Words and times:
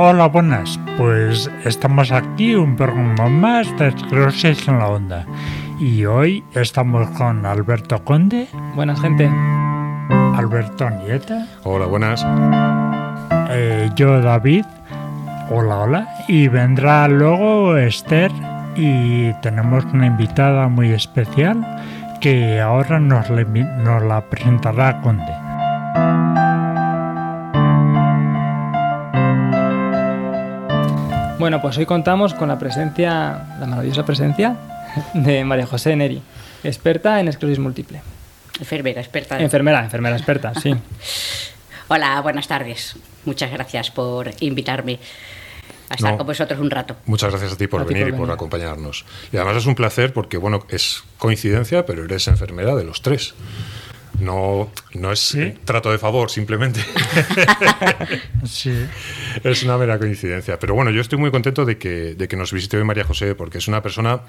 Hola, 0.00 0.26
buenas. 0.28 0.78
Pues 0.96 1.50
estamos 1.64 2.12
aquí 2.12 2.54
un 2.54 2.76
programa 2.76 3.28
más 3.28 3.76
de 3.78 3.88
Esclerosis 3.88 4.68
en 4.68 4.78
la 4.78 4.86
Onda. 4.86 5.26
Y 5.80 6.04
hoy 6.04 6.44
estamos 6.54 7.10
con 7.18 7.44
Alberto 7.44 8.04
Conde. 8.04 8.46
Buenas, 8.76 9.00
gente. 9.00 9.28
Alberto 10.36 10.88
Nieta. 10.88 11.48
Hola, 11.64 11.86
buenas. 11.86 12.24
Eh, 13.50 13.90
yo, 13.96 14.20
David. 14.20 14.64
Hola, 15.50 15.78
hola. 15.78 16.08
Y 16.28 16.46
vendrá 16.46 17.08
luego 17.08 17.76
Esther. 17.76 18.30
Y 18.76 19.32
tenemos 19.42 19.84
una 19.86 20.06
invitada 20.06 20.68
muy 20.68 20.92
especial 20.92 21.66
que 22.20 22.60
ahora 22.60 23.00
nos, 23.00 23.28
nos 23.30 24.02
la 24.04 24.20
presentará 24.30 25.00
Conde. 25.00 25.34
Bueno, 31.38 31.62
pues 31.62 31.78
hoy 31.78 31.86
contamos 31.86 32.34
con 32.34 32.48
la 32.48 32.58
presencia, 32.58 33.56
la 33.60 33.66
maravillosa 33.66 34.04
presencia 34.04 34.56
de 35.14 35.44
María 35.44 35.66
José 35.66 35.94
Neri, 35.94 36.20
experta 36.64 37.20
en 37.20 37.28
esclerosis 37.28 37.60
múltiple. 37.60 38.02
Enfermera, 38.58 39.00
experta. 39.00 39.40
Enfermera, 39.40 39.84
enfermera 39.84 40.16
experta, 40.16 40.52
sí. 40.60 40.74
Hola, 41.88 42.20
buenas 42.22 42.48
tardes. 42.48 42.96
Muchas 43.24 43.52
gracias 43.52 43.92
por 43.92 44.32
invitarme 44.40 44.98
a 45.88 45.94
estar 45.94 46.16
con 46.16 46.26
vosotros 46.26 46.58
un 46.58 46.70
rato. 46.70 46.96
Muchas 47.06 47.30
gracias 47.30 47.52
a 47.52 47.56
ti 47.56 47.68
por 47.68 47.86
venir 47.86 48.08
y 48.08 48.12
por 48.12 48.28
acompañarnos. 48.32 49.04
Y 49.32 49.36
además 49.36 49.58
es 49.58 49.66
un 49.66 49.76
placer 49.76 50.12
porque, 50.12 50.38
bueno, 50.38 50.66
es 50.68 51.04
coincidencia, 51.18 51.86
pero 51.86 52.04
eres 52.04 52.26
enfermera 52.26 52.74
de 52.74 52.82
los 52.82 53.00
tres. 53.00 53.34
No, 54.20 54.70
no 54.94 55.12
es 55.12 55.36
trato 55.64 55.90
de 55.90 55.98
favor, 55.98 56.30
simplemente. 56.30 56.80
sí. 58.44 58.72
Es 59.44 59.62
una 59.62 59.78
mera 59.78 59.98
coincidencia. 59.98 60.58
Pero 60.58 60.74
bueno, 60.74 60.90
yo 60.90 61.00
estoy 61.00 61.18
muy 61.18 61.30
contento 61.30 61.64
de 61.64 61.78
que, 61.78 62.14
de 62.14 62.28
que 62.28 62.36
nos 62.36 62.52
visite 62.52 62.76
hoy 62.76 62.84
María 62.84 63.04
José, 63.04 63.34
porque 63.34 63.58
es 63.58 63.68
una 63.68 63.82
persona 63.82 64.22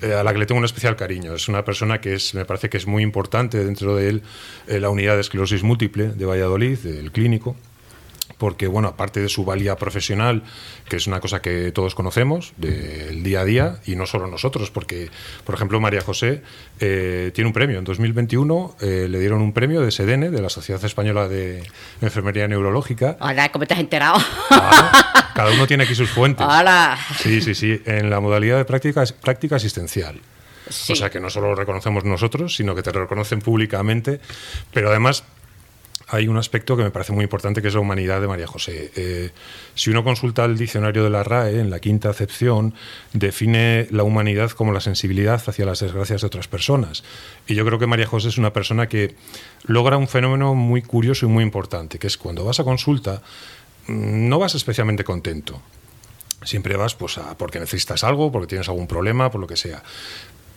eh, 0.00 0.14
a 0.14 0.24
la 0.24 0.32
que 0.32 0.38
le 0.38 0.46
tengo 0.46 0.58
un 0.58 0.64
especial 0.64 0.96
cariño. 0.96 1.34
Es 1.34 1.48
una 1.48 1.64
persona 1.64 2.00
que 2.00 2.14
es, 2.14 2.34
me 2.34 2.44
parece 2.44 2.68
que 2.68 2.78
es 2.78 2.86
muy 2.86 3.02
importante 3.02 3.64
dentro 3.64 3.94
de 3.94 4.08
él, 4.08 4.22
eh, 4.66 4.80
la 4.80 4.90
unidad 4.90 5.14
de 5.14 5.20
esclerosis 5.20 5.62
múltiple 5.62 6.08
de 6.08 6.24
Valladolid, 6.24 6.78
del 6.78 7.12
clínico 7.12 7.56
porque, 8.42 8.66
bueno, 8.66 8.88
aparte 8.88 9.20
de 9.20 9.28
su 9.28 9.44
valía 9.44 9.76
profesional, 9.76 10.42
que 10.88 10.96
es 10.96 11.06
una 11.06 11.20
cosa 11.20 11.40
que 11.40 11.70
todos 11.70 11.94
conocemos 11.94 12.54
del 12.56 13.22
día 13.22 13.42
a 13.42 13.44
día, 13.44 13.76
y 13.86 13.94
no 13.94 14.04
solo 14.04 14.26
nosotros, 14.26 14.72
porque, 14.72 15.10
por 15.44 15.54
ejemplo, 15.54 15.78
María 15.78 16.00
José 16.00 16.42
eh, 16.80 17.30
tiene 17.36 17.46
un 17.46 17.52
premio. 17.52 17.78
En 17.78 17.84
2021 17.84 18.78
eh, 18.80 19.06
le 19.08 19.20
dieron 19.20 19.42
un 19.42 19.52
premio 19.52 19.82
de 19.82 19.92
SEDENE, 19.92 20.30
de 20.30 20.42
la 20.42 20.48
Sociedad 20.48 20.84
Española 20.84 21.28
de 21.28 21.62
Enfermería 22.00 22.48
Neurológica. 22.48 23.16
Hola, 23.20 23.52
¿cómo 23.52 23.64
te 23.64 23.74
has 23.74 23.80
enterado? 23.80 24.18
cada 25.36 25.52
uno 25.52 25.68
tiene 25.68 25.84
aquí 25.84 25.94
sus 25.94 26.10
fuentes. 26.10 26.44
Hola. 26.44 26.98
Sí, 27.20 27.42
sí, 27.42 27.54
sí, 27.54 27.80
en 27.86 28.10
la 28.10 28.18
modalidad 28.18 28.56
de 28.56 28.64
práctica, 28.64 29.04
práctica 29.20 29.54
asistencial. 29.54 30.20
O 30.66 30.96
sea 30.96 31.10
que 31.10 31.20
no 31.20 31.30
solo 31.30 31.50
lo 31.50 31.54
reconocemos 31.54 32.04
nosotros, 32.04 32.56
sino 32.56 32.74
que 32.74 32.82
te 32.82 32.90
reconocen 32.90 33.40
públicamente, 33.40 34.18
pero 34.72 34.90
además 34.90 35.22
hay 36.12 36.28
un 36.28 36.36
aspecto 36.36 36.76
que 36.76 36.82
me 36.82 36.90
parece 36.90 37.12
muy 37.12 37.24
importante, 37.24 37.62
que 37.62 37.68
es 37.68 37.74
la 37.74 37.80
humanidad 37.80 38.20
de 38.20 38.28
María 38.28 38.46
José. 38.46 38.92
Eh, 38.96 39.30
si 39.74 39.88
uno 39.88 40.04
consulta 40.04 40.44
el 40.44 40.58
diccionario 40.58 41.02
de 41.02 41.08
la 41.08 41.24
RAE, 41.24 41.58
en 41.58 41.70
la 41.70 41.80
quinta 41.80 42.10
acepción, 42.10 42.74
define 43.14 43.88
la 43.90 44.02
humanidad 44.02 44.50
como 44.50 44.72
la 44.72 44.80
sensibilidad 44.80 45.42
hacia 45.46 45.64
las 45.64 45.80
desgracias 45.80 46.20
de 46.20 46.26
otras 46.26 46.48
personas. 46.48 47.02
Y 47.46 47.54
yo 47.54 47.64
creo 47.64 47.78
que 47.78 47.86
María 47.86 48.06
José 48.06 48.28
es 48.28 48.36
una 48.36 48.52
persona 48.52 48.90
que 48.90 49.14
logra 49.64 49.96
un 49.96 50.06
fenómeno 50.06 50.54
muy 50.54 50.82
curioso 50.82 51.24
y 51.24 51.30
muy 51.30 51.42
importante, 51.42 51.98
que 51.98 52.08
es 52.08 52.18
cuando 52.18 52.44
vas 52.44 52.60
a 52.60 52.64
consulta, 52.64 53.22
mm, 53.86 54.28
no 54.28 54.38
vas 54.38 54.54
especialmente 54.54 55.04
contento. 55.04 55.62
Siempre 56.44 56.76
vas 56.76 56.94
pues, 56.94 57.16
a, 57.16 57.38
porque 57.38 57.58
necesitas 57.58 58.04
algo, 58.04 58.30
porque 58.30 58.48
tienes 58.48 58.68
algún 58.68 58.86
problema, 58.86 59.30
por 59.30 59.40
lo 59.40 59.46
que 59.46 59.56
sea. 59.56 59.82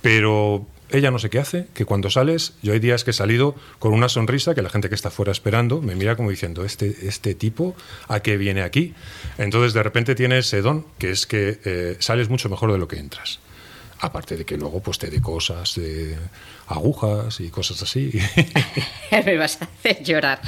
Pero 0.06 0.68
ella 0.92 1.10
no 1.10 1.18
sé 1.18 1.32
qué 1.32 1.40
hace, 1.40 1.66
que 1.74 1.84
cuando 1.84 2.12
sales, 2.12 2.54
yo 2.62 2.74
hay 2.74 2.80
días 2.80 3.04
que 3.04 3.10
he 3.10 3.14
salido 3.14 3.56
con 3.80 3.92
una 3.92 4.08
sonrisa 4.08 4.54
que 4.54 4.62
la 4.62 4.70
gente 4.70 4.88
que 4.88 4.94
está 4.94 5.10
fuera 5.10 5.32
esperando 5.32 5.82
me 5.82 5.96
mira 5.96 6.16
como 6.16 6.30
diciendo, 6.30 6.64
este, 6.64 7.08
este 7.08 7.34
tipo, 7.34 7.76
¿a 8.08 8.20
qué 8.20 8.38
viene 8.38 8.62
aquí? 8.62 8.94
Entonces 9.40 9.74
de 9.74 9.82
repente 9.82 10.14
tienes 10.14 10.46
ese 10.46 10.62
don, 10.62 10.86
que 11.00 11.10
es 11.10 11.26
que 11.26 11.60
eh, 11.66 11.98
sales 11.98 12.30
mucho 12.30 12.50
mejor 12.50 12.72
de 12.72 12.78
lo 12.78 12.88
que 12.88 13.00
entras. 13.00 13.40
Aparte 14.00 14.38
de 14.38 14.46
que 14.46 14.58
luego 14.58 14.80
pues 14.80 15.00
te 15.00 15.10
dé 15.10 15.24
cosas, 15.24 15.74
de 15.74 16.16
agujas 16.68 17.40
y 17.40 17.50
cosas 17.50 17.82
así. 17.82 18.12
Me 19.26 19.38
vas 19.38 19.62
a 19.62 19.66
hacer 19.66 20.04
llorar. 20.04 20.42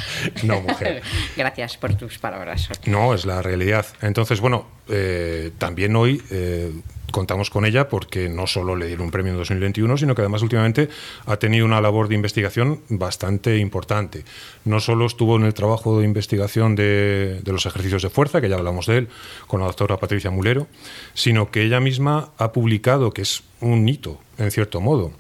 No, 0.43 0.61
mujer. 0.61 1.01
Gracias 1.37 1.77
por 1.77 1.95
tus 1.95 2.17
palabras. 2.17 2.69
No, 2.85 3.13
es 3.13 3.25
la 3.25 3.41
realidad. 3.41 3.85
Entonces, 4.01 4.39
bueno, 4.39 4.67
eh, 4.89 5.51
también 5.57 5.95
hoy 5.95 6.21
eh, 6.29 6.71
contamos 7.11 7.49
con 7.49 7.65
ella 7.65 7.89
porque 7.89 8.29
no 8.29 8.47
solo 8.47 8.75
le 8.75 8.87
dieron 8.87 9.05
un 9.05 9.11
premio 9.11 9.31
en 9.31 9.37
2021, 9.37 9.97
sino 9.97 10.15
que 10.15 10.21
además 10.21 10.41
últimamente 10.41 10.89
ha 11.25 11.37
tenido 11.37 11.65
una 11.65 11.81
labor 11.81 12.07
de 12.07 12.15
investigación 12.15 12.81
bastante 12.89 13.57
importante. 13.57 14.23
No 14.65 14.79
solo 14.79 15.05
estuvo 15.05 15.35
en 15.37 15.43
el 15.43 15.53
trabajo 15.53 15.99
de 15.99 16.05
investigación 16.05 16.75
de, 16.75 17.41
los 17.45 17.65
ejercicios 17.65 18.03
de 18.03 18.09
fuerza, 18.09 18.41
que 18.41 18.49
ya 18.49 18.55
hablamos 18.55 18.87
de 18.87 18.97
él, 18.97 19.07
con 19.47 19.61
la 19.61 19.67
doctora 19.67 19.97
Patricia 19.97 20.31
Mulero, 20.31 20.67
sino 21.13 21.51
que 21.51 21.63
ella 21.63 21.79
misma 21.79 22.29
ha 22.37 22.51
publicado, 22.51 23.11
que 23.11 23.21
es 23.21 23.43
un 23.61 23.87
hito, 23.87 24.19
en 24.37 24.51
cierto 24.51 24.81
modo, 24.81 25.11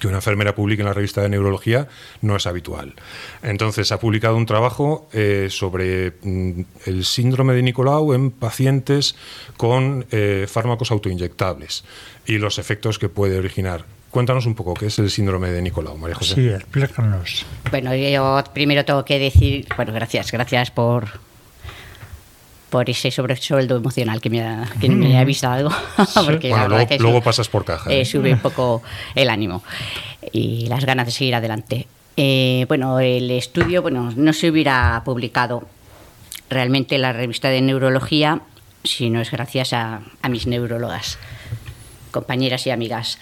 que 0.00 0.08
una 0.08 0.18
enfermera 0.18 0.54
publique 0.54 0.82
en 0.82 0.86
la 0.86 0.94
revista 0.94 1.22
de 1.22 1.28
neurología 1.28 1.88
no 2.22 2.36
es 2.36 2.46
habitual. 2.46 2.94
Entonces, 3.42 3.92
ha 3.92 4.00
publicado 4.00 4.36
un 4.36 4.46
trabajo 4.46 5.08
eh, 5.12 5.48
sobre 5.50 6.12
mm, 6.22 6.60
el 6.86 7.04
síndrome 7.04 7.54
de 7.54 7.62
Nicolau 7.62 8.12
en 8.12 8.30
pacientes 8.30 9.16
con 9.56 10.06
eh, 10.10 10.46
fármacos 10.48 10.90
autoinyectables 10.90 11.84
y 12.26 12.38
los 12.38 12.58
efectos 12.58 12.98
que 12.98 13.08
puede 13.08 13.38
originar. 13.38 13.84
Cuéntanos 14.10 14.46
un 14.46 14.54
poco 14.54 14.74
qué 14.74 14.86
es 14.86 14.98
el 14.98 15.10
síndrome 15.10 15.50
de 15.50 15.60
Nicolau, 15.60 15.98
María 15.98 16.14
José. 16.14 16.34
Sí, 16.36 16.48
explícanos. 16.48 17.44
Bueno, 17.70 17.94
yo 17.94 18.42
primero 18.54 18.84
tengo 18.84 19.04
que 19.04 19.18
decir, 19.18 19.66
bueno, 19.76 19.92
gracias, 19.92 20.32
gracias 20.32 20.70
por, 20.70 21.08
por 22.76 22.90
ese 22.90 23.10
sobresueldo 23.10 23.74
emocional 23.76 24.20
que 24.20 24.28
me 24.28 24.42
ha, 24.42 24.68
que 24.78 24.90
me 24.90 25.16
ha 25.16 25.20
avisado. 25.20 25.70
porque 26.26 26.52
luego, 26.98 27.22
pasas 27.22 27.48
por 27.48 27.64
caja. 27.64 27.90
¿eh? 27.90 28.04
sube 28.04 28.34
un 28.34 28.38
poco 28.38 28.82
el 29.14 29.30
ánimo 29.30 29.62
y 30.30 30.66
las 30.66 30.84
ganas 30.84 31.06
de 31.06 31.12
seguir 31.12 31.36
adelante. 31.36 31.86
Eh, 32.18 32.66
bueno, 32.68 33.00
el 33.00 33.30
estudio 33.30 33.80
bueno, 33.80 34.12
no 34.14 34.32
se 34.34 34.50
hubiera 34.50 35.00
publicado 35.06 35.66
realmente 36.50 36.96
en 36.96 37.00
la 37.00 37.14
revista 37.14 37.48
de 37.48 37.62
neurología 37.62 38.42
si 38.84 39.08
no 39.08 39.22
es 39.22 39.30
gracias 39.30 39.72
a, 39.72 40.02
mis 40.28 40.46
neurólogas, 40.46 41.18
compañeras 42.10 42.66
y 42.66 42.70
amigas, 42.72 43.18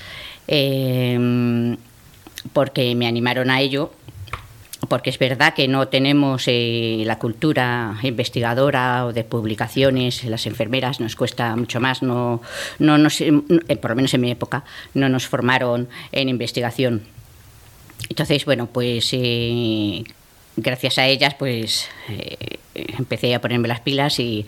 eh, 0.48 1.76
porque 2.53 2.93
me 2.97 3.06
animaron 3.06 3.50
a 3.50 3.60
ello 3.60 3.93
porque 4.94 5.10
es 5.10 5.19
verdad 5.19 5.55
que 5.55 5.66
no 5.66 5.88
tenemos 5.88 6.44
eh, 6.47 7.03
la 7.05 7.19
cultura 7.19 7.99
investigadora 8.05 9.06
o 9.06 9.12
de 9.12 9.25
publicaciones, 9.25 10.22
las 10.22 10.47
enfermeras 10.47 11.00
nos 11.00 11.16
cuesta 11.16 11.56
mucho 11.56 11.81
más, 11.81 12.00
no, 12.00 12.41
no 12.78 12.97
nos, 12.97 13.21
eh, 13.21 13.32
por 13.82 13.91
lo 13.91 13.97
menos 13.97 14.15
en 14.15 14.21
mi 14.21 14.31
época, 14.31 14.62
no 14.94 15.09
nos 15.09 15.27
formaron 15.27 15.88
en 16.12 16.28
investigación. 16.28 17.03
Entonces, 18.09 18.44
bueno, 18.44 18.69
pues 18.69 19.09
eh, 19.15 20.05
gracias 20.56 20.99
a 20.99 21.09
ellas, 21.09 21.34
pues 21.34 21.88
empecé 22.72 23.34
a 23.34 23.41
ponerme 23.41 23.66
las 23.66 23.81
pilas 23.81 24.21
y 24.21 24.47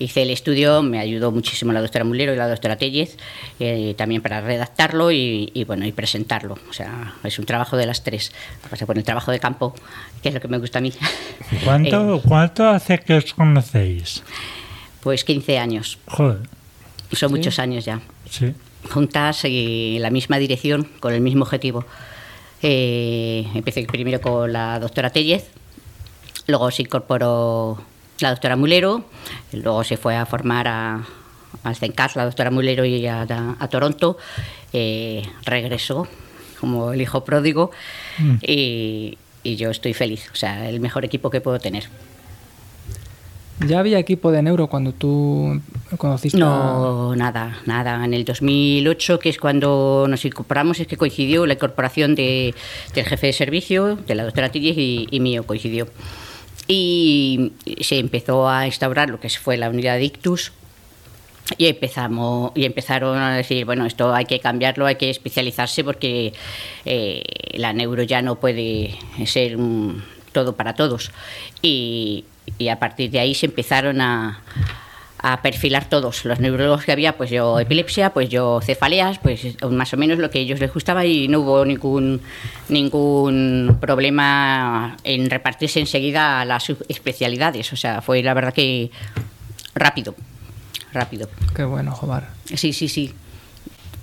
hice 0.00 0.22
el 0.22 0.30
estudio, 0.30 0.82
me 0.82 0.98
ayudó 0.98 1.30
muchísimo 1.30 1.72
la 1.72 1.80
doctora 1.80 2.04
Mulero 2.04 2.32
y 2.32 2.36
la 2.36 2.48
doctora 2.48 2.76
Tellez, 2.76 3.16
eh, 3.60 3.94
también 3.96 4.22
para 4.22 4.40
redactarlo 4.40 5.10
y, 5.12 5.64
bueno, 5.66 5.86
y 5.86 5.92
presentarlo. 5.92 6.58
O 6.68 6.72
sea, 6.72 7.14
es 7.24 7.38
un 7.38 7.46
trabajo 7.46 7.76
de 7.76 7.86
las 7.86 8.02
tres. 8.02 8.32
Pasa 8.70 8.86
por 8.86 8.96
el 8.96 9.04
trabajo 9.04 9.30
de 9.30 9.38
campo, 9.38 9.74
que 10.22 10.28
es 10.28 10.34
lo 10.34 10.40
que 10.40 10.48
me 10.48 10.58
gusta 10.58 10.78
a 10.78 10.82
mí. 10.82 10.92
¿Cuánto, 11.64 12.16
eh, 12.16 12.20
¿cuánto 12.26 12.68
hace 12.68 12.98
que 12.98 13.14
os 13.14 13.34
conocéis? 13.34 14.22
Pues 15.00 15.24
15 15.24 15.58
años. 15.58 15.98
Joder. 16.06 16.38
Son 17.12 17.30
muchos 17.30 17.58
años 17.58 17.84
ya. 17.84 18.00
Sí. 18.28 18.54
Juntas 18.90 19.44
y 19.44 19.96
en 19.96 20.02
la 20.02 20.10
misma 20.10 20.38
dirección, 20.38 20.88
con 21.00 21.14
el 21.14 21.20
mismo 21.20 21.44
objetivo. 21.44 21.84
Eh, 22.62 23.46
empecé 23.54 23.84
primero 23.84 24.20
con 24.20 24.52
la 24.52 24.80
doctora 24.80 25.10
Tellez, 25.10 25.48
luego 26.48 26.70
se 26.70 26.82
incorporó 26.82 27.80
la 28.20 28.30
doctora 28.30 28.56
Mulero, 28.56 29.04
luego 29.52 29.84
se 29.84 29.96
fue 29.96 30.16
a 30.16 30.26
formar 30.26 30.68
a, 30.68 31.04
CENCAS, 31.74 32.16
la 32.16 32.24
doctora 32.24 32.50
Mulero, 32.50 32.84
y 32.84 33.06
a, 33.06 33.26
Toronto, 33.70 34.18
eh, 34.72 35.22
regresó 35.44 36.06
como 36.60 36.92
el 36.92 37.00
hijo 37.00 37.24
pródigo 37.24 37.70
mm. 38.18 38.34
y, 38.42 39.18
yo 39.44 39.70
estoy 39.70 39.94
feliz, 39.94 40.28
o 40.30 40.36
sea, 40.36 40.68
el 40.68 40.78
mejor 40.78 41.06
equipo 41.06 41.30
que 41.30 41.40
puedo 41.40 41.58
tener. 41.58 41.88
¿Ya 43.66 43.78
había 43.78 43.98
equipo 43.98 44.30
de 44.30 44.42
neuro 44.42 44.66
cuando 44.66 44.92
tú 44.92 45.60
conociste? 45.96 46.38
No, 46.38 47.16
nada, 47.16 47.58
nada. 47.64 48.04
En 48.04 48.12
el 48.12 48.26
2008, 48.26 49.18
que 49.18 49.30
es 49.30 49.38
cuando 49.38 50.06
nos 50.06 50.24
incorporamos, 50.26 50.78
es 50.80 50.86
que 50.86 50.98
coincidió 50.98 51.46
la 51.46 51.54
incorporación 51.54 52.14
de, 52.14 52.54
del 52.94 53.06
jefe 53.06 53.28
de 53.28 53.32
servicio, 53.32 53.96
de 53.96 54.14
la 54.14 54.24
doctora 54.24 54.50
Tillis 54.50 54.76
y, 54.76 55.08
y 55.10 55.20
mío, 55.20 55.44
coincidió. 55.44 55.88
Y 56.68 57.52
se 57.80 57.98
empezó 57.98 58.48
a 58.48 58.66
instaurar 58.66 59.08
lo 59.08 59.18
que 59.18 59.30
fue 59.30 59.56
la 59.56 59.70
unidad 59.70 59.96
de 59.96 60.04
ictus. 60.04 60.52
Y 61.56 61.66
empezamos 61.66 62.52
y 62.54 62.66
empezaron 62.66 63.16
a 63.16 63.34
decir 63.34 63.64
bueno 63.64 63.86
esto 63.86 64.14
hay 64.14 64.26
que 64.26 64.38
cambiarlo 64.38 64.84
hay 64.84 64.96
que 64.96 65.08
especializarse 65.08 65.82
porque 65.82 66.34
eh, 66.84 67.22
la 67.54 67.72
neuro 67.72 68.02
ya 68.02 68.20
no 68.20 68.34
puede 68.34 68.98
ser 69.24 69.56
todo 70.32 70.56
para 70.56 70.74
todos 70.74 71.10
y, 71.62 72.26
y 72.58 72.68
a 72.68 72.78
partir 72.78 73.10
de 73.10 73.20
ahí 73.20 73.34
se 73.34 73.46
empezaron 73.46 74.02
a, 74.02 74.42
a 75.18 75.42
perfilar 75.42 75.88
todos 75.88 76.24
los 76.24 76.38
neurólogos 76.40 76.84
que 76.84 76.92
había, 76.92 77.16
pues 77.16 77.30
yo 77.30 77.58
epilepsia, 77.58 78.10
pues 78.10 78.28
yo 78.28 78.60
cefaleas, 78.62 79.18
pues 79.18 79.56
más 79.70 79.92
o 79.92 79.96
menos 79.96 80.18
lo 80.18 80.30
que 80.30 80.38
a 80.38 80.42
ellos 80.42 80.60
les 80.60 80.72
gustaba 80.72 81.04
y 81.04 81.28
no 81.28 81.40
hubo 81.40 81.64
ningún 81.64 82.20
ningún 82.68 83.78
problema 83.80 84.96
en 85.04 85.28
repartirse 85.28 85.80
enseguida 85.80 86.44
las 86.44 86.64
subespecialidades, 86.64 87.72
o 87.72 87.76
sea, 87.76 88.00
fue 88.00 88.22
la 88.22 88.34
verdad 88.34 88.54
que 88.54 88.90
rápido, 89.74 90.14
rápido. 90.92 91.28
Qué 91.54 91.64
bueno, 91.64 91.92
Jomar. 91.92 92.28
Sí, 92.54 92.72
sí, 92.72 92.88
sí. 92.88 93.14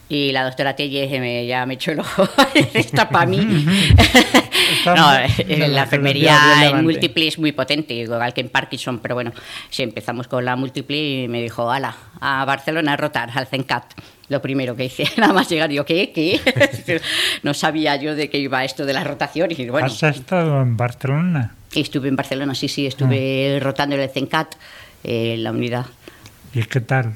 Y 0.07 0.31
la 0.31 0.43
doctora 0.43 0.75
Telle 0.75 1.47
ya 1.47 1.65
me 1.65 1.73
echó 1.73 1.91
el 1.91 1.99
ojo, 1.99 2.27
está 2.73 3.09
para 3.09 3.25
mí. 3.25 3.37
no, 4.85 5.15
eh, 5.15 5.67
la 5.67 5.83
enfermería 5.83 6.69
en 6.69 6.83
múltiple 6.83 7.27
es 7.27 7.39
muy 7.39 7.51
potente, 7.53 7.95
igual 7.95 8.31
que 8.33 8.41
en 8.41 8.49
Parkinson, 8.49 8.99
pero 8.99 9.15
bueno, 9.15 9.31
si 9.69 9.81
empezamos 9.81 10.27
con 10.27 10.45
la 10.45 10.55
múltiple 10.55 11.23
y 11.23 11.27
me 11.27 11.41
dijo, 11.41 11.71
ala, 11.71 11.95
a 12.21 12.45
Barcelona 12.45 12.93
a 12.93 12.97
rotar, 12.97 13.31
al 13.33 13.47
CENCAT. 13.47 13.93
Lo 14.27 14.41
primero 14.41 14.75
que 14.75 14.85
hice, 14.85 15.07
nada 15.17 15.33
más 15.33 15.49
llegar, 15.49 15.71
yo, 15.71 15.85
¿qué? 15.85 16.11
¿Qué? 16.11 16.39
no 17.43 17.53
sabía 17.53 17.95
yo 17.95 18.15
de 18.15 18.29
qué 18.29 18.37
iba 18.37 18.63
esto 18.63 18.85
de 18.85 18.93
la 18.93 19.03
rotación. 19.03 19.51
Y, 19.51 19.69
bueno, 19.69 19.87
¿Has 19.87 20.03
estado 20.03 20.61
en 20.61 20.77
Barcelona? 20.77 21.55
Estuve 21.73 22.09
en 22.09 22.15
Barcelona, 22.15 22.53
sí, 22.53 22.67
sí, 22.67 22.85
estuve 22.85 23.57
ah. 23.57 23.59
rotando 23.59 23.95
en 23.95 24.01
el 24.03 24.09
CENCAT, 24.09 24.55
eh, 25.03 25.35
la 25.39 25.51
unidad. 25.51 25.87
¿Y 26.53 26.63
qué 26.63 26.79
tal? 26.79 27.15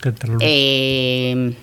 ¿Qué 0.00 0.12
tal? 0.12 0.36
Eh, 0.40 1.54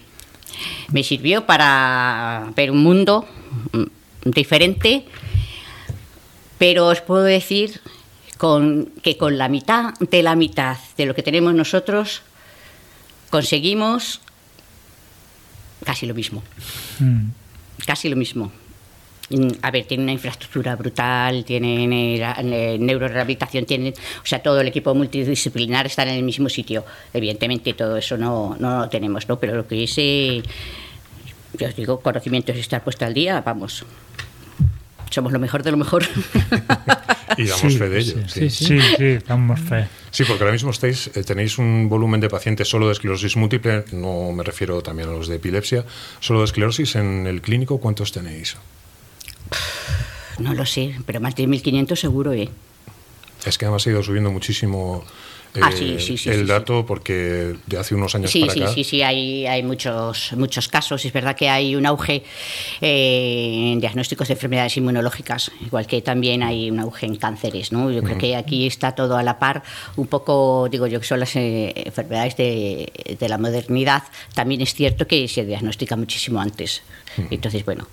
me 0.90 1.04
sirvió 1.04 1.46
para 1.46 2.52
ver 2.56 2.72
un 2.72 2.84
mundo 2.84 3.28
mm, 3.72 4.30
diferente, 4.30 5.06
pero 6.58 6.88
os 6.88 7.02
puedo 7.02 7.24
decir 7.24 7.82
con, 8.38 8.92
que 9.04 9.18
con 9.18 9.38
la 9.38 9.50
mitad 9.50 9.94
de 10.00 10.24
la 10.24 10.36
mitad 10.36 10.78
de 10.98 11.06
lo 11.06 11.16
que 11.16 11.24
tenemos 11.24 11.54
nosotros 11.54 12.22
conseguimos 13.30 14.22
casi 15.86 16.06
lo 16.06 16.14
mismo. 16.14 16.44
Mm. 17.00 17.30
Casi 17.86 18.10
lo 18.10 18.16
mismo. 18.16 18.52
A 19.62 19.72
ver, 19.72 19.86
tienen 19.86 20.06
una 20.06 20.14
infraestructura 20.14 20.76
brutal, 20.76 21.44
tienen 21.46 21.92
eh, 21.94 22.22
eh, 22.22 22.78
neurorehabilitación, 22.80 23.66
tienen, 23.66 23.94
o 23.94 24.26
sea, 24.26 24.40
todo 24.40 24.62
el 24.62 24.68
equipo 24.68 24.94
multidisciplinar 24.94 25.86
está 25.86 26.04
en 26.04 26.10
el 26.10 26.24
mismo 26.24 26.50
sitio. 26.50 26.86
Evidentemente 27.14 27.74
todo 27.74 27.98
eso 27.98 28.18
no, 28.18 28.56
no 28.60 28.82
lo 28.82 28.90
tenemos, 28.90 29.28
¿no? 29.28 29.40
Pero 29.40 29.56
lo 29.56 29.68
que 29.68 29.84
es, 29.84 29.94
eh, 29.98 30.42
yo 31.58 31.68
os 31.68 31.76
digo, 31.76 32.00
conocimientos 32.00 32.56
y 32.56 32.60
estar 32.60 32.84
puesto 32.84 33.06
al 33.06 33.14
día, 33.14 33.42
vamos, 33.42 33.86
somos 35.10 35.32
lo 35.32 35.40
mejor 35.40 35.64
de 35.64 35.72
lo 35.72 35.78
mejor. 35.78 36.04
y 37.38 37.46
damos 37.46 37.78
fe 37.78 37.90
de 37.90 38.00
ello. 38.00 38.16
Sí, 38.28 38.50
sí, 38.50 38.80
sí, 38.98 39.18
damos 39.28 39.60
fe. 39.60 39.88
Sí, 40.10 40.24
porque 40.24 40.44
ahora 40.44 40.54
mismo 40.54 40.72
estáis, 40.72 41.12
tenéis 41.26 41.58
un 41.58 41.90
volumen 41.90 42.20
de 42.20 42.30
pacientes 42.30 42.68
solo 42.68 42.88
de 42.88 42.94
esclerosis 42.94 43.36
múltiple, 43.38 43.86
no 43.92 44.32
me 44.32 44.44
refiero 44.44 44.82
también 44.82 45.10
a 45.10 45.12
los 45.12 45.28
de 45.28 45.36
epilepsia, 45.36 45.86
solo 46.20 46.40
de 46.40 46.46
esclerosis 46.46 46.96
en 46.96 47.28
el 47.28 47.42
clínico, 47.42 47.80
¿cuántos 47.80 48.12
tenéis? 48.12 48.58
No 50.40 50.54
lo 50.54 50.66
sé, 50.66 50.96
pero 51.06 51.20
más 51.20 51.36
de 51.36 51.48
1.500 51.48 51.96
seguro, 51.96 52.34
¿eh? 52.34 52.50
Es 53.46 53.58
que 53.58 53.66
además 53.66 53.86
ha 53.88 53.90
ido 53.90 54.04
subiendo 54.04 54.32
muchísimo 54.32 55.04
ah, 55.60 55.72
sí, 55.72 56.00
sí, 56.00 56.18
sí, 56.18 56.30
el 56.30 56.48
dato 56.48 56.86
porque 56.86 57.56
de 57.66 57.78
hace 57.78 57.96
unos 57.96 58.16
años 58.16 58.32
sí, 58.32 58.42
para 58.42 58.54
sí, 58.54 58.64
Sí, 58.74 58.84
sí, 58.84 59.02
hay, 59.02 59.46
hay 59.48 59.64
muchos, 59.64 60.34
muchos 60.34 60.68
casos. 60.68 61.04
Es 61.04 61.12
verdad 61.12 61.36
que 61.36 61.50
hay 61.50 61.76
un 61.76 61.86
auge 61.86 62.24
eh, 62.80 63.72
en 63.74 63.80
diagnósticos 63.80 64.28
de 64.28 64.36
enfermedades 64.36 64.78
inmunológicas, 64.78 65.52
igual 65.66 65.88
que 65.88 66.02
también 66.02 66.44
hay 66.44 66.70
un 66.70 66.80
auge 66.80 67.06
en 67.06 67.16
cánceres. 67.16 67.72
¿no? 67.72 67.92
Yo 67.92 68.04
creo 68.04 68.18
que 68.18 68.36
aquí 68.36 68.68
está 68.68 68.94
todo 68.94 69.18
a 69.18 69.24
la 69.24 69.40
par. 69.40 69.64
Un 69.96 70.08
poco, 70.08 70.68
digo 70.70 70.88
yo, 70.88 71.00
que 71.00 71.08
son 71.08 71.20
las 71.20 71.36
eh, 71.36 71.74
enfermedades 71.76 72.38
de, 72.38 73.18
de, 73.20 73.30
la 73.30 73.38
modernidad. 73.38 74.04
También 74.34 74.62
es 74.62 74.74
cierto 74.74 75.08
que 75.08 75.28
se 75.28 75.46
diagnostica 75.46 75.96
muchísimo 75.96 76.40
antes. 76.40 76.84
Entonces, 77.30 77.66
bueno, 77.66 77.88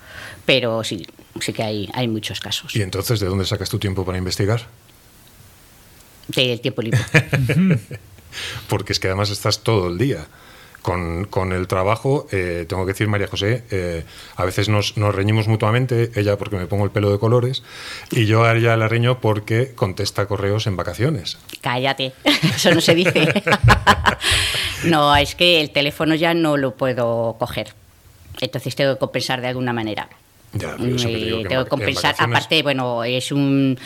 pero 0.44 0.84
sí, 0.84 1.04
sí 1.40 1.52
que 1.52 1.62
hay, 1.62 1.88
hay 1.92 2.08
muchos 2.08 2.40
casos. 2.40 2.74
¿Y 2.74 2.82
entonces 2.82 3.20
de 3.20 3.26
dónde 3.26 3.44
sacas 3.44 3.68
tu 3.68 3.78
tiempo 3.78 4.04
para 4.04 4.18
investigar? 4.18 4.66
Del 6.28 6.60
tiempo 6.60 6.82
libre. 6.82 7.00
Porque 8.68 8.92
es 8.92 9.00
que 9.00 9.08
además 9.08 9.30
estás 9.30 9.60
todo 9.60 9.88
el 9.88 9.98
día. 9.98 10.26
Con, 10.82 11.24
con 11.24 11.52
el 11.52 11.66
trabajo, 11.66 12.28
eh, 12.30 12.64
tengo 12.68 12.86
que 12.86 12.92
decir, 12.92 13.08
María 13.08 13.26
José, 13.26 13.64
eh, 13.70 14.04
a 14.36 14.44
veces 14.44 14.68
nos, 14.68 14.96
nos, 14.96 15.12
reñimos 15.14 15.48
mutuamente, 15.48 16.12
ella 16.14 16.38
porque 16.38 16.56
me 16.56 16.66
pongo 16.66 16.84
el 16.84 16.92
pelo 16.92 17.10
de 17.10 17.18
colores 17.18 17.64
y 18.12 18.26
yo 18.26 18.44
a 18.44 18.54
ella 18.54 18.76
la 18.76 18.86
reño 18.86 19.20
porque 19.20 19.74
contesta 19.74 20.26
correos 20.26 20.66
en 20.66 20.76
vacaciones. 20.76 21.36
Cállate, 21.60 22.12
eso 22.54 22.72
no 22.72 22.80
se 22.80 22.94
dice. 22.94 23.42
no, 24.84 25.14
es 25.16 25.34
que 25.34 25.60
el 25.60 25.70
teléfono 25.70 26.14
ya 26.14 26.32
no 26.32 26.56
lo 26.56 26.74
puedo 26.74 27.36
coger. 27.38 27.74
Entonces 28.40 28.76
tengo 28.76 28.94
que 28.94 29.00
compensar 29.00 29.40
de 29.40 29.48
alguna 29.48 29.72
manera. 29.72 30.08
Ya, 30.54 30.76
tengo 30.76 31.64
que 31.64 31.68
compensar. 31.68 32.14
Aparte, 32.18 32.62
bueno, 32.62 33.04
es 33.04 33.32
un. 33.32 33.78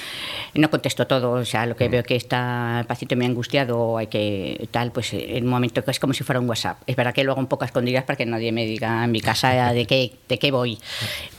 No 0.55 0.71
contesto 0.71 1.07
todo, 1.07 1.33
o 1.33 1.45
sea, 1.45 1.67
lo 1.67 1.75
que 1.75 1.89
mm. 1.89 1.93
veo 1.93 2.03
que 2.05 2.15
está 2.15 2.81
el 2.81 2.87
paciente 2.87 3.17
muy 3.17 3.27
angustiado, 3.27 3.97
hay 3.97 4.07
que 4.07 4.69
tal, 4.71 4.93
pues 4.93 5.13
en 5.15 5.45
un 5.45 5.51
momento 5.51 5.83
que 5.83 5.91
es 5.91 5.99
como 5.99 6.13
si 6.13 6.23
fuera 6.25 6.39
un 6.41 6.49
WhatsApp. 6.49 6.83
Es 6.87 6.95
verdad 6.95 7.15
que 7.15 7.25
lo 7.25 7.33
hago 7.33 7.41
un 7.41 7.47
poco 7.47 7.65
a 7.65 7.67
escondidas 7.67 8.05
para 8.05 8.17
que 8.17 8.27
nadie 8.27 8.53
me 8.53 8.65
diga 8.65 9.03
en 9.03 9.11
mi 9.11 9.21
casa 9.21 9.73
de 9.73 9.87
qué, 9.87 10.13
de 10.29 10.39
qué 10.39 10.51
voy, 10.51 10.79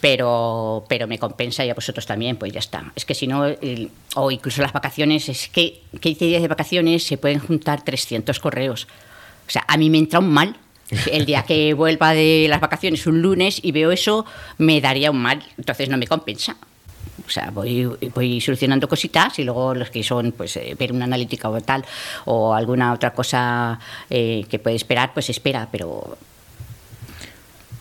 pero, 0.01 0.83
pero 0.89 1.07
me 1.07 1.19
compensa 1.19 1.63
y 1.63 1.69
a 1.69 1.73
vosotros 1.73 2.05
también, 2.05 2.35
pues 2.37 2.51
ya 2.51 2.59
está. 2.59 2.91
Es 2.95 3.05
que 3.05 3.13
si 3.13 3.27
no, 3.27 3.45
o 4.15 4.31
incluso 4.31 4.61
las 4.61 4.73
vacaciones, 4.73 5.29
es 5.29 5.47
que 5.47 5.81
15 5.99 6.25
días 6.25 6.41
de 6.41 6.47
vacaciones 6.47 7.03
se 7.03 7.17
pueden 7.17 7.39
juntar 7.39 7.83
300 7.83 8.39
correos. 8.39 8.87
O 9.47 9.51
sea, 9.51 9.63
a 9.67 9.77
mí 9.77 9.89
me 9.89 9.99
entra 9.99 10.19
un 10.19 10.29
mal 10.29 10.57
el 11.11 11.25
día 11.25 11.43
que 11.43 11.73
vuelva 11.73 12.13
de 12.13 12.47
las 12.49 12.61
vacaciones 12.61 13.05
un 13.07 13.21
lunes 13.21 13.59
y 13.63 13.71
veo 13.71 13.91
eso, 13.91 14.25
me 14.57 14.81
daría 14.81 15.11
un 15.11 15.21
mal, 15.21 15.43
entonces 15.57 15.89
no 15.89 15.97
me 15.97 16.07
compensa. 16.07 16.55
O 17.25 17.29
sea, 17.29 17.51
voy, 17.51 17.85
voy 18.13 18.41
solucionando 18.41 18.89
cositas 18.89 19.39
y 19.39 19.43
luego 19.43 19.73
los 19.73 19.89
que 19.89 20.03
son, 20.03 20.33
pues, 20.33 20.57
eh, 20.57 20.75
ver 20.77 20.91
una 20.91 21.05
analítica 21.05 21.49
o 21.49 21.61
tal, 21.61 21.85
o 22.25 22.53
alguna 22.53 22.91
otra 22.91 23.13
cosa 23.13 23.79
eh, 24.09 24.45
que 24.49 24.59
puede 24.59 24.75
esperar, 24.75 25.13
pues 25.13 25.29
espera, 25.29 25.67
pero... 25.71 26.17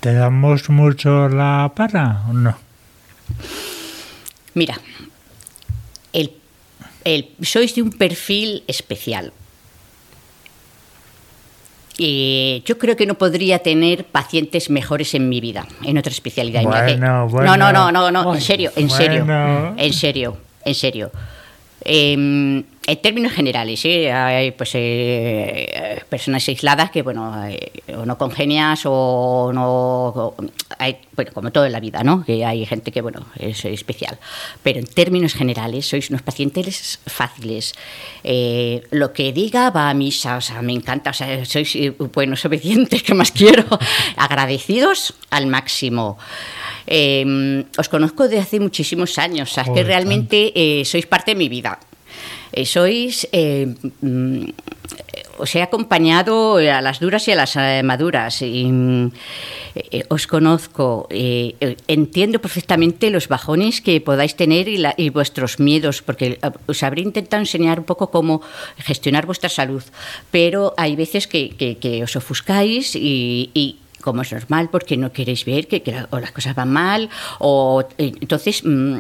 ¿Te 0.01 0.13
damos 0.13 0.69
mucho 0.69 1.29
la 1.29 1.73
para 1.75 2.25
o 2.29 2.33
no? 2.33 2.57
Mira, 4.55 4.79
el, 6.13 6.35
el, 7.05 7.31
sois 7.43 7.75
de 7.75 7.83
un 7.83 7.91
perfil 7.91 8.65
especial 8.67 9.33
eh, 11.99 12.63
yo 12.65 12.79
creo 12.79 12.97
que 12.97 13.07
no 13.07 13.15
podría 13.15 13.59
tener 13.61 14.05
pacientes 14.05 14.71
mejores 14.71 15.15
en 15.15 15.29
mi 15.29 15.41
vida, 15.41 15.67
en 15.85 15.99
otra 15.99 16.13
especialidad. 16.13 16.63
Bueno, 16.63 17.57
no, 17.57 17.73
no, 17.73 17.73
no, 17.73 17.93
no, 17.93 18.11
no, 18.11 18.35
en 18.35 18.41
serio, 18.41 18.73
en 18.77 18.91
serio, 18.91 19.27
en 19.77 19.93
serio, 19.93 20.37
en 20.65 20.75
serio. 20.75 21.11
Eh, 21.85 22.65
en 22.85 23.01
términos 23.01 23.33
generales, 23.33 23.85
hay 23.85 24.51
pues, 24.51 24.71
eh, 24.75 26.03
personas 26.09 26.49
aisladas 26.49 26.91
que, 26.91 27.03
bueno, 27.03 27.33
eh, 27.47 27.81
o 27.97 28.05
no 28.05 28.19
congenias 28.19 28.83
o 28.87 29.53
no. 29.55 30.35
hay, 30.79 30.99
bueno, 31.15 31.31
como 31.33 31.53
todo 31.53 31.65
en 31.65 31.73
la 31.73 31.79
vida, 31.79 32.03
¿no? 32.03 32.25
Que 32.25 32.45
hay 32.45 32.67
gente 32.67 32.91
que, 32.91 33.01
bueno, 33.01 33.27
es 33.39 33.65
especial. 33.65 34.19
Pero 34.65 34.81
en 34.81 34.87
términos 34.87 35.35
generales, 35.35 35.87
sois 35.87 36.11
unos 36.11 36.23
pacientes 36.23 36.99
fáciles. 37.07 37.73
Eh, 38.25 38.83
lo 38.91 39.13
que 39.13 39.33
diga 39.33 39.71
va 39.71 39.89
a 39.89 39.95
misa, 39.95 40.37
o 40.37 40.41
sea, 40.41 40.61
me 40.61 40.73
encanta, 40.73 41.11
o 41.11 41.15
sea, 41.15 41.45
sois 41.45 41.77
buenos, 42.13 42.45
obedientes, 42.45 43.03
que 43.05 43.15
más 43.15 43.31
quiero. 43.31 43.65
Agradecidos 44.17 45.15
al 45.31 45.47
máximo. 45.47 46.19
os 47.79 47.89
conozco 47.89 48.27
de 48.27 48.41
hace 48.41 48.59
muchísimos 48.59 49.19
años, 49.19 49.53
o 49.53 49.55
sea, 49.55 49.73
que 49.73 49.85
realmente 49.85 50.83
sois 50.85 51.07
parte 51.07 51.31
de 51.31 51.37
mi 51.37 51.49
vida. 51.49 51.79
Eh, 52.53 52.67
sois, 52.67 53.27
eh, 53.33 53.75
mm, 54.01 54.45
os 55.41 55.51
he 55.57 55.63
acompañado 55.65 56.59
a 56.61 56.81
las 56.85 57.01
duras 57.01 57.27
y 57.27 57.33
a 57.33 57.37
las 57.37 57.57
eh, 57.57 57.83
maduras. 57.83 58.43
Y, 58.43 58.69
os 60.09 60.27
conozco, 60.27 61.09
entiendo 61.11 62.39
perfectamente 62.41 63.09
los 63.09 63.29
bajones 63.29 63.81
que 63.81 64.03
podáis 64.03 64.37
tener 64.37 64.69
y, 64.69 65.09
vuestros 65.09 65.59
miedos, 65.59 66.03
porque 66.03 66.39
os 66.67 66.83
habré 66.83 67.01
intentado 67.01 67.41
enseñar 67.41 67.81
un 67.81 67.87
poco 67.87 68.11
cómo 68.11 68.43
gestionar 68.77 69.25
vuestra 69.25 69.49
salud, 69.49 69.83
pero 70.31 70.75
hay 70.77 70.95
veces 70.95 71.27
que, 71.27 72.01
os 72.05 72.15
ofuscáis 72.17 72.95
y, 72.95 73.79
como 74.03 74.21
es 74.21 74.33
normal, 74.33 74.69
porque 74.71 74.99
no 74.99 75.11
queréis 75.11 75.47
ver 75.47 75.67
que, 75.67 75.81
o 76.11 76.21
las 76.21 76.33
cosas 76.33 76.55
van 76.55 76.71
mal, 76.71 77.09
o 77.39 77.83
entonces 77.97 78.63
mm, 78.63 78.99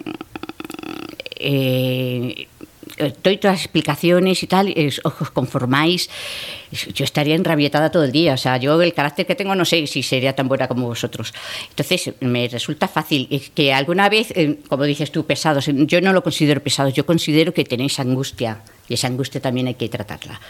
doy 3.22 3.36
todas 3.36 3.56
las 3.56 3.64
explicaciones 3.64 4.42
y 4.42 4.46
tal, 4.46 4.74
os 5.04 5.30
conformáis, 5.30 6.10
yo 6.94 7.04
estaría 7.04 7.34
enrabietada 7.34 7.90
todo 7.90 8.04
el 8.04 8.12
día. 8.12 8.34
O 8.34 8.36
sea, 8.36 8.56
yo 8.56 8.80
el 8.80 8.94
carácter 8.94 9.26
que 9.26 9.34
tengo 9.34 9.54
no 9.54 9.64
sé 9.64 9.86
si 9.86 10.02
sería 10.02 10.34
tan 10.34 10.48
buena 10.48 10.68
como 10.68 10.86
vosotros. 10.86 11.32
Entonces, 11.70 12.12
me 12.20 12.48
resulta 12.48 12.88
fácil 12.88 13.28
que 13.54 13.72
alguna 13.72 14.08
vez, 14.08 14.30
eh, 14.32 14.58
como 14.68 14.84
dices 14.84 15.12
tú, 15.12 15.24
pesados, 15.26 15.68
yo 15.72 16.00
no 16.00 16.12
lo 16.12 16.22
considero 16.22 16.62
pesados, 16.62 16.94
yo 16.94 17.06
considero 17.06 17.52
que 17.52 17.64
tenéis 17.64 17.98
angustia 18.00 18.62
y 18.88 18.94
esa 18.94 19.06
angustia 19.08 19.40
también 19.40 19.66
hay 19.66 19.74
que 19.74 19.88
tratarla 19.88 20.40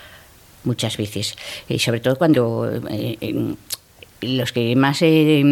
muchas 0.64 0.96
veces. 0.96 1.36
Y 1.68 1.78
sobre 1.78 2.00
todo 2.00 2.16
cuando 2.16 2.70
eh, 2.90 3.54
los 4.22 4.52
que 4.52 4.74
más 4.76 5.02
eh, 5.02 5.42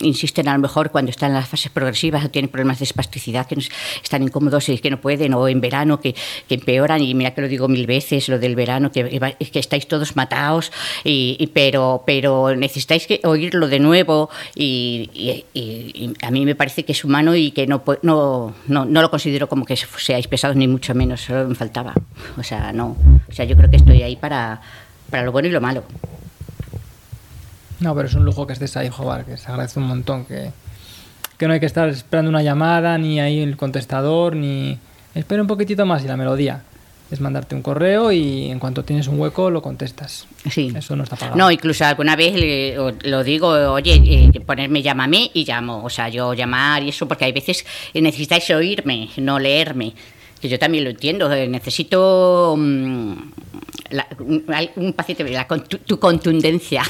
insisten 0.00 0.48
a 0.48 0.54
lo 0.54 0.60
mejor 0.60 0.90
cuando 0.90 1.10
están 1.10 1.30
en 1.30 1.36
las 1.36 1.48
fases 1.48 1.70
progresivas 1.70 2.24
o 2.24 2.30
tienen 2.30 2.50
problemas 2.50 2.78
de 2.78 2.84
espasticidad, 2.84 3.46
que 3.46 3.56
están 4.02 4.22
incómodos 4.22 4.68
y 4.68 4.78
que 4.78 4.90
no 4.90 5.00
pueden, 5.00 5.34
o 5.34 5.48
en 5.48 5.60
verano 5.60 6.00
que, 6.00 6.14
empeoran, 6.48 7.02
y 7.02 7.14
mira 7.14 7.32
que 7.32 7.40
lo 7.40 7.48
digo 7.48 7.68
mil 7.68 7.86
veces, 7.86 8.28
lo 8.28 8.38
del 8.38 8.54
verano, 8.56 8.90
que, 8.90 9.20
que 9.52 9.58
estáis 9.58 9.86
todos 9.86 10.16
matados, 10.16 10.72
y, 11.04 11.50
pero, 11.52 12.02
pero 12.06 12.54
necesitáis 12.56 13.06
que 13.06 13.20
oírlo 13.24 13.68
de 13.68 13.80
nuevo, 13.80 14.30
y, 14.54 15.44
a 16.22 16.30
mí 16.30 16.44
me 16.44 16.54
parece 16.54 16.84
que 16.84 16.92
es 16.92 17.04
humano 17.04 17.34
y 17.34 17.50
que 17.50 17.66
no, 17.66 17.82
no, 18.02 18.54
no, 18.66 18.84
no 18.84 19.02
lo 19.02 19.10
considero 19.10 19.48
como 19.48 19.64
que 19.64 19.76
seáis 19.76 20.28
pesados, 20.28 20.56
ni 20.56 20.68
mucho 20.68 20.94
menos, 20.94 21.20
solo 21.20 21.48
me 21.48 21.54
faltaba. 21.54 21.94
O 22.36 22.42
sea, 22.42 22.72
no. 22.72 22.96
O 23.28 23.32
sea, 23.32 23.44
yo 23.44 23.56
creo 23.56 23.70
que 23.70 23.76
estoy 23.76 24.02
ahí 24.02 24.16
para, 24.16 24.60
para 25.10 25.24
lo 25.24 25.32
bueno 25.32 25.48
y 25.48 25.52
lo 25.52 25.60
malo. 25.60 25.84
No, 27.80 27.94
pero 27.94 28.08
es 28.08 28.14
un 28.14 28.24
lujo 28.24 28.46
que 28.46 28.52
estés 28.52 28.76
ahí, 28.76 28.88
Jobar, 28.88 29.24
que 29.24 29.36
se 29.36 29.48
agradece 29.48 29.78
un 29.80 29.86
montón. 29.86 30.24
Que, 30.24 30.50
que 31.38 31.46
no 31.46 31.54
hay 31.54 31.60
que 31.60 31.66
estar 31.66 31.88
esperando 31.88 32.28
una 32.28 32.42
llamada, 32.42 32.98
ni 32.98 33.20
ahí 33.20 33.40
el 33.40 33.56
contestador, 33.56 34.36
ni. 34.36 34.78
Espera 35.14 35.42
un 35.42 35.48
poquitito 35.48 35.84
más 35.86 36.04
y 36.04 36.06
la 36.06 36.16
melodía. 36.16 36.62
Es 37.10 37.20
mandarte 37.20 37.56
un 37.56 37.62
correo 37.62 38.12
y 38.12 38.50
en 38.52 38.60
cuanto 38.60 38.84
tienes 38.84 39.08
un 39.08 39.18
hueco 39.18 39.50
lo 39.50 39.62
contestas. 39.62 40.28
Sí. 40.48 40.72
Eso 40.76 40.94
no 40.94 41.02
está 41.02 41.16
pagado. 41.16 41.36
No, 41.36 41.50
incluso 41.50 41.84
alguna 41.84 42.14
vez 42.14 42.76
lo 43.02 43.24
digo, 43.24 43.48
oye, 43.48 44.30
eh, 44.32 44.40
ponerme 44.40 44.80
llámame 44.80 45.28
y 45.34 45.44
llamo. 45.44 45.82
O 45.82 45.90
sea, 45.90 46.08
yo 46.08 46.34
llamar 46.34 46.84
y 46.84 46.90
eso, 46.90 47.08
porque 47.08 47.24
hay 47.24 47.32
veces 47.32 47.66
necesitáis 47.94 48.48
oírme, 48.50 49.08
no 49.16 49.40
leerme 49.40 49.94
que 50.40 50.48
yo 50.48 50.58
también 50.58 50.84
lo 50.84 50.90
entiendo, 50.90 51.30
eh, 51.32 51.46
necesito 51.46 52.54
mm, 52.56 53.12
un, 54.20 54.92
paciente, 54.96 55.24
la, 55.24 55.46
tu, 55.46 55.98
contundencia, 55.98 56.82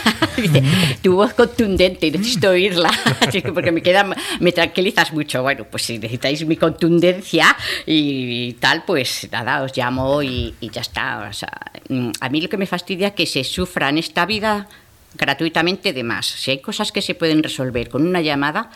tu 1.02 1.14
voz 1.14 1.34
contundente, 1.34 2.10
necesito 2.10 2.50
oírla, 2.50 2.90
porque 3.54 3.72
me 3.72 3.82
queda, 3.82 4.06
me 4.38 4.52
tranquilizas 4.52 5.12
mucho. 5.12 5.42
Bueno, 5.42 5.66
pues 5.70 5.82
si 5.82 5.98
necesitáis 5.98 6.46
mi 6.46 6.56
contundencia 6.56 7.56
y, 7.86 8.52
tal, 8.54 8.84
pues 8.84 9.28
nada, 9.32 9.62
os 9.62 9.76
llamo 9.76 10.22
y, 10.22 10.54
y 10.60 10.70
ya 10.70 10.82
está. 10.82 11.28
O 11.28 11.32
sea, 11.32 11.50
mm, 11.88 12.10
a 12.20 12.28
mí 12.28 12.40
lo 12.40 12.48
que 12.48 12.56
me 12.56 12.66
fastidia 12.66 13.08
es 13.08 13.14
que 13.14 13.26
se 13.26 13.42
sufra 13.42 13.88
en 13.88 13.98
esta 13.98 14.26
vida 14.26 14.68
gratuitamente 15.14 15.92
de 15.92 16.04
más. 16.04 16.26
Si 16.26 16.52
hay 16.52 16.58
cosas 16.58 16.92
que 16.92 17.02
se 17.02 17.14
pueden 17.14 17.42
resolver 17.42 17.88
con 17.88 18.06
una 18.06 18.20
llamada, 18.20 18.70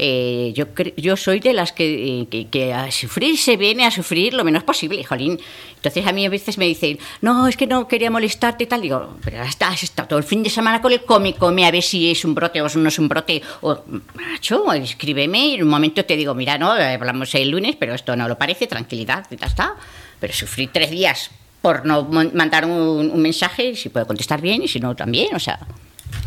eh, 0.00 0.52
yo, 0.54 0.66
yo 0.96 1.16
soy 1.16 1.40
de 1.40 1.52
las 1.52 1.72
que, 1.72 2.46
que, 2.52 2.72
a 2.72 2.88
sufrir 2.92 3.36
se 3.36 3.56
viene 3.56 3.84
a 3.84 3.90
sufrir 3.90 4.32
lo 4.32 4.44
menos 4.44 4.62
posible, 4.62 5.02
jolín. 5.02 5.40
Entonces 5.74 6.06
a 6.06 6.12
mí 6.12 6.24
a 6.24 6.30
veces 6.30 6.56
me 6.56 6.66
dicen, 6.66 7.00
no, 7.20 7.48
es 7.48 7.56
que 7.56 7.66
no 7.66 7.88
quería 7.88 8.08
molestarte 8.08 8.62
y 8.62 8.66
tal. 8.68 8.80
Digo, 8.80 9.16
pero 9.24 9.42
has 9.42 9.82
estado 9.82 10.08
todo 10.08 10.18
el 10.20 10.24
fin 10.24 10.44
de 10.44 10.50
semana 10.50 10.80
con 10.80 10.92
el 10.92 11.02
come, 11.02 11.34
come, 11.34 11.66
a 11.66 11.72
ver 11.72 11.82
si 11.82 12.12
es 12.12 12.24
un 12.24 12.34
brote 12.34 12.62
o 12.62 12.68
no 12.68 12.88
es 12.88 12.98
un 13.00 13.08
brote. 13.08 13.42
O, 13.60 13.76
macho, 14.14 14.72
escríbeme 14.72 15.48
y 15.48 15.54
en 15.54 15.64
un 15.64 15.68
momento 15.68 16.04
te 16.04 16.16
digo, 16.16 16.32
mira, 16.32 16.58
no, 16.58 16.70
hablamos 16.70 17.34
el 17.34 17.50
lunes, 17.50 17.74
pero 17.76 17.92
esto 17.94 18.14
no 18.14 18.28
lo 18.28 18.38
parece, 18.38 18.68
tranquilidad, 18.68 19.26
ya 19.30 19.48
está. 19.48 19.74
Pero 20.20 20.32
sufrir 20.32 20.70
tres 20.72 20.92
días 20.92 21.32
por 21.60 21.84
no 21.84 22.04
mandar 22.04 22.66
un, 22.66 23.10
un 23.10 23.20
mensaje, 23.20 23.74
si 23.74 23.88
puedo 23.88 24.06
contestar 24.06 24.40
bien 24.40 24.62
y 24.62 24.68
si 24.68 24.78
no 24.78 24.94
también, 24.94 25.34
o 25.34 25.40
sea... 25.40 25.58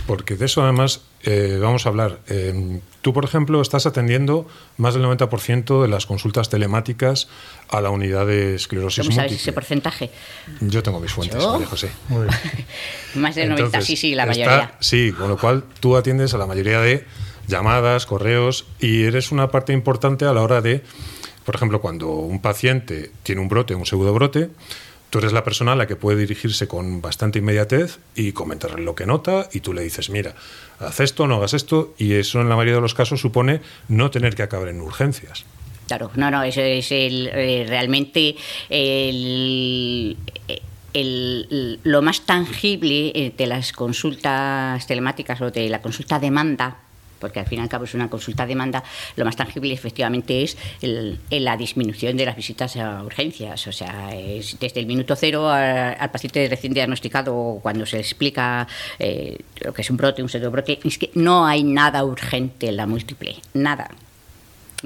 Porque 0.08 0.36
de 0.36 0.46
eso 0.46 0.64
además 0.64 1.02
eh, 1.24 1.58
vamos 1.62 1.86
a 1.86 1.90
hablar. 1.90 2.20
Eh, 2.28 2.80
tú, 3.02 3.14
por 3.14 3.24
ejemplo, 3.24 3.62
estás 3.62 3.86
atendiendo 3.86 4.48
más 4.78 4.94
del 4.94 5.04
90% 5.04 5.82
de 5.82 5.88
las 5.88 6.06
consultas 6.06 6.50
telemáticas 6.50 7.28
a 7.70 7.82
la 7.82 7.90
unidad 7.90 8.26
de 8.26 8.56
esclerosis 8.56 9.06
¿Cómo 9.06 9.16
sabes 9.16 9.34
ese 9.34 9.54
porcentaje? 9.54 10.10
Yo 10.62 10.82
tengo 10.84 11.00
mis 11.00 11.12
fuentes, 11.12 11.46
María 11.46 11.68
José. 11.68 11.92
más 13.16 13.36
del 13.36 13.50
90, 13.50 13.82
sí, 13.82 13.96
sí, 13.96 14.16
la 14.16 14.26
mayoría. 14.26 14.76
Sí, 14.80 15.12
con 15.12 15.30
lo 15.30 15.38
cual 15.38 15.64
tú 15.80 15.96
atiendes 15.96 16.34
a 16.34 16.38
la 16.38 16.48
mayoría 16.48 16.82
de 16.82 17.06
llamadas, 17.48 18.06
correos 18.06 18.66
y 18.80 19.04
eres 19.04 19.32
una 19.32 19.50
parte 19.52 19.74
importante 19.74 20.26
a 20.26 20.34
la 20.34 20.42
hora 20.42 20.62
de, 20.62 20.84
por 21.46 21.56
ejemplo, 21.56 21.82
cuando 21.82 22.08
un 22.10 22.42
paciente 22.42 23.12
tiene 23.24 23.42
un 23.42 23.50
brote, 23.50 23.76
un 23.76 23.86
pseudo 23.86 24.14
brote, 24.14 24.50
Tú 25.12 25.20
eres 25.20 25.34
la 25.34 25.44
persona 25.44 25.74
a 25.74 25.76
la 25.76 25.88
que 25.88 25.98
puede 25.98 26.20
dirigirse 26.20 26.70
con 26.70 27.02
bastante 27.02 27.40
inmediatez 27.40 28.00
y 28.16 28.32
comentarle 28.32 28.82
lo 28.82 28.96
que 28.96 29.06
nota 29.06 29.50
y 29.52 29.60
tú 29.60 29.74
le 29.74 29.82
dices, 29.82 30.10
mira, 30.10 30.36
haz 30.80 31.02
esto, 31.02 31.28
no 31.28 31.36
hagas 31.36 31.54
esto 31.54 31.94
y 31.98 32.14
eso 32.14 32.40
en 32.40 32.48
la 32.48 32.56
mayoría 32.56 32.76
de 32.76 32.82
los 32.82 32.94
casos 32.94 33.20
supone 33.20 33.60
no 33.90 34.10
tener 34.10 34.36
que 34.36 34.44
acabar 34.44 34.70
en 34.70 34.80
urgencias. 34.80 35.44
Claro, 35.88 36.12
no, 36.16 36.32
no, 36.32 36.44
eso 36.44 36.62
es 36.62 36.94
el, 36.94 37.30
eh, 37.34 37.66
realmente 37.68 38.38
el, 38.70 40.16
lo 41.84 42.02
más 42.02 42.22
tangible 42.22 43.12
eh, 43.14 43.34
de 43.38 43.48
las 43.48 43.74
consultas 43.74 44.88
telemáticas 44.88 45.42
o 45.42 45.52
de 45.52 45.68
la 45.68 45.82
consulta 45.82 46.20
demanda 46.20 46.78
porque 47.22 47.40
al 47.40 47.46
fin 47.46 47.60
y 47.60 47.62
al 47.62 47.70
cabo 47.70 47.86
es 47.86 47.94
una 47.94 48.10
consulta 48.10 48.46
demanda, 48.46 48.84
lo 49.16 49.24
más 49.24 49.38
tangible 49.38 49.74
efectivamente 49.74 50.44
es 50.44 50.58
la 51.30 51.56
disminución 51.56 52.18
de 52.18 52.26
las 52.26 52.36
visitas 52.36 52.76
a 52.76 53.04
urgencias. 53.04 53.68
O 53.68 53.72
sea, 53.72 54.14
es 54.14 54.60
desde 54.60 54.82
el 54.82 54.88
minuto 54.88 55.16
cero 55.16 55.50
al 55.50 56.12
paciente 56.12 56.48
recién 56.50 56.74
diagnosticado, 56.74 57.60
cuando 57.62 57.86
se 57.86 58.00
explica 58.00 58.68
eh, 59.00 59.38
lo 59.64 59.74
que 59.74 59.82
es 59.84 59.90
un 59.90 59.98
brote, 59.98 60.22
un 60.22 60.30
pseudobrote, 60.30 60.80
es 60.84 60.98
que 60.98 61.12
no 61.14 61.46
hay 61.46 61.64
nada 61.64 62.04
urgente 62.04 62.68
en 62.68 62.78
la 62.78 62.88
múltiple, 62.88 63.38
nada, 63.54 63.90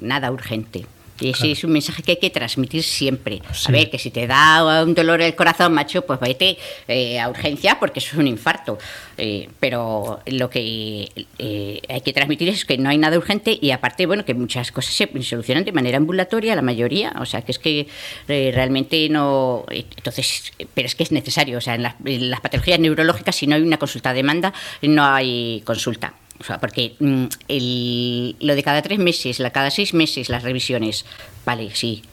nada 0.02 0.32
urgente. 0.32 0.86
Y 1.20 1.30
ese 1.30 1.52
es 1.52 1.64
un 1.64 1.72
mensaje 1.72 2.04
que 2.04 2.12
hay 2.12 2.18
que 2.18 2.30
transmitir 2.30 2.84
siempre. 2.84 3.42
A 3.68 3.72
ver, 3.72 3.90
que 3.90 3.98
si 3.98 4.12
te 4.12 4.28
da 4.28 4.84
un 4.84 4.94
dolor 4.94 5.22
el 5.22 5.34
corazón, 5.34 5.74
macho, 5.74 6.06
pues 6.06 6.20
vete 6.20 6.58
eh, 6.88 7.20
a 7.20 7.30
urgencia 7.30 7.80
porque 7.80 8.00
eso 8.00 8.10
es 8.14 8.18
un 8.18 8.28
infarto. 8.28 8.78
Eh, 9.18 9.48
pero 9.60 10.20
lo 10.26 10.50
que 10.50 11.10
eh, 11.40 11.82
hay 11.88 12.02
que 12.02 12.12
transmitir 12.12 12.50
es 12.50 12.66
que 12.66 12.78
no 12.78 12.90
hay 12.90 12.98
nada 12.98 13.18
urgente 13.18 13.58
y 13.60 13.72
aparte, 13.72 14.06
bueno, 14.06 14.26
que 14.26 14.34
muchas 14.34 14.74
cosas 14.74 14.94
se 14.94 15.24
solucionan 15.24 15.64
de 15.64 15.72
manera 15.72 15.98
ambulatoria, 15.98 16.54
la 16.56 16.62
mayoría. 16.62 17.14
O 17.20 17.26
sea, 17.26 17.42
que 17.42 17.52
es 17.52 17.60
que 17.60 17.88
realmente 18.28 19.08
no... 19.10 19.66
Entonces, 19.70 20.52
pero 20.74 20.86
es 20.86 20.96
que 20.96 21.04
es 21.04 21.14
necesario. 21.14 21.58
O 21.58 21.62
sea, 21.62 21.76
en 21.76 21.84
las, 21.84 21.96
en 22.04 22.30
las 22.30 22.42
patologías 22.42 22.80
neurológicas, 22.80 23.38
si 23.38 23.48
no 23.48 23.56
hay 23.56 23.62
una 23.62 23.78
consulta 23.78 24.10
de 24.10 24.18
demanda, 24.18 24.54
no 24.82 25.06
hay 25.06 25.62
consulta. 25.66 26.14
O 26.40 26.44
sea, 26.44 26.60
porque 26.60 26.96
mm, 27.00 28.46
lo 28.46 28.56
de 28.56 28.64
cada 28.64 28.82
tres 28.82 29.00
meses, 29.00 29.40
la 29.40 29.52
cada 29.52 29.72
seis 29.72 29.94
meses, 29.94 30.30
las 30.30 30.44
revisiones, 30.44 31.06
vale, 31.46 31.72
sí. 31.74 32.04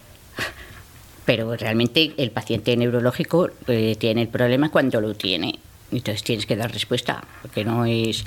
Pero 1.25 1.57
realmente 1.57 2.13
el 2.17 2.31
paciente 2.31 2.77
neurológico 2.77 3.51
eh, 3.69 3.97
tiene 3.99 4.23
el 4.23 4.29
problema 4.29 4.71
cuando 4.71 5.01
lo 5.01 5.15
tiene. 5.15 5.59
Entonces 5.91 6.23
tienes 6.23 6.47
que 6.47 6.57
dar 6.57 6.73
respuesta, 6.73 7.23
porque 7.43 7.65
no 7.65 7.85
es 7.85 8.25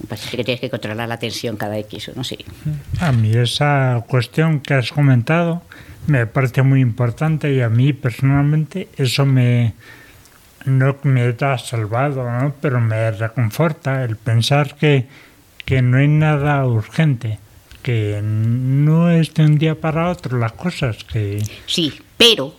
un 0.00 0.06
paciente 0.08 0.36
que 0.38 0.44
tienes 0.44 0.60
que 0.60 0.70
controlar 0.70 1.08
la 1.08 1.18
tensión 1.18 1.56
cada 1.56 1.78
X 1.78 2.12
no 2.14 2.24
sé. 2.24 2.38
A 3.00 3.12
mí 3.12 3.32
esa 3.32 4.04
cuestión 4.06 4.60
que 4.60 4.74
has 4.74 4.92
comentado 4.92 5.62
me 6.06 6.26
parece 6.26 6.62
muy 6.62 6.80
importante 6.80 7.52
y 7.52 7.60
a 7.60 7.68
mí 7.68 7.92
personalmente 7.92 8.88
eso 8.96 9.26
me, 9.26 9.74
no 10.64 10.96
me 11.02 11.34
ha 11.40 11.58
salvado, 11.58 12.30
¿no? 12.30 12.54
pero 12.60 12.80
me 12.80 13.10
reconforta 13.10 14.04
el 14.04 14.16
pensar 14.16 14.76
que, 14.76 15.06
que 15.64 15.82
no 15.82 15.98
hay 15.98 16.08
nada 16.08 16.64
urgente, 16.66 17.38
que 17.82 18.20
no 18.22 19.10
es 19.10 19.32
de 19.34 19.44
un 19.44 19.58
día 19.58 19.74
para 19.74 20.10
otro 20.10 20.38
las 20.38 20.52
cosas. 20.52 21.04
que 21.04 21.42
Sí, 21.66 21.94
pero 22.16 22.54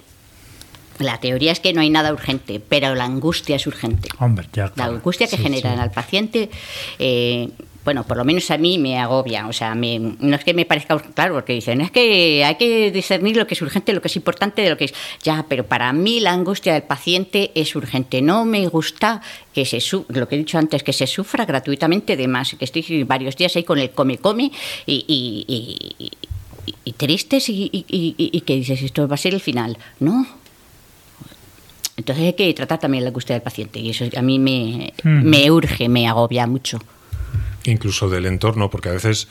la 0.99 1.19
teoría 1.19 1.51
es 1.51 1.59
que 1.59 1.73
no 1.73 1.81
hay 1.81 1.89
nada 1.89 2.13
urgente, 2.13 2.59
pero 2.59 2.95
la 2.95 3.05
angustia 3.05 3.55
es 3.55 3.67
urgente. 3.67 4.09
Hombre, 4.19 4.47
ya, 4.53 4.71
La 4.75 4.85
angustia 4.85 5.27
que 5.27 5.37
genera 5.37 5.81
al 5.81 5.91
paciente 5.91 6.49
eh, 6.99 7.49
bueno, 7.83 8.03
por 8.03 8.17
lo 8.17 8.23
menos 8.23 8.51
a 8.51 8.57
mí 8.57 8.77
me 8.77 8.99
agobia. 8.99 9.47
O 9.47 9.53
sea, 9.53 9.73
no 9.73 10.35
es 10.35 10.43
que 10.43 10.53
me 10.53 10.65
parezca 10.65 10.99
claro, 10.99 11.35
porque 11.35 11.53
dicen, 11.53 11.81
es 11.81 11.91
que 11.91 12.43
hay 12.45 12.55
que 12.55 12.91
discernir 12.91 13.37
lo 13.37 13.47
que 13.47 13.55
es 13.55 13.61
urgente, 13.61 13.93
lo 13.93 14.01
que 14.01 14.07
es 14.07 14.15
importante 14.15 14.61
de 14.61 14.69
lo 14.69 14.77
que 14.77 14.85
es. 14.85 14.93
Ya, 15.23 15.45
pero 15.49 15.65
para 15.65 15.91
mí 15.91 16.19
la 16.19 16.31
angustia 16.31 16.73
del 16.73 16.83
paciente 16.83 17.51
es 17.55 17.75
urgente. 17.75 18.21
No 18.21 18.45
me 18.45 18.67
gusta 18.67 19.21
que 19.53 19.65
se, 19.65 19.79
lo 20.09 20.27
que 20.27 20.35
he 20.35 20.37
dicho 20.37 20.57
antes, 20.57 20.83
que 20.83 20.93
se 20.93 21.07
sufra 21.07 21.45
gratuitamente 21.45 22.15
de 22.15 22.27
más, 22.27 22.53
que 22.53 22.65
estoy 22.65 23.03
varios 23.03 23.35
días 23.35 23.55
ahí 23.55 23.63
con 23.63 23.79
el 23.79 23.89
come-come 23.89 24.51
y, 24.85 26.11
y, 26.83 26.91
tristes 26.93 27.45
y, 27.49 28.43
que 28.45 28.55
dices, 28.55 28.83
esto 28.83 29.07
va 29.07 29.15
a 29.15 29.17
ser 29.17 29.33
el 29.33 29.41
final. 29.41 29.77
No, 29.99 30.27
entonces 31.97 32.25
hay 32.25 32.33
que 32.33 32.53
tratar 32.53 32.79
también 32.79 33.03
la 33.03 33.09
angustia 33.09 33.33
del 33.33 33.41
paciente 33.41 33.79
y 33.79 33.89
eso 33.89 34.05
a 34.15 34.21
mí 34.21 34.37
me, 34.37 34.93
mm. 35.03 35.23
me 35.23 35.49
urge, 35.49 35.89
me 35.89 36.07
agobia 36.07 36.45
mucho 36.45 36.79
incluso 37.65 38.09
del 38.09 38.25
entorno, 38.25 38.69
porque 38.69 38.89
a 38.89 38.93
veces 38.93 39.27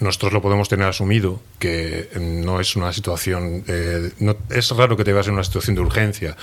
nosotros 0.00 0.32
lo 0.32 0.42
podemos 0.42 0.68
tener 0.68 0.86
asumido, 0.86 1.40
que 1.58 2.08
no 2.20 2.60
es 2.60 2.76
una 2.76 2.92
situación, 2.92 3.64
eh, 3.68 4.10
no, 4.18 4.36
es 4.50 4.70
raro 4.70 4.96
que 4.96 5.04
te 5.04 5.12
veas 5.12 5.28
en 5.28 5.34
una 5.34 5.44
situación 5.44 5.76
de 5.76 5.82
urgencia, 5.82 6.36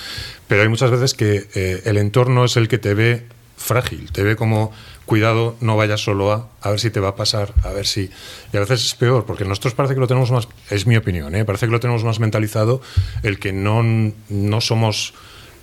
pero 0.47 0.61
hay 0.61 0.69
muchas 0.69 0.91
veces 0.91 1.13
que 1.13 1.47
eh, 1.53 1.81
el 1.85 1.97
entorno 1.97 2.45
es 2.45 2.55
el 2.55 2.67
que 2.67 2.77
te 2.77 2.93
ve 2.93 3.25
frágil, 3.57 4.11
te 4.11 4.23
ve 4.23 4.35
como 4.35 4.71
cuidado, 5.05 5.55
no 5.59 5.75
vayas 5.75 6.01
solo 6.01 6.31
a, 6.31 6.50
a 6.61 6.69
ver 6.69 6.79
si 6.79 6.89
te 6.89 7.00
va 7.00 7.09
a 7.09 7.15
pasar, 7.15 7.53
a 7.63 7.71
ver 7.71 7.85
si... 7.85 8.09
Y 8.53 8.57
a 8.57 8.61
veces 8.61 8.85
es 8.85 8.95
peor, 8.95 9.25
porque 9.25 9.45
nosotros 9.45 9.73
parece 9.73 9.93
que 9.93 10.00
lo 10.00 10.07
tenemos 10.07 10.31
más, 10.31 10.47
es 10.69 10.88
mi 10.88 10.95
opinión, 10.95 11.35
¿eh? 11.35 11.45
parece 11.45 11.65
que 11.65 11.71
lo 11.71 11.79
tenemos 11.79 12.03
más 12.03 12.19
mentalizado 12.19 12.81
el 13.21 13.38
que 13.38 13.51
no, 13.51 13.83
no 14.29 14.61
somos 14.61 15.13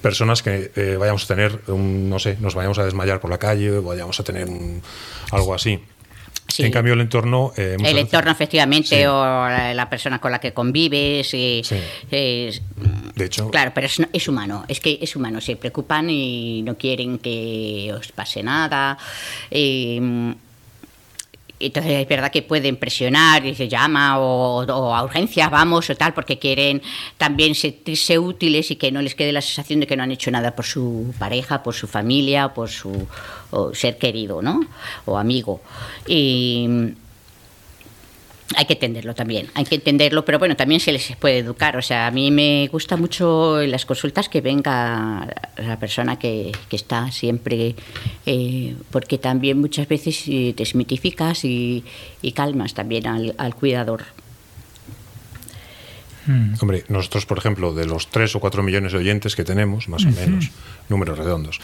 personas 0.03 0.43
que 0.43 0.71
eh, 0.75 0.97
vayamos 0.99 1.25
a 1.25 1.27
tener, 1.29 1.61
un, 1.69 2.09
no 2.09 2.19
sé, 2.19 2.37
nos 2.41 2.55
vayamos 2.55 2.79
a 2.79 2.85
desmayar 2.85 3.21
por 3.21 3.31
la 3.31 3.39
calle, 3.39 3.73
o 3.73 3.83
vayamos 3.83 4.19
a 4.21 4.25
tener 4.25 4.49
algo 5.31 5.55
así. 5.55 5.81
En 6.57 6.73
cambio, 6.73 6.95
el 6.95 7.01
entorno. 7.01 7.53
Eh, 7.57 7.77
el 7.85 7.99
entorno, 7.99 8.31
efectivamente, 8.31 9.07
o 9.07 9.23
la, 9.23 9.89
persona 9.91 10.19
con 10.19 10.33
la 10.33 10.41
que 10.41 10.53
convives. 10.53 11.35
Y, 11.35 11.63
de 12.11 13.25
hecho. 13.25 13.51
Claro, 13.51 13.73
pero 13.75 13.87
es, 13.87 14.29
humano. 14.29 14.65
Es 14.67 14.81
que 14.81 14.99
es 15.01 15.15
humano. 15.15 15.41
Se 15.41 15.57
preocupan 15.57 16.09
y 16.11 16.63
no 16.63 16.77
quieren 16.77 17.19
que 17.19 17.93
os 17.97 18.11
pase 18.13 18.43
nada. 18.43 18.97
Eh, 19.51 20.35
entonces 21.61 21.93
es 21.93 22.09
verdad 22.09 22.31
que 22.31 22.43
pueden 22.43 22.77
presionar 22.77 23.45
y 23.45 23.55
se 23.55 23.69
llama 23.69 24.19
o, 24.19 24.95
a 24.95 25.05
urgencias 25.05 25.51
vamos 25.51 25.91
o 25.91 25.95
tal 25.97 26.15
porque 26.15 26.39
quieren 26.39 26.83
también 27.17 27.55
sentirse 27.55 28.19
útiles 28.19 28.71
y 28.71 28.77
que 28.77 28.93
no 28.93 29.03
les 29.03 29.15
quede 29.15 29.33
la 29.33 29.43
sensación 29.43 29.81
de 29.81 29.87
que 29.87 29.97
no 29.97 30.03
han 30.03 30.13
hecho 30.13 30.31
nada 30.31 30.55
por 30.55 30.65
su 30.65 31.15
pareja, 31.19 31.63
por 31.63 31.75
su 31.75 31.87
familia, 31.87 32.55
por 32.55 32.69
su 32.69 33.07
ser 33.73 33.99
querido, 33.99 34.43
¿no? 34.43 34.61
O 35.07 35.17
amigo. 35.17 35.61
Y 36.07 36.95
hay 38.57 38.65
que 38.65 38.75
entenderlo 38.75 39.15
también, 39.15 39.49
hay 39.55 39.65
que 39.65 39.75
entenderlo, 39.75 40.25
pero 40.25 40.39
bueno, 40.39 40.57
también 40.57 40.81
se 40.81 40.93
les 40.93 41.15
puede 41.17 41.39
educar. 41.39 41.77
O 41.77 41.83
sea, 41.83 42.07
a 42.07 42.11
mí 42.11 42.31
me 42.31 42.69
gusta 42.69 42.97
mucho 42.97 43.61
las 43.67 43.85
consultas 43.85 44.29
que 44.29 44.41
venga 44.41 45.29
la 45.57 45.79
persona 45.79 46.19
que, 46.19 46.53
está 46.71 47.11
siempre, 47.11 47.75
eh, 48.25 48.75
porque 48.91 49.19
también 49.19 49.61
muchas 49.61 49.89
veces 49.89 50.25
eh, 50.29 50.55
desmitificas 50.57 51.45
y, 51.45 51.85
y 52.23 52.33
calmas 52.33 52.75
también 52.75 53.07
al, 53.07 53.35
al 53.37 53.55
cuidador. 53.55 54.05
Mm. 56.29 56.55
Hombre, 56.61 56.85
nosotros, 56.89 57.25
por 57.25 57.39
ejemplo, 57.39 57.73
de 57.73 57.87
los 57.87 58.09
3 58.09 58.37
o 58.37 58.41
4 58.41 58.63
millones 58.63 58.93
de 58.93 58.99
oyentes 58.99 59.35
que 59.35 59.45
tenemos, 59.45 59.89
más 59.89 60.05
o 60.05 60.11
menos, 60.11 60.51
números 60.89 61.17
redondos, 61.17 61.59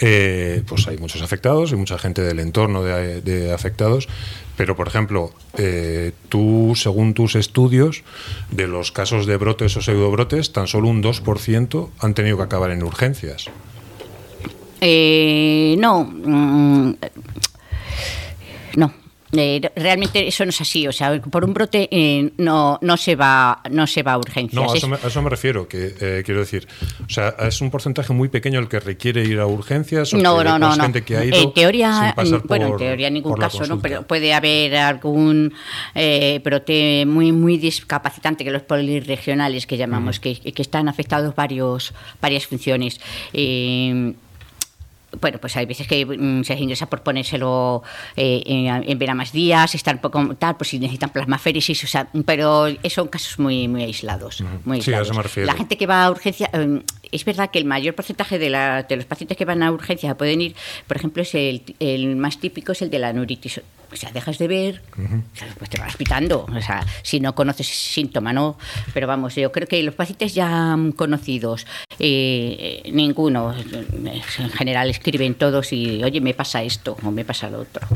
eh, 0.00 0.62
pues 0.66 0.88
hay 0.88 0.98
muchos 0.98 1.22
afectados 1.22 1.70
y 1.70 1.76
mucha 1.76 1.98
gente 1.98 2.22
del 2.22 2.40
entorno 2.40 2.82
de, 2.82 3.52
afectados, 3.54 4.08
pero, 4.56 4.74
por 4.74 4.88
ejemplo, 4.88 5.32
eh, 5.56 6.12
tú, 6.28 6.72
según 6.74 7.14
tus 7.14 7.36
estudios, 7.36 8.02
de 8.50 8.66
los 8.66 8.90
casos 8.90 9.26
de 9.26 9.36
brotes 9.36 9.76
o 9.76 9.82
pseudobrotes, 9.82 10.52
tan 10.52 10.66
solo 10.66 10.88
un 10.88 11.00
2% 11.00 11.90
han 12.00 12.14
tenido 12.14 12.36
que 12.36 12.42
acabar 12.42 12.72
en 12.72 12.82
urgencias. 12.82 13.46
Eh, 14.80 15.76
no. 15.78 16.12
No, 19.30 19.42
eh, 19.42 19.60
realmente 19.76 20.26
eso 20.26 20.44
no 20.44 20.50
es 20.50 20.60
así, 20.60 20.86
o 20.88 20.92
sea, 20.92 21.20
por 21.20 21.44
un 21.44 21.52
brote 21.52 21.88
eh, 21.90 22.32
no, 22.38 22.78
no 22.80 22.96
se 22.96 23.14
va 23.14 23.60
no 23.70 23.86
se 23.86 24.02
va 24.02 24.14
a 24.14 24.18
urgencias. 24.18 24.54
No, 24.54 24.72
a 24.72 24.76
eso, 25.06 25.22
me, 25.22 25.28
refiero, 25.28 25.68
que 25.68 25.94
eh, 26.00 26.22
quiero 26.24 26.40
decir, 26.40 26.66
o 27.04 27.10
sea, 27.10 27.34
es 27.40 27.60
un 27.60 27.70
porcentaje 27.70 28.12
muy 28.12 28.28
pequeño 28.28 28.58
el 28.58 28.68
que 28.68 28.80
requiere 28.80 29.24
ir 29.24 29.38
a 29.40 29.46
urgencias. 29.46 30.14
no, 30.14 30.42
no, 30.42 30.58
no, 30.58 30.74
en 30.84 31.52
teoría, 31.52 32.14
bueno, 32.44 32.68
en 32.68 32.76
teoría 32.76 33.08
en 33.08 33.14
ningún 33.14 33.34
caso, 33.34 33.66
no, 33.66 33.80
pero 33.80 34.06
puede 34.06 34.32
haber 34.32 34.76
algún 34.76 35.52
brote 36.42 37.04
muy 37.06 37.32
muy 37.32 37.58
discapacitante 37.58 38.44
que 38.44 38.50
los 38.50 38.62
polirregionales 38.62 39.66
que 39.66 39.76
llamamos, 39.76 40.20
que, 40.20 40.36
que, 40.38 40.62
están 40.62 40.88
afectados 40.88 41.34
varios 41.34 41.92
varias 42.20 42.46
funciones 42.46 43.00
bueno, 45.20 45.38
pues 45.38 45.56
hay 45.56 45.66
veces 45.66 45.86
que 45.86 46.04
mm, 46.04 46.44
se 46.44 46.54
ingresa 46.54 46.86
por 46.86 47.02
ponérselo 47.02 47.82
eh, 48.16 48.42
en, 48.46 48.98
ver 48.98 49.10
a 49.10 49.14
más 49.14 49.32
días, 49.32 49.74
estar 49.74 49.94
un 49.94 50.00
poco 50.00 50.34
tal, 50.34 50.56
pues 50.56 50.70
si 50.70 50.78
necesitan 50.78 51.10
plasmaféresis, 51.10 51.84
o 51.84 51.86
sea, 51.86 52.08
pero 52.26 52.66
son 52.88 53.08
casos 53.08 53.38
muy, 53.38 53.68
muy 53.68 53.84
aislados. 53.84 54.42
Muy 54.64 54.82
Sí, 54.82 54.92
a 54.92 55.00
eso 55.00 55.14
me 55.14 55.22
refiero. 55.22 55.46
La 55.46 55.54
gente 55.54 55.76
que 55.76 55.86
va 55.86 56.04
a 56.04 56.10
urgencia, 56.10 56.50
em, 56.52 56.82
es 57.10 57.24
verdad 57.24 57.50
que 57.50 57.58
el 57.58 57.64
mayor 57.64 57.94
porcentaje 57.94 58.38
de, 58.38 58.50
la, 58.50 58.82
de, 58.82 58.96
los 58.96 59.06
pacientes 59.06 59.36
que 59.36 59.44
van 59.44 59.62
a 59.62 59.72
urgencia 59.72 60.16
pueden 60.16 60.42
ir, 60.42 60.54
por 60.86 60.96
ejemplo, 60.96 61.22
es 61.22 61.34
el, 61.34 61.62
el 61.80 62.16
más 62.16 62.38
típico 62.38 62.72
es 62.72 62.82
el 62.82 62.90
de 62.90 62.98
la 62.98 63.12
neuritis 63.12 63.60
o 63.92 63.96
sea, 63.96 64.10
dejas 64.12 64.38
de 64.38 64.48
ver, 64.48 64.82
pues 65.58 65.70
te 65.70 65.78
vas 65.78 65.96
pitando. 65.96 66.46
O 66.54 66.60
sea, 66.60 66.84
si 67.02 67.20
no 67.20 67.34
conoces 67.34 67.70
ese 67.70 67.92
síntoma, 67.94 68.32
¿no? 68.32 68.58
Pero 68.92 69.06
vamos, 69.06 69.34
yo 69.34 69.50
creo 69.52 69.66
que 69.66 69.82
los 69.82 69.94
pacientes 69.94 70.34
ya 70.34 70.76
conocidos, 70.96 71.66
eh, 71.98 72.82
ninguno, 72.92 73.54
en 73.56 74.50
general 74.50 74.90
escriben 74.90 75.34
todos 75.34 75.72
y, 75.72 76.02
oye, 76.04 76.20
me 76.20 76.34
pasa 76.34 76.62
esto 76.62 76.96
o 77.02 77.10
me 77.10 77.24
pasa 77.24 77.48
lo 77.50 77.60
otro. 77.60 77.86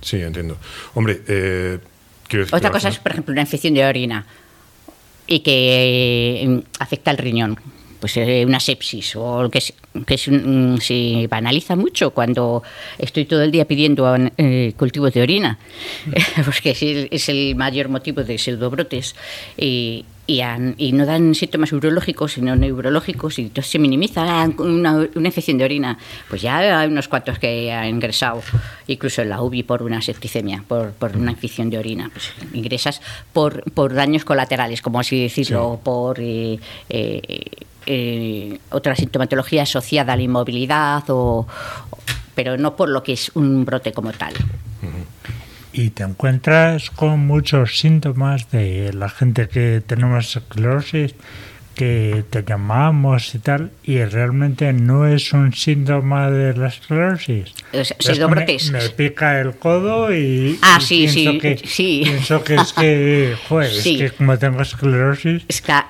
Sí, 0.00 0.20
entiendo. 0.20 0.58
Hombre, 0.94 1.22
eh, 1.26 1.78
Otra 2.52 2.70
cosa 2.70 2.88
es, 2.88 2.98
por 2.98 3.12
ejemplo, 3.12 3.32
una 3.32 3.40
infección 3.40 3.74
de 3.74 3.84
orina 3.84 4.26
y 5.26 5.40
que 5.40 6.42
eh, 6.42 6.62
afecta 6.78 7.10
al 7.10 7.18
riñón 7.18 7.58
pues 8.04 8.18
eh, 8.18 8.44
una 8.44 8.60
sepsis 8.60 9.16
o 9.16 9.48
que, 9.48 9.62
que 10.04 10.18
se 10.18 11.26
banaliza 11.26 11.74
mucho 11.74 12.10
cuando 12.10 12.62
estoy 12.98 13.24
todo 13.24 13.42
el 13.42 13.50
día 13.50 13.64
pidiendo 13.64 14.14
eh, 14.36 14.74
cultivos 14.76 15.14
de 15.14 15.22
orina, 15.22 15.58
porque 16.44 16.72
es 16.72 16.82
el, 16.82 17.08
es 17.10 17.30
el 17.30 17.54
mayor 17.56 17.88
motivo 17.88 18.22
de 18.22 18.36
pseudobrotes. 18.36 19.16
Y, 19.56 20.04
y, 20.26 20.92
no 20.92 21.04
dan 21.04 21.34
síntomas 21.34 21.72
urológicos, 21.72 22.32
sino 22.32 22.56
neurológicos, 22.56 23.38
y 23.38 23.42
entonces 23.42 23.72
se 23.72 23.78
minimiza 23.78 24.22
una, 24.58 25.06
una, 25.14 25.28
infección 25.28 25.58
de 25.58 25.64
orina. 25.64 25.98
Pues 26.28 26.42
ya 26.42 26.80
hay 26.80 26.88
unos 26.88 27.08
cuantos 27.08 27.38
que 27.38 27.70
han 27.72 27.88
ingresado, 27.88 28.42
incluso 28.86 29.22
en 29.22 29.28
la 29.28 29.42
UBI, 29.42 29.64
por 29.64 29.82
una 29.82 30.00
septicemia, 30.00 30.64
por, 30.66 30.92
por 30.92 31.16
una 31.16 31.32
infección 31.32 31.68
de 31.68 31.78
orina. 31.78 32.10
Pues 32.10 32.32
ingresas 32.54 33.02
por, 33.32 33.70
por 33.72 33.92
daños 33.92 34.24
colaterales, 34.24 34.80
como 34.80 35.00
así 35.00 35.20
decirlo, 35.20 35.80
por 35.82 36.18
eh, 36.20 36.58
eh, 36.88 37.50
eh, 37.86 38.58
otra 38.70 38.96
sintomatología 38.96 39.64
asociada 39.64 40.14
a 40.14 40.16
la 40.16 40.22
inmovilidad, 40.22 41.04
o, 41.08 41.46
pero 42.34 42.56
no 42.56 42.76
por 42.76 42.88
lo 42.88 43.02
que 43.02 43.12
es 43.12 43.30
un 43.34 43.64
brote 43.66 43.92
como 43.92 44.12
tal 44.12 44.32
y 45.74 45.90
te 45.90 46.04
encuentras 46.04 46.90
con 46.90 47.26
muchos 47.26 47.78
síntomas 47.78 48.50
de 48.50 48.92
la 48.92 49.08
gente 49.08 49.48
que 49.48 49.82
tenemos 49.84 50.36
esclerosis 50.36 51.14
que 51.74 52.24
te 52.30 52.44
llamamos 52.44 53.34
y 53.34 53.40
tal, 53.40 53.72
y 53.82 54.02
realmente 54.04 54.72
no 54.72 55.06
es 55.06 55.32
un 55.32 55.52
síntoma 55.52 56.30
de 56.30 56.54
la 56.54 56.68
esclerosis. 56.68 57.52
Es, 57.72 57.92
me, 58.70 58.88
pica 58.90 59.40
el 59.40 59.56
codo 59.56 60.14
y, 60.14 60.58
ah, 60.62 60.78
sí, 60.80 61.08
pienso, 61.08 61.32
sí, 61.32 61.38
que, 61.38 61.58
sí. 61.64 62.00
pienso 62.04 62.44
que 62.44 62.54
es 62.54 62.72
que, 62.72 63.36
joder, 63.48 63.72
es 63.72 63.82
que 63.82 64.10
como 64.10 64.38
tengo 64.38 64.62
esclerosis... 64.62 65.42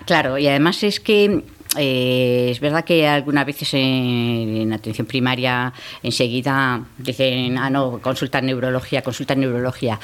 claro, 0.07 0.39
y 0.39 0.49
además 0.49 0.83
es 0.83 1.01
que 1.01 1.43
eh, 1.77 2.49
es 2.51 2.61
verdad 2.61 2.85
que 2.85 3.07
algunas 3.07 3.47
veces 3.47 3.75
en, 3.75 4.73
atención 4.73 5.07
primaria 5.07 5.73
enseguida 6.03 6.85
dicen, 6.99 7.59
ah, 7.59 7.71
no, 7.71 8.01
consulta 8.01 8.41
neurología, 8.41 9.03
consulta 9.03 9.35
neurología. 9.35 9.99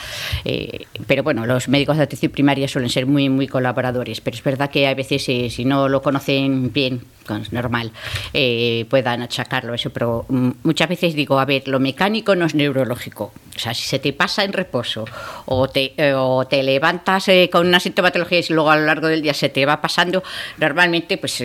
Eh, 0.45 0.87
pero 1.07 1.23
bueno, 1.23 1.47
los 1.47 1.69
médicos 1.69 1.97
de 1.97 2.05
atención 2.05 2.33
primaria 2.33 2.69
suelen 2.69 2.91
ser 2.91 3.07
muy, 3.07 3.29
muy 3.29 3.47
colaboradores, 3.47 4.21
pero 4.21 4.37
es 4.37 4.43
verdad 4.43 4.71
que 4.71 4.87
a 4.87 4.95
veces 4.95 5.29
eh, 5.29 5.51
si 5.51 5.65
no 5.65 5.89
lo 5.89 6.03
conocen 6.03 6.73
bien, 6.73 7.03
es 7.31 7.53
normal, 7.53 7.93
puedan 8.89 9.23
achacarlo 9.23 9.73
eso, 9.73 9.91
pero 9.91 10.27
muchas 10.29 10.89
veces 10.89 11.15
digo, 11.15 11.39
a 11.39 11.45
ver, 11.45 11.69
lo 11.69 11.79
mecánico 11.79 12.35
no 12.35 12.47
es 12.47 12.57
neurológico. 12.57 13.33
O 13.55 13.59
sea, 13.59 13.73
si 13.73 13.87
se 13.87 14.01
te 14.01 14.13
pasa 14.13 14.43
en 14.43 14.53
reposo 14.53 15.05
o 15.45 15.69
te, 15.69 15.95
o 16.15 16.45
te 16.49 16.65
levantas 16.65 17.27
con 17.53 17.69
una 17.69 17.79
sintomatología 17.79 18.41
y 18.41 18.53
luego 18.53 18.71
a 18.71 18.77
lo 18.77 18.87
largo 18.87 19.07
del 19.07 19.23
día 19.23 19.35
se 19.35 19.49
te 19.49 19.65
va 19.65 19.81
pasando, 19.81 20.25
normalmente 20.59 21.19
pues 21.19 21.41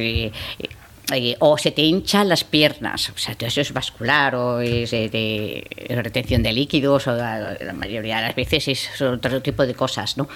eh, 1.14 1.36
o 1.40 1.58
se 1.58 1.70
te 1.70 1.84
hinchan 1.84 2.28
las 2.28 2.44
piernas, 2.44 3.12
o 3.12 3.18
sea, 3.18 3.36
eso 3.40 3.62
es 3.62 3.74
vascular 3.74 4.34
o 4.34 4.60
es 4.60 4.90
de, 4.90 5.64
retención 5.90 6.42
de 6.42 6.52
líquidos, 6.52 7.08
o 7.08 7.16
la, 7.16 7.56
mayoría 7.76 8.18
de 8.18 8.22
las 8.24 8.36
veces 8.36 8.68
es 8.68 9.02
otro 9.02 9.40
tipo 9.42 9.68
de 9.68 9.76
cosas, 9.76 10.18
¿no? 10.18 10.28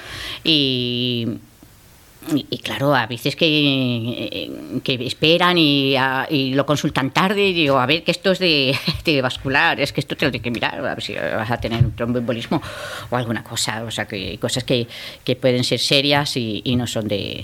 Y, 0.44 1.28
y, 2.32 2.58
claro, 2.60 2.94
a 2.94 3.08
veces 3.08 3.36
que, 3.36 4.82
que 4.84 4.94
esperan 5.08 5.58
y, 5.58 5.96
lo 6.54 6.68
consultan 6.68 7.10
tarde 7.10 7.48
y 7.48 7.54
digo, 7.54 7.80
a 7.80 7.88
ver, 7.88 8.04
que 8.04 8.12
esto 8.12 8.32
es 8.32 8.40
de, 8.40 9.22
vascular, 9.24 9.80
es 9.80 9.92
que 9.92 10.02
esto 10.02 10.16
te 10.16 10.26
lo 10.26 10.32
tienes 10.32 10.44
que 10.44 10.52
mirar, 10.52 10.78
a 10.86 10.94
ver 10.94 11.02
si 11.02 11.16
vas 11.16 11.50
a 11.50 11.58
tener 11.58 11.84
un 11.84 11.96
tromboembolismo 11.96 12.62
o 13.10 13.16
alguna 13.16 13.44
cosa, 13.44 13.84
o 13.86 13.90
sea, 13.90 14.08
que 14.08 14.38
cosas 14.38 14.64
que, 14.64 14.88
que 15.24 15.36
pueden 15.36 15.64
ser 15.64 15.80
serias 15.80 16.38
y 16.38 16.76
no 16.76 16.86
son 16.86 17.08
de, 17.08 17.44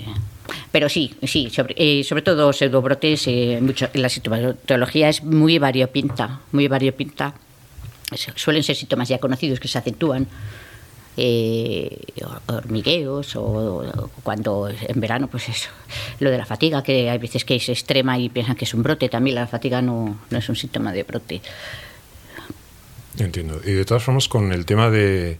pero 0.72 0.88
sí, 0.88 1.14
sí, 1.22 1.50
sobre, 1.50 1.74
eh, 1.78 2.04
sobre 2.04 2.22
todo 2.22 2.52
pseudobrotes, 2.52 3.26
eh, 3.28 3.58
mucho, 3.60 3.88
la 3.94 4.08
sintomatología 4.08 5.08
es 5.08 5.22
muy 5.22 5.58
variopinta, 5.58 6.40
muy 6.52 6.68
variopinta. 6.68 7.34
Suelen 8.36 8.62
ser 8.62 8.76
síntomas 8.76 9.08
ya 9.08 9.18
conocidos 9.18 9.58
que 9.58 9.66
se 9.66 9.78
acentúan 9.78 10.28
eh, 11.16 11.98
hormigueos 12.46 13.34
o, 13.36 14.12
cuando 14.22 14.68
en 14.68 15.00
verano, 15.00 15.28
pues 15.28 15.48
eso, 15.48 15.70
lo 16.20 16.30
de 16.30 16.38
la 16.38 16.46
fatiga, 16.46 16.82
que 16.82 17.10
hay 17.10 17.18
veces 17.18 17.44
que 17.44 17.56
es 17.56 17.68
extrema 17.68 18.18
y 18.18 18.28
piensan 18.28 18.54
que 18.54 18.64
es 18.64 18.74
un 18.74 18.82
brote, 18.82 19.08
también 19.08 19.36
la 19.36 19.46
fatiga 19.46 19.82
no, 19.82 20.18
no 20.30 20.38
es 20.38 20.48
un 20.48 20.56
síntoma 20.56 20.92
de 20.92 21.02
brote. 21.02 21.40
Entiendo. 23.18 23.60
Y 23.64 23.72
de 23.72 23.84
todas 23.84 24.02
formas, 24.02 24.28
con 24.28 24.52
el 24.52 24.66
tema 24.66 24.90
de, 24.90 25.38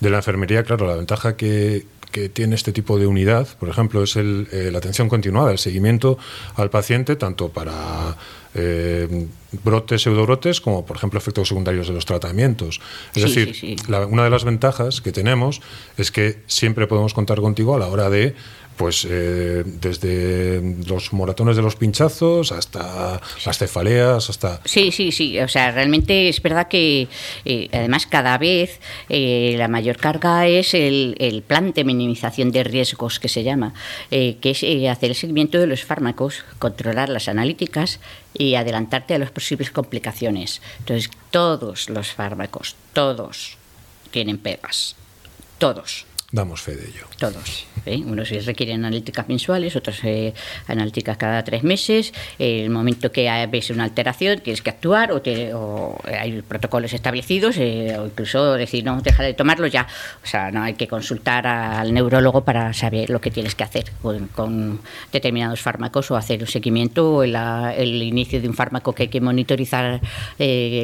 de 0.00 0.10
la 0.10 0.16
enfermería, 0.18 0.64
claro, 0.64 0.88
la 0.88 0.96
ventaja 0.96 1.36
que, 1.36 1.86
que 2.12 2.28
tiene 2.28 2.54
este 2.54 2.72
tipo 2.72 2.98
de 2.98 3.08
unidad, 3.08 3.48
por 3.58 3.68
ejemplo, 3.68 4.02
es 4.04 4.14
el, 4.14 4.46
eh, 4.52 4.70
la 4.70 4.78
atención 4.78 5.08
continuada, 5.08 5.50
el 5.50 5.58
seguimiento 5.58 6.18
al 6.54 6.70
paciente, 6.70 7.16
tanto 7.16 7.48
para 7.48 8.16
eh, 8.54 9.26
brotes, 9.64 10.02
pseudobrotes, 10.02 10.60
como 10.60 10.84
por 10.84 10.96
ejemplo 10.96 11.18
efectos 11.18 11.48
secundarios 11.48 11.88
de 11.88 11.94
los 11.94 12.04
tratamientos. 12.04 12.80
Es 13.14 13.22
decir, 13.22 13.76
una 14.10 14.24
de 14.24 14.30
las 14.30 14.44
ventajas 14.44 15.00
que 15.00 15.10
tenemos 15.10 15.60
es 15.96 16.10
que 16.10 16.40
siempre 16.46 16.86
podemos 16.86 17.14
contar 17.14 17.40
contigo 17.40 17.74
a 17.74 17.78
la 17.78 17.86
hora 17.86 18.10
de 18.10 18.34
pues 18.82 19.06
eh, 19.08 19.62
desde 19.64 20.60
los 20.88 21.12
moratones 21.12 21.54
de 21.54 21.62
los 21.62 21.76
pinchazos 21.76 22.50
hasta 22.50 23.20
las 23.46 23.56
cefaleas, 23.56 24.28
hasta... 24.28 24.60
Sí, 24.64 24.90
sí, 24.90 25.12
sí, 25.12 25.38
o 25.38 25.46
sea, 25.46 25.70
realmente 25.70 26.28
es 26.28 26.42
verdad 26.42 26.66
que 26.66 27.06
eh, 27.44 27.68
además 27.72 28.08
cada 28.08 28.36
vez 28.38 28.80
eh, 29.08 29.54
la 29.56 29.68
mayor 29.68 29.98
carga 29.98 30.48
es 30.48 30.74
el, 30.74 31.14
el, 31.20 31.42
plan 31.42 31.72
de 31.72 31.84
minimización 31.84 32.50
de 32.50 32.64
riesgos 32.64 33.20
que 33.20 33.28
se 33.28 33.44
llama, 33.44 33.72
que 34.10 34.36
es 34.42 34.64
hacer 34.90 35.10
el 35.10 35.16
seguimiento 35.16 35.60
de 35.60 35.68
los 35.68 35.84
fármacos, 35.84 36.44
controlar 36.58 37.08
las 37.08 37.28
analíticas 37.28 38.00
y 38.34 38.56
adelantarte 38.56 39.14
a 39.14 39.20
las 39.20 39.30
posibles 39.30 39.70
complicaciones. 39.70 40.60
Entonces, 40.80 41.08
todos 41.30 41.88
los 41.88 42.10
fármacos, 42.10 42.74
todos 42.94 43.58
tienen 44.10 44.38
pegas, 44.38 44.96
todos. 45.58 46.04
Damos 46.32 46.62
fe 46.62 46.74
de 46.74 46.88
ello. 46.88 47.11
Todos. 47.22 47.68
¿eh? 47.86 48.02
Unos 48.04 48.30
requieren 48.30 48.84
analíticas 48.84 49.28
mensuales, 49.28 49.76
otros 49.76 50.00
eh, 50.02 50.34
analíticas 50.66 51.16
cada 51.16 51.44
tres 51.44 51.62
meses. 51.62 52.12
El 52.36 52.68
momento 52.70 53.12
que 53.12 53.46
ves 53.48 53.70
una 53.70 53.84
alteración, 53.84 54.40
tienes 54.40 54.60
que 54.60 54.70
actuar 54.70 55.12
o, 55.12 55.98
hay 56.04 56.42
protocolos 56.42 56.92
establecidos 56.92 57.58
eh, 57.58 57.96
o 57.96 58.06
incluso 58.06 58.54
decir, 58.54 58.84
no, 58.84 59.00
deja 59.02 59.22
de 59.22 59.34
tomarlo 59.34 59.68
ya. 59.68 59.86
O 60.24 60.26
sea, 60.26 60.50
no 60.50 60.64
hay 60.64 60.74
que 60.74 60.88
consultar 60.88 61.46
al 61.46 61.94
neurólogo 61.94 62.42
para 62.42 62.72
saber 62.72 63.08
lo 63.08 63.20
que 63.20 63.30
tienes 63.30 63.54
que 63.54 63.62
hacer 63.62 63.92
con, 64.02 64.80
determinados 65.12 65.60
fármacos 65.60 66.10
o 66.10 66.16
hacer 66.16 66.40
un 66.40 66.48
seguimiento 66.48 67.18
o 67.18 67.22
el 67.22 68.02
inicio 68.02 68.40
de 68.40 68.48
un 68.48 68.54
fármaco 68.54 68.94
que 68.94 69.04
hay 69.04 69.08
que 69.08 69.20
monitorizar 69.20 70.00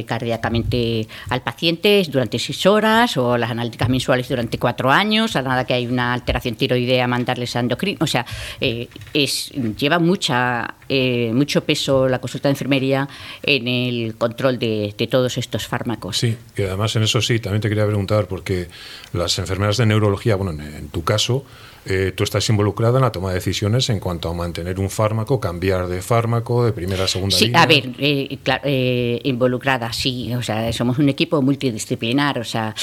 cardíacamente 0.07 1.09
al 1.31 1.42
paciente 1.42 2.05
durante 2.09 2.38
seis 2.38 2.64
horas 2.64 3.16
o 3.16 3.37
las 3.37 3.51
analíticas 3.51 3.88
mensuales 3.88 4.29
durante 4.29 4.57
cuatro 4.57 4.92
años 4.92 5.35
nada 5.48 5.64
que 5.64 5.74
hay 5.74 5.87
una 5.87 6.12
alteración 6.29 6.57
tiroidea, 6.57 7.07
mandarles 7.09 7.57
endocrino. 7.57 7.99
O 8.01 8.07
sea, 8.07 8.27
eh, 8.61 8.88
es, 9.14 9.51
lleva 9.79 9.99
mucha, 9.99 10.75
eh, 10.88 11.31
mucho 11.33 11.64
peso 11.64 12.09
la 12.09 12.21
consulta 12.21 12.49
de 12.49 12.53
enfermería 12.53 13.09
en 13.43 13.67
el 13.67 14.14
control 14.17 14.59
de, 14.59 14.95
todos 15.11 15.38
estos 15.38 15.67
fármacos. 15.67 16.19
Sí, 16.19 16.37
y 16.57 16.62
además 16.62 16.95
en 16.97 17.05
eso 17.05 17.23
sí, 17.23 17.41
también 17.41 17.62
te 17.62 17.69
quería 17.69 17.87
preguntar, 17.87 18.27
porque 18.29 18.69
las 19.14 19.38
enfermeras 19.38 19.79
de 19.79 19.87
neurología, 19.87 20.37
bueno, 20.37 20.51
en 20.62 20.88
tu 20.88 21.03
caso, 21.03 21.45
eh, 21.87 22.12
tú 22.14 22.25
estás 22.25 22.47
involucrada 22.51 22.99
en 22.99 23.03
la 23.03 23.12
toma 23.12 23.31
de 23.31 23.37
decisiones 23.37 23.88
en 23.88 23.99
cuanto 23.99 24.29
a 24.29 24.35
mantener 24.35 24.79
un 24.79 24.91
fármaco, 24.91 25.41
cambiar 25.41 25.88
de 25.88 26.03
fármaco, 26.03 26.64
de 26.64 26.73
primera 26.73 27.05
a 27.05 27.09
segunda 27.09 27.37
sí, 27.37 27.51
a 27.55 27.67
ver, 27.67 27.91
eh, 27.99 28.38
eh, 28.64 29.21
involucrada, 29.25 29.93
sí, 29.93 30.35
o 30.35 30.43
sea, 30.43 30.71
somos 30.73 30.99
un 30.99 31.09
equipo 31.09 31.41
multidisciplinar, 31.41 32.38
o 32.41 32.45
sea, 32.45 32.75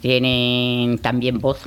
tienen 0.00 0.98
también 0.98 1.38
voz 1.38 1.60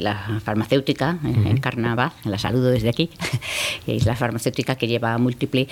la 0.00 0.40
farmacéutica, 0.44 1.18
en 1.24 1.58
Carnaval, 1.58 2.12
la 2.24 2.38
saludo 2.38 2.70
desde 2.70 2.90
aquí, 2.90 3.10
es 3.86 4.06
la 4.06 4.14
farmacéutica 4.14 4.76
que 4.76 4.86
lleva 4.86 5.18
múltiple, 5.18 5.66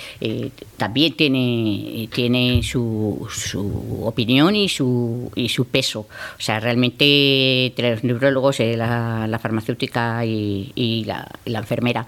también 0.77 1.13
tiene, 1.15 2.09
tiene 2.13 2.63
su, 2.63 3.27
su 3.31 4.01
opinión 4.03 4.55
y 4.55 4.67
su, 4.67 5.31
y 5.35 5.47
su 5.49 5.65
peso, 5.65 6.01
o 6.01 6.41
sea, 6.41 6.59
realmente 6.59 7.67
entre 7.67 7.91
los 7.91 8.03
neurólogos, 8.03 8.59
la, 8.59 9.25
la 9.27 9.39
farmacéutica 9.39 9.84
y, 10.25 11.03
la, 11.05 11.27
enfermera. 11.45 12.05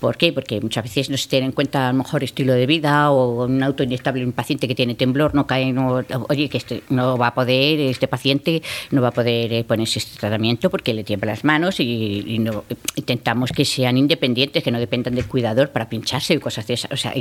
¿Por 0.00 0.16
qué? 0.16 0.32
Porque 0.32 0.60
muchas 0.60 0.84
veces 0.84 1.10
no 1.10 1.16
se 1.16 1.28
tiene 1.28 1.46
en 1.46 1.52
cuenta 1.52 1.88
a 1.88 1.92
lo 1.92 1.98
mejor 1.98 2.22
estilo 2.22 2.52
de 2.52 2.66
vida 2.66 3.10
o 3.10 3.44
un 3.44 3.62
auto 3.62 3.82
inyectable, 3.82 4.24
un 4.24 4.32
paciente 4.32 4.68
que 4.68 4.74
tiene 4.74 4.94
temblor, 4.94 5.34
no 5.34 5.46
cae, 5.46 5.72
no, 5.72 6.04
oye, 6.28 6.48
que 6.48 6.58
este, 6.58 6.82
no 6.90 7.16
va 7.16 7.28
a 7.28 7.34
poder, 7.34 7.80
este 7.80 8.06
paciente 8.06 8.62
no 8.90 9.00
va 9.00 9.08
a 9.08 9.12
poder 9.12 9.52
eh, 9.52 9.64
ponerse 9.64 9.98
este 9.98 10.18
tratamiento 10.18 10.68
porque 10.68 10.92
le 10.92 11.02
tiembla 11.02 11.32
las 11.32 11.44
manos 11.44 11.80
y, 11.80 12.38
no, 12.38 12.64
intentamos 12.94 13.52
que 13.52 13.64
sean 13.64 13.96
independientes, 13.96 14.62
que 14.62 14.70
no 14.70 14.78
dependan 14.78 15.14
del 15.14 15.26
cuidador 15.26 15.70
para 15.70 15.88
pincharse 15.88 16.34
y 16.34 16.38
cosas 16.38 16.66
de 16.66 16.74
esas. 16.74 16.92
O 16.92 16.96
sea, 16.96 17.14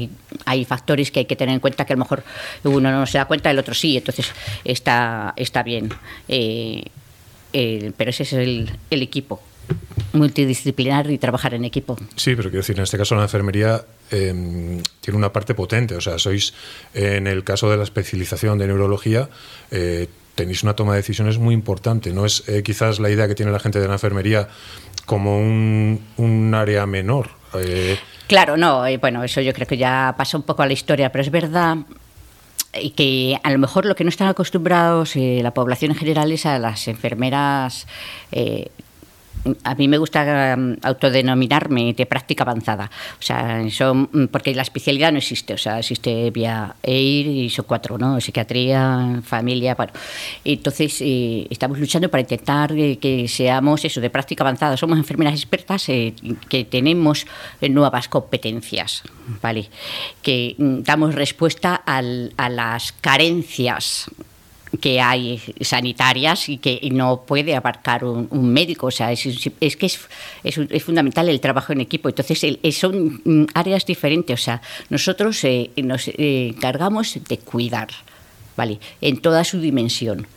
hay, 0.46 0.66
factores 0.66 1.12
que 1.12 1.20
hay 1.20 1.26
que 1.26 1.36
tener 1.36 1.54
en 1.54 1.62
cuenta 1.62 1.86
que 1.86 1.94
a 1.94 1.96
lo 1.96 2.02
mejor 2.02 2.24
uno 2.64 2.92
no 2.92 3.06
se 3.06 3.18
da 3.18 3.26
cuenta, 3.26 3.52
el 3.52 3.60
otro 3.60 3.74
sí, 3.74 3.98
entonces 3.98 4.32
está, 4.64 5.34
está 5.38 5.64
bien. 5.64 5.90
Eh, 6.28 6.84
pero 7.96 8.10
ese 8.10 8.24
es 8.24 8.34
el, 8.34 8.70
el 8.90 9.02
equipo 9.02 9.42
multidisciplinar 10.16 11.10
y 11.12 11.18
trabajar 11.18 11.54
en 11.54 11.66
equipo. 11.66 11.98
Sí, 12.16 12.36
pero 12.36 12.50
quiero 12.50 12.62
decir, 12.62 12.78
en 12.78 12.84
este 12.84 12.98
caso 12.98 13.16
la 13.16 13.24
enfermería 13.24 13.86
em, 14.12 14.82
tiene 15.02 15.18
una 15.18 15.32
parte 15.32 15.54
potente, 15.54 15.96
o 15.96 16.02
sea, 16.02 16.18
sois, 16.18 16.54
en 16.94 17.28
el 17.28 17.44
caso 17.44 17.70
de 17.70 17.78
la 17.78 17.84
especialización 17.84 18.58
de 18.58 18.68
neurología, 18.68 19.30
eh, 19.72 20.08
tenéis 20.36 20.64
una 20.64 20.74
toma 20.74 20.94
de 20.94 20.98
decisiones 20.98 21.38
muy 21.38 21.54
importante, 21.54 22.12
no 22.12 22.26
es 22.26 22.48
eh, 22.48 22.64
quizás 22.64 23.00
la 23.00 23.10
idea 23.10 23.28
que 23.28 23.36
tiene 23.36 23.52
la 23.52 23.60
gente 23.60 23.80
de 23.80 23.88
la 23.88 23.94
enfermería 23.94 24.48
como 25.06 25.38
un, 25.38 26.52
área 26.56 26.86
menor. 26.86 27.30
Eh. 27.54 27.98
Claro, 28.28 28.58
no, 28.58 28.84
bueno, 29.00 29.24
eso 29.24 29.40
yo 29.42 29.54
creo 29.54 29.68
que 29.68 29.78
ya 29.78 30.14
pasa 30.18 30.38
un 30.38 30.44
poco 30.44 30.64
a 30.64 30.68
la 30.68 30.74
historia, 30.74 31.12
pero 31.12 31.22
es 31.22 31.32
verdad 31.32 31.78
y 32.78 32.90
que 32.90 33.40
a 33.44 33.52
lo 33.52 33.60
mejor 33.60 33.86
lo 33.86 33.96
que 33.96 34.04
no 34.04 34.10
están 34.10 34.28
acostumbrados 34.28 35.16
la 35.16 35.54
población 35.54 35.92
en 35.92 35.98
general 35.98 36.32
es 36.32 36.46
a 36.46 36.60
las 36.60 36.90
enfermeras 36.90 37.88
a 39.64 39.76
mí 39.76 39.88
me 39.88 39.98
gusta 39.98 40.56
um, 40.58 40.76
autodenominarme 40.82 41.94
de 41.94 42.06
práctica 42.06 42.44
avanzada, 42.44 42.90
o 43.20 43.22
sea, 43.22 43.64
son, 43.70 44.10
mm, 44.12 44.26
porque 44.28 44.54
la 44.56 44.64
especialidad 44.64 45.12
no 45.12 45.20
existe, 45.20 45.54
o 45.54 45.58
sea, 45.58 45.80
existe 45.80 46.32
vía 46.32 46.76
EIR 46.82 47.28
y 47.28 47.50
son 47.50 47.66
cuatro, 47.68 47.98
¿no? 47.98 48.20
Psiquiatría, 48.20 49.22
familia, 49.24 49.76
bueno. 49.76 49.94
Entonces, 50.44 50.98
eh, 51.02 51.48
estamos 51.50 51.80
luchando 51.80 52.10
para 52.10 52.22
intentar 52.22 52.72
eh, 52.74 52.98
que 52.98 53.28
seamos 53.28 53.86
eso, 53.86 54.02
de 54.02 54.10
práctica 54.10 54.44
avanzada. 54.44 54.78
Somos 54.78 54.98
enfermeras 54.98 55.34
expertas 55.36 55.90
eh, 55.90 56.14
que 56.50 56.66
tenemos 56.66 57.26
nuevas 57.62 58.08
competencias, 58.08 59.04
¿vale? 59.42 59.70
Que 60.22 60.56
mm, 60.58 60.84
damos 60.84 61.16
respuesta 61.16 61.76
al, 61.76 62.34
a 62.38 62.50
las 62.50 62.92
carencias 62.94 64.10
que 64.78 65.02
hay 65.02 65.42
sanitarias 65.62 66.50
y 66.50 66.58
que 66.58 66.80
no 66.92 67.24
puede 67.26 67.56
abarcar 67.56 68.04
un, 68.04 68.50
médico. 68.50 68.88
O 68.88 68.92
sea, 68.92 69.12
es, 69.12 69.24
que 69.78 69.86
es, 69.86 70.00
es, 70.44 70.84
fundamental 70.84 71.30
el 71.30 71.40
trabajo 71.40 71.74
en 71.74 71.82
equipo. 71.82 72.10
Entonces, 72.10 72.46
son 72.76 73.22
mm, 73.24 73.46
áreas 73.54 73.86
diferentes. 73.86 74.40
O 74.40 74.44
sea, 74.44 74.62
nosotros 74.90 75.44
eh, 75.44 75.72
nos 75.78 76.08
eh, 76.08 76.54
encargamos 76.56 77.18
de 77.28 77.38
cuidar, 77.38 77.90
¿vale? 78.56 78.80
En 79.02 79.18
toda 79.18 79.44
su 79.44 79.60
dimensión. 79.60 80.28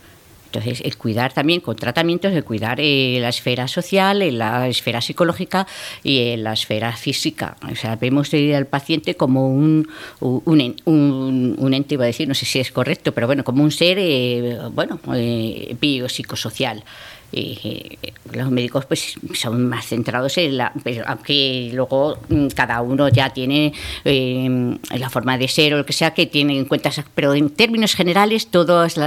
Entonces, 0.49 0.81
el 0.83 0.97
cuidar 0.97 1.33
también 1.35 1.61
con 1.61 1.77
tratamientos, 1.77 2.33
el 2.33 2.43
cuidar 2.43 2.81
en 2.81 3.21
la 3.21 3.29
esfera 3.29 3.69
social, 3.69 4.23
en 4.23 4.39
la 4.39 4.67
esfera 4.69 5.03
psicológica 5.03 5.67
y 6.03 6.31
en 6.31 6.45
la 6.45 6.55
esfera 6.55 6.93
física. 6.97 7.57
O 7.71 7.77
sea, 7.77 7.97
vemos 7.97 8.33
al 8.33 8.67
paciente 8.67 9.15
como 9.15 9.49
un, 9.49 9.89
un, 10.21 11.57
un, 11.59 11.75
ente, 11.75 11.95
iba 11.95 12.05
a 12.05 12.07
decir, 12.07 12.27
no 12.29 12.35
sé 12.35 12.47
si 12.47 12.61
es 12.61 12.73
correcto, 12.73 13.13
pero 13.13 13.27
bueno, 13.27 13.45
como 13.45 13.63
un 13.63 13.71
ser, 13.71 13.99
eh, 14.01 14.59
bueno, 14.73 14.99
eh, 15.15 15.77
biopsicosocial 15.79 16.83
y 17.31 17.99
los 18.33 18.51
médicos 18.51 18.87
pues 18.87 19.17
son 19.35 19.69
más 19.69 19.87
centrados 19.87 20.39
en 20.39 20.57
la 20.57 20.73
pero 20.83 21.05
aunque 21.07 21.71
luego 21.75 22.19
mm, 22.29 22.49
cada 22.49 22.81
uno 22.81 23.09
ya 23.09 23.31
tiene 23.31 23.73
em, 24.05 24.79
la 24.97 25.11
forma 25.11 25.37
de 25.37 25.49
ser 25.49 25.75
o 25.75 25.79
lo 25.79 25.87
que 25.87 25.93
sea 25.93 26.15
que 26.15 26.27
tiene 26.27 26.57
en 26.57 26.65
cuenta 26.65 26.91
pero 27.15 27.35
en 27.35 27.51
términos 27.51 27.95
generales 27.95 28.49
todos 28.49 28.99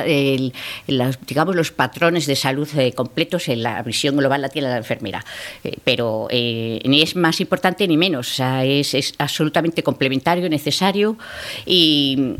digamos 1.27 1.55
los 1.55 1.71
patrones 1.71 2.25
de 2.27 2.36
salud 2.36 2.67
eh, 2.77 2.93
completos 2.93 3.47
en 3.49 3.63
la 3.63 3.81
visión 3.81 4.17
global 4.17 4.41
la 4.41 4.49
tiene 4.49 4.69
la 4.69 4.77
enfermera. 4.77 5.25
Eh, 5.63 5.77
pero 5.84 6.27
eh, 6.29 6.79
ni 6.86 7.01
es 7.01 7.15
más 7.15 7.41
importante 7.41 7.88
ni 7.88 7.97
menos 7.97 8.31
o 8.31 8.34
sea 8.34 8.65
es, 8.65 8.93
es 8.93 9.13
absolutamente 9.17 9.84
complementario 9.84 10.47
necesario 10.49 11.17
y, 11.65 12.36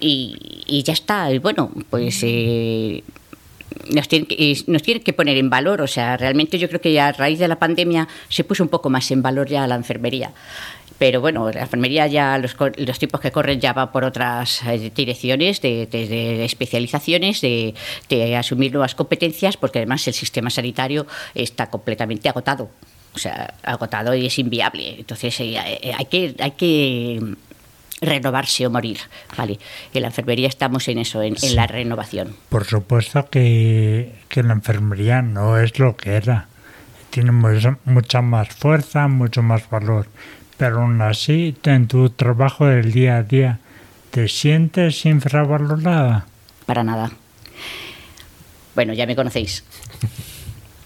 y, 0.00 0.36
y 0.66 0.82
ya 0.82 0.92
está. 0.92 1.32
Y 1.32 1.38
bueno 1.38 1.70
pues 1.90 2.22
nos 3.90 4.08
tiene, 4.08 4.26
que, 4.26 4.56
nos 4.66 4.82
tiene 4.82 5.00
que 5.00 5.12
poner 5.12 5.36
en 5.36 5.50
valor. 5.50 5.80
O 5.80 5.86
sea, 5.86 6.16
realmente 6.16 6.58
yo 6.58 6.68
creo 6.68 6.80
que 6.80 7.00
a 7.00 7.12
raíz 7.12 7.38
de 7.38 7.48
la 7.48 7.58
pandemia 7.58 8.08
se 8.28 8.44
puso 8.44 8.62
un 8.62 8.68
poco 8.68 8.90
más 8.90 9.10
en 9.10 9.22
valor 9.22 9.48
ya 9.48 9.66
la 9.66 9.74
enfermería. 9.74 10.32
pero 10.98 11.20
bueno, 11.20 11.50
la 11.50 11.62
enfermería 11.62 12.06
ya, 12.06 12.38
los, 12.38 12.56
los 12.78 12.98
tipos 12.98 13.20
que 13.20 13.30
corren 13.30 13.60
ya 13.60 13.72
va 13.72 13.92
por 13.92 14.04
otras 14.04 14.62
eh, 14.62 14.90
direcciones 14.94 15.60
de, 15.60 16.44
especializaciones, 16.44 17.40
de, 17.40 17.74
asumir 18.36 18.72
nuevas 18.72 18.94
competencias, 18.94 19.56
porque 19.56 19.80
además 19.80 20.06
el 20.08 20.14
sistema 20.14 20.50
sanitario 20.50 21.06
está 21.34 21.68
completamente 21.68 22.28
agotado. 22.28 22.70
O 23.14 23.18
sea, 23.18 23.54
agotado 23.62 24.14
y 24.14 24.26
es 24.26 24.38
inviable. 24.38 24.96
Entonces 24.98 25.40
eh, 25.40 25.56
eh, 25.56 25.92
hay 25.96 26.04
que, 26.06 26.34
hay 26.38 26.50
que 26.50 27.36
renovarse 28.00 28.66
o 28.66 28.70
morir. 28.70 28.98
Vale. 29.36 29.58
En 29.92 30.02
la 30.02 30.08
enfermería 30.08 30.48
estamos 30.48 30.88
en 30.88 30.98
eso, 30.98 31.22
en, 31.22 31.36
la 31.54 31.66
renovación. 31.66 32.36
Por 32.48 32.64
supuesto 32.64 33.28
que, 33.30 34.14
que, 34.28 34.42
la 34.42 34.52
enfermería 34.52 35.22
no 35.22 35.58
es 35.58 35.78
lo 35.78 35.96
que 35.96 36.14
era. 36.16 36.48
Tiene 37.10 37.32
mucha 37.32 38.20
más 38.20 38.48
fuerza, 38.48 39.08
mucho 39.08 39.42
más 39.42 39.68
valor 39.70 40.06
pero 40.56 40.80
aún 40.80 41.00
así, 41.02 41.56
en 41.64 41.86
tu 41.86 42.10
trabajo 42.10 42.66
del 42.66 42.92
día 42.92 43.16
a 43.16 43.22
día, 43.22 43.58
¿te 44.10 44.28
sientes 44.28 45.04
infravalorada? 45.04 46.26
Para 46.64 46.82
nada. 46.82 47.10
Bueno, 48.74 48.92
ya 48.92 49.06
me 49.06 49.16
conocéis. 49.16 49.64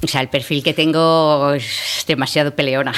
O 0.03 0.07
sea, 0.07 0.23
el 0.23 0.29
perfil 0.29 0.63
que 0.63 0.73
tengo 0.73 1.53
es 1.53 2.05
demasiado 2.07 2.55
peleona. 2.55 2.93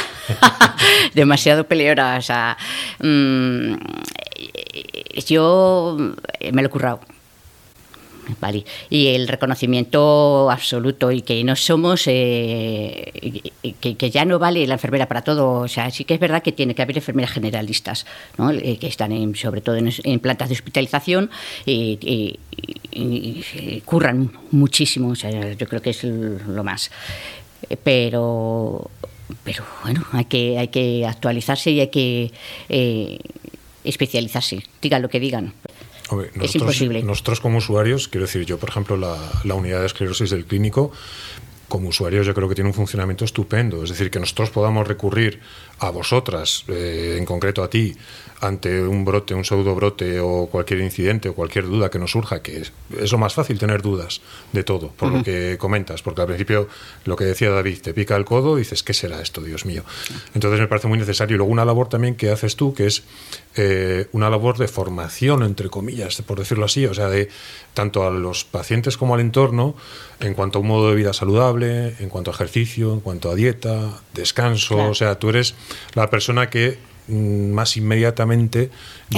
demasiado 1.15 1.65
peleona. 1.65 2.17
O 2.17 2.23
sea, 2.23 2.57
mm, 3.01 3.75
yo 5.27 5.97
me 6.53 6.62
lo 6.62 6.69
he 6.69 6.71
currado. 6.71 7.01
Y 8.90 9.09
el 9.09 9.29
reconocimiento 9.29 10.51
absoluto 10.51 11.11
y 11.11 11.23
que 11.23 11.42
no 11.45 11.57
somos, 11.57 12.05
eh, 12.07 13.51
que, 13.81 14.11
ya 14.11 14.25
no 14.25 14.38
vale 14.38 14.66
la 14.66 14.75
enfermera 14.75 15.07
para 15.07 15.23
todo. 15.23 15.61
O 15.61 15.68
sea, 15.68 15.90
sí 15.90 16.05
que 16.05 16.14
es 16.14 16.21
verdad 16.21 16.42
que 16.42 16.53
tiene 16.53 16.75
que 16.75 16.83
haber 16.83 16.97
enfermeras 16.97 17.33
generalistas, 17.33 18.07
¿no? 18.38 18.51
Eh, 18.51 18.79
que 18.81 18.87
están 18.87 19.35
sobre 19.35 19.61
todo 19.61 19.77
en, 19.77 20.21
plantas 20.21 20.49
de 20.49 20.55
hospitalización 20.55 21.31
y, 21.66 22.38
curran 23.85 24.33
muchísimo. 24.51 25.11
O 25.11 25.16
sea, 25.16 25.53
yo 25.53 25.66
creo 25.68 25.83
que 25.83 25.90
es 25.90 26.05
lo 26.05 26.64
más. 26.64 26.90
Pero, 27.85 28.90
pero 29.45 29.64
bueno, 29.83 30.05
hay 30.12 30.25
que, 30.25 30.59
hay 30.59 30.68
que 30.68 31.07
actualizarse 31.07 31.71
y 31.71 31.81
hay 31.81 31.88
que 31.88 32.33
eh, 32.68 33.18
especializarse, 33.85 34.62
digan 34.81 35.03
lo 35.03 35.09
que 35.09 35.21
digan 35.21 35.55
nosotros, 36.16 36.44
es 36.44 36.55
imposible. 36.57 37.03
Nosotros 37.03 37.40
como 37.40 37.59
usuarios, 37.59 38.09
quiero 38.09 38.27
decir, 38.27 38.44
yo 38.44 38.59
por 38.59 38.68
ejemplo, 38.68 38.96
la, 38.96 39.16
la 39.44 39.55
unidad 39.55 39.81
de 39.81 39.87
esclerosis 39.87 40.31
del 40.31 40.44
clínico, 40.44 40.92
como 41.72 41.88
usuarios 41.88 42.27
yo 42.27 42.35
creo 42.35 42.51
que 42.51 42.55
tiene 42.55 42.68
un 42.68 42.75
funcionamiento 42.75 43.25
estupendo. 43.25 43.83
Es 43.83 43.88
decir, 43.88 44.11
que 44.11 44.20
nosotros 44.20 44.51
podamos 44.51 44.87
recurrir 44.87 45.40
a 45.79 45.88
vosotras, 45.88 46.64
eh, 46.68 47.16
en 47.18 47.25
concreto 47.25 47.62
a 47.62 47.70
ti, 47.70 47.96
ante 48.42 48.83
un 48.83 49.05
brote, 49.05 49.35
un 49.35 49.44
pseudo 49.44 49.74
brote 49.76 50.18
o 50.18 50.48
cualquier 50.50 50.81
incidente 50.81 51.28
o 51.28 51.35
cualquier 51.35 51.66
duda 51.66 51.90
que 51.90 52.00
nos 52.00 52.11
surja, 52.11 52.42
que 52.42 52.62
es, 52.62 53.12
lo 53.12 53.18
más 53.18 53.35
fácil 53.35 53.57
tener 53.57 53.83
dudas 53.83 54.20
de 54.52 54.64
todo, 54.64 54.88
por 54.88 55.12
lo 55.12 55.22
que 55.22 55.57
comentas, 55.59 56.02
porque 56.02 56.22
al 56.22 56.26
principio 56.26 56.68
lo 57.05 57.14
que 57.14 57.24
decía 57.24 57.50
David, 57.50 57.78
te 57.81 57.94
pica 57.94 58.16
el 58.16 58.24
codo 58.24 58.57
y 58.57 58.62
dices, 58.62 58.83
¿qué 58.83 58.94
será 58.94 59.22
esto, 59.22 59.42
Dios 59.42 59.64
mío? 59.64 59.85
Entonces 60.35 60.59
me 60.59 60.66
parece 60.66 60.88
muy 60.88 60.98
necesario. 60.98 61.37
Y 61.37 61.38
luego 61.38 61.52
una 61.52 61.64
labor 61.64 61.88
también 61.88 62.16
que 62.16 62.31
haces 62.31 62.57
tú, 62.57 62.74
que 62.74 62.87
es 62.87 63.05
eh, 63.55 64.09
una 64.11 64.28
labor 64.28 64.59
de 64.59 64.66
formación, 64.66 65.44
entre 65.44 65.68
comillas, 65.68 66.20
por 66.22 66.40
decirlo 66.40 66.64
así, 66.64 66.85
o 66.87 66.94
sea, 66.94 67.09
de 67.09 67.28
tanto 67.74 68.05
a 68.05 68.11
los 68.11 68.44
pacientes 68.44 68.96
como 68.96 69.14
al 69.14 69.20
entorno, 69.20 69.76
en 70.18 70.35
cuanto 70.35 70.59
a 70.59 70.62
un 70.62 70.66
modo 70.66 70.90
de 70.90 70.96
vida 70.96 71.12
saludable, 71.12 71.94
en 72.00 72.09
cuanto 72.09 72.33
a 72.33 72.35
ejercicio, 72.35 72.92
en 72.92 73.00
cuanto 73.00 73.31
a 73.31 73.37
dieta, 73.37 74.00
descanso, 74.14 74.90
o 74.90 74.94
sea, 74.94 75.20
tú 75.20 75.28
eres 75.28 75.55
la 75.94 76.11
persona 76.11 76.50
que 76.50 76.90
más 77.09 77.77
inmediatamente. 77.77 78.71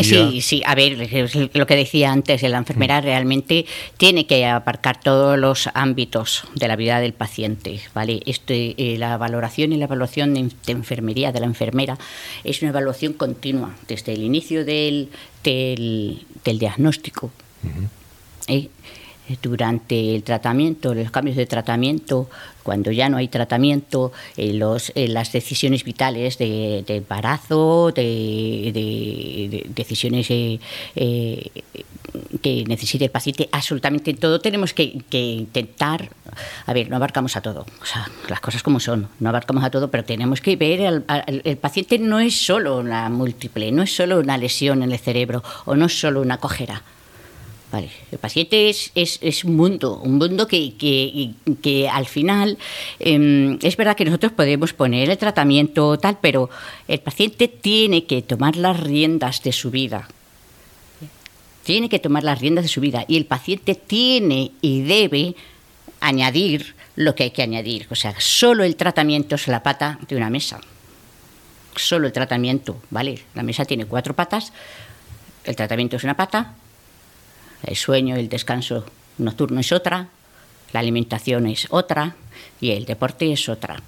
Sí, 0.02 0.40
sí, 0.40 0.62
a 0.66 0.74
ver, 0.74 1.08
lo 1.52 1.66
que 1.66 1.76
decía 1.76 2.10
antes, 2.10 2.42
la 2.42 2.58
enfermera 2.58 3.00
mm. 3.00 3.04
realmente 3.04 3.66
tiene 3.96 4.26
que 4.26 4.46
aparcar 4.46 5.00
todos 5.00 5.38
los 5.38 5.68
ámbitos 5.74 6.44
de 6.54 6.68
la 6.68 6.76
vida 6.76 7.00
del 7.00 7.12
paciente, 7.12 7.80
¿vale? 7.94 8.20
Este, 8.26 8.74
eh, 8.78 8.98
la 8.98 9.16
valoración 9.18 9.72
y 9.72 9.76
la 9.76 9.84
evaluación 9.84 10.34
de, 10.34 10.50
enfermería 10.66 11.32
de 11.32 11.40
la 11.40 11.46
enfermera 11.46 11.98
es 12.42 12.62
una 12.62 12.70
evaluación 12.70 13.12
continua, 13.12 13.74
desde 13.86 14.14
el 14.14 14.22
inicio 14.22 14.64
del, 14.64 15.10
del, 15.42 16.26
diagnóstico 16.44 17.30
durante 19.42 20.14
el 20.14 20.22
tratamiento, 20.22 20.94
los 20.94 21.10
cambios 21.10 21.36
de 21.36 21.46
tratamiento, 21.46 22.28
cuando 22.62 22.90
ya 22.90 23.08
no 23.08 23.16
hay 23.16 23.28
tratamiento, 23.28 24.12
eh, 24.36 24.52
los, 24.54 24.92
eh, 24.94 25.08
las 25.08 25.32
decisiones 25.32 25.84
vitales 25.84 26.38
de, 26.38 26.84
embarazo, 26.88 27.92
de, 27.92 29.64
decisiones 29.68 30.26
eh, 30.30 30.60
que 32.40 32.64
necesite 32.66 33.04
el 33.06 33.10
paciente, 33.10 33.48
absolutamente 33.52 34.14
todo 34.14 34.40
tenemos 34.40 34.72
que, 34.72 35.00
intentar, 35.10 36.10
a 36.66 36.72
ver, 36.72 36.88
no 36.88 36.96
abarcamos 36.96 37.36
a 37.36 37.40
todo, 37.40 37.66
o 37.80 37.84
sea, 37.84 38.08
las 38.28 38.40
cosas 38.40 38.62
como 38.62 38.80
son, 38.80 39.08
no 39.20 39.28
abarcamos 39.28 39.64
a 39.64 39.70
todo, 39.70 39.90
pero 39.90 40.04
tenemos 40.04 40.40
que 40.40 40.56
ver, 40.56 41.04
el 41.26 41.56
paciente 41.56 41.98
no 41.98 42.20
es 42.20 42.36
solo 42.36 42.78
una 42.78 43.08
múltiple, 43.08 43.72
no 43.72 43.82
es 43.82 43.94
solo 43.94 44.20
una 44.20 44.38
lesión 44.38 44.82
en 44.82 44.92
el 44.92 44.98
cerebro 44.98 45.42
o 45.64 45.74
no 45.76 45.86
es 45.86 45.98
solo 45.98 46.20
una 46.20 46.38
cojera 46.38 46.82
el 47.78 48.18
paciente 48.18 48.68
es, 48.68 49.44
un 49.44 49.56
mundo, 49.56 50.00
un 50.02 50.18
mundo 50.18 50.46
que, 50.46 50.74
que, 50.76 51.88
al 51.88 52.06
final 52.06 52.58
em, 52.98 53.58
es 53.62 53.76
verdad 53.76 53.96
que 53.96 54.04
nosotros 54.04 54.32
podemos 54.32 54.72
poner 54.72 55.10
el 55.10 55.18
tratamiento 55.18 55.98
tal, 55.98 56.18
pero 56.20 56.50
el 56.88 57.00
paciente 57.00 57.48
tiene 57.48 58.04
que 58.04 58.22
tomar 58.22 58.56
las 58.56 58.80
riendas 58.80 59.42
de 59.42 59.52
su 59.52 59.70
vida. 59.70 60.08
Tiene 61.64 61.88
que 61.88 61.98
tomar 61.98 62.24
las 62.24 62.40
riendas 62.40 62.64
de 62.64 62.68
su 62.68 62.80
vida 62.80 63.04
y 63.08 63.16
el 63.16 63.26
paciente 63.26 63.74
tiene 63.74 64.52
y 64.60 64.82
debe 64.82 65.34
añadir 66.00 66.74
lo 66.96 67.14
que 67.14 67.24
hay 67.24 67.30
que 67.30 67.42
añadir. 67.42 67.86
O 67.90 67.94
sea, 67.94 68.14
solo 68.18 68.64
el 68.64 68.76
tratamiento 68.76 69.34
es 69.34 69.48
la 69.48 69.62
pata 69.62 69.98
de 70.06 70.16
una 70.16 70.30
mesa. 70.30 70.60
Solo 71.76 72.06
el 72.06 72.12
tratamiento, 72.12 72.80
¿vale? 72.90 73.22
La 73.34 73.42
mesa 73.42 73.64
tiene 73.64 73.86
cuatro 73.86 74.14
patas, 74.14 74.52
el 75.44 75.56
tratamiento 75.56 75.96
es 75.96 76.04
una 76.04 76.16
pata, 76.16 76.54
el 77.66 77.76
sueño 77.76 78.16
y 78.16 78.20
el 78.20 78.28
descanso 78.28 78.84
nocturno 79.18 79.60
es 79.60 79.72
otra, 79.72 80.08
la 80.72 80.80
alimentación 80.80 81.46
es 81.46 81.66
otra 81.70 82.16
y 82.60 82.70
el 82.70 82.84
deporte 82.84 83.32
es 83.32 83.48
otra. 83.48 83.80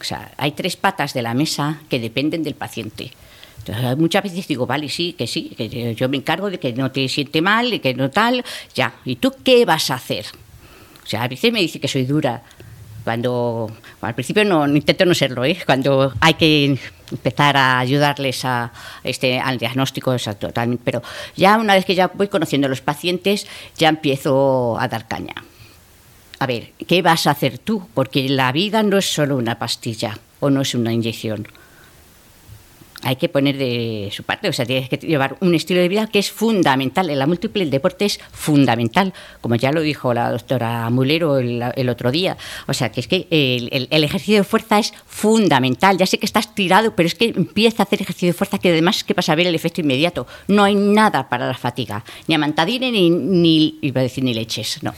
O 0.00 0.04
sea, 0.04 0.32
hay 0.36 0.52
tres 0.52 0.76
patas 0.76 1.14
de 1.14 1.22
la 1.22 1.34
mesa 1.34 1.80
que 1.88 2.00
dependen 2.00 2.42
del 2.42 2.54
paciente. 2.54 3.12
Entonces, 3.58 3.96
muchas 3.96 4.22
veces 4.22 4.46
digo, 4.46 4.66
vale, 4.66 4.88
sí, 4.88 5.14
que 5.14 5.26
sí, 5.26 5.54
que 5.56 5.94
yo 5.94 6.08
me 6.08 6.18
encargo 6.18 6.50
de 6.50 6.58
que 6.58 6.72
no 6.74 6.90
te 6.90 7.08
siente 7.08 7.40
mal 7.40 7.72
y 7.72 7.78
que 7.78 7.94
no 7.94 8.10
tal, 8.10 8.44
ya. 8.74 8.94
¿Y 9.04 9.16
tú 9.16 9.32
qué 9.42 9.64
vas 9.64 9.90
a 9.90 9.94
hacer? 9.94 10.26
O 11.02 11.06
sea, 11.06 11.22
a 11.22 11.28
veces 11.28 11.52
me 11.52 11.60
dice 11.60 11.80
que 11.80 11.88
soy 11.88 12.04
dura, 12.04 12.42
cuando 13.04 13.70
al 14.00 14.14
principio 14.14 14.44
no, 14.44 14.66
intento 14.66 15.04
no 15.04 15.14
serlo, 15.14 15.44
¿eh? 15.44 15.58
cuando 15.64 16.12
hay 16.20 16.34
que 16.34 16.78
empezar 17.10 17.56
a 17.56 17.78
ayudarles 17.78 18.44
a 18.44 18.72
este 19.04 19.38
al 19.38 19.58
diagnóstico 19.58 20.16
pero 20.82 21.02
ya 21.36 21.58
una 21.58 21.74
vez 21.74 21.84
que 21.84 21.94
ya 21.94 22.08
voy 22.08 22.28
conociendo 22.28 22.66
a 22.66 22.70
los 22.70 22.80
pacientes 22.80 23.46
ya 23.76 23.90
empiezo 23.90 24.78
a 24.80 24.88
dar 24.88 25.06
caña. 25.06 25.34
A 26.38 26.46
ver, 26.46 26.72
¿qué 26.88 27.02
vas 27.02 27.26
a 27.26 27.30
hacer 27.30 27.58
tú? 27.58 27.88
Porque 27.94 28.28
la 28.28 28.50
vida 28.52 28.82
no 28.82 28.98
es 28.98 29.06
solo 29.06 29.36
una 29.36 29.58
pastilla 29.58 30.18
o 30.40 30.50
no 30.50 30.62
es 30.62 30.74
una 30.74 30.92
inyección 30.92 31.46
hay 33.04 33.16
que 33.16 33.28
poner 33.28 33.56
de 33.58 34.08
su 34.12 34.22
parte, 34.22 34.48
o 34.48 34.52
sea, 34.52 34.64
tienes 34.64 34.88
que 34.88 34.96
llevar 34.96 35.36
un 35.40 35.54
estilo 35.54 35.80
de 35.80 35.88
vida 35.88 36.06
que 36.06 36.18
es 36.18 36.30
fundamental. 36.30 37.10
En 37.10 37.18
la 37.18 37.26
múltiple 37.26 37.62
el 37.62 37.70
deporte 37.70 38.06
es 38.06 38.18
fundamental, 38.32 39.12
como 39.40 39.54
ya 39.56 39.72
lo 39.72 39.82
dijo 39.82 40.14
la 40.14 40.30
doctora 40.30 40.88
Mulero 40.90 41.38
el, 41.38 41.88
otro 41.88 42.10
día. 42.10 42.36
O 42.66 42.74
sea, 42.74 42.90
que 42.90 43.00
es 43.00 43.08
que 43.08 43.28
el, 43.30 44.04
ejercicio 44.04 44.38
de 44.38 44.44
fuerza 44.44 44.78
es 44.78 44.94
fundamental. 45.06 45.98
Ya 45.98 46.06
sé 46.06 46.18
que 46.18 46.26
estás 46.26 46.54
tirado, 46.54 46.94
pero 46.96 47.06
es 47.06 47.14
que 47.14 47.26
empieza 47.26 47.82
a 47.82 47.84
hacer 47.84 48.02
ejercicio 48.02 48.28
de 48.28 48.32
fuerza 48.32 48.58
que 48.58 48.70
además 48.70 48.98
es 48.98 49.04
que 49.04 49.14
pasa 49.14 49.32
a 49.32 49.36
ver 49.36 49.46
el 49.46 49.54
efecto 49.54 49.80
inmediato. 49.80 50.26
No 50.48 50.64
hay 50.64 50.74
nada 50.74 51.28
para 51.28 51.46
la 51.46 51.54
fatiga, 51.54 52.04
ni 52.26 52.34
amantadine 52.34 52.90
ni, 52.90 53.10
ni 53.10 53.78
iba 53.82 54.00
a 54.00 54.04
decir 54.04 54.24
ni 54.24 54.34
leches. 54.34 54.80
No, 54.82 54.94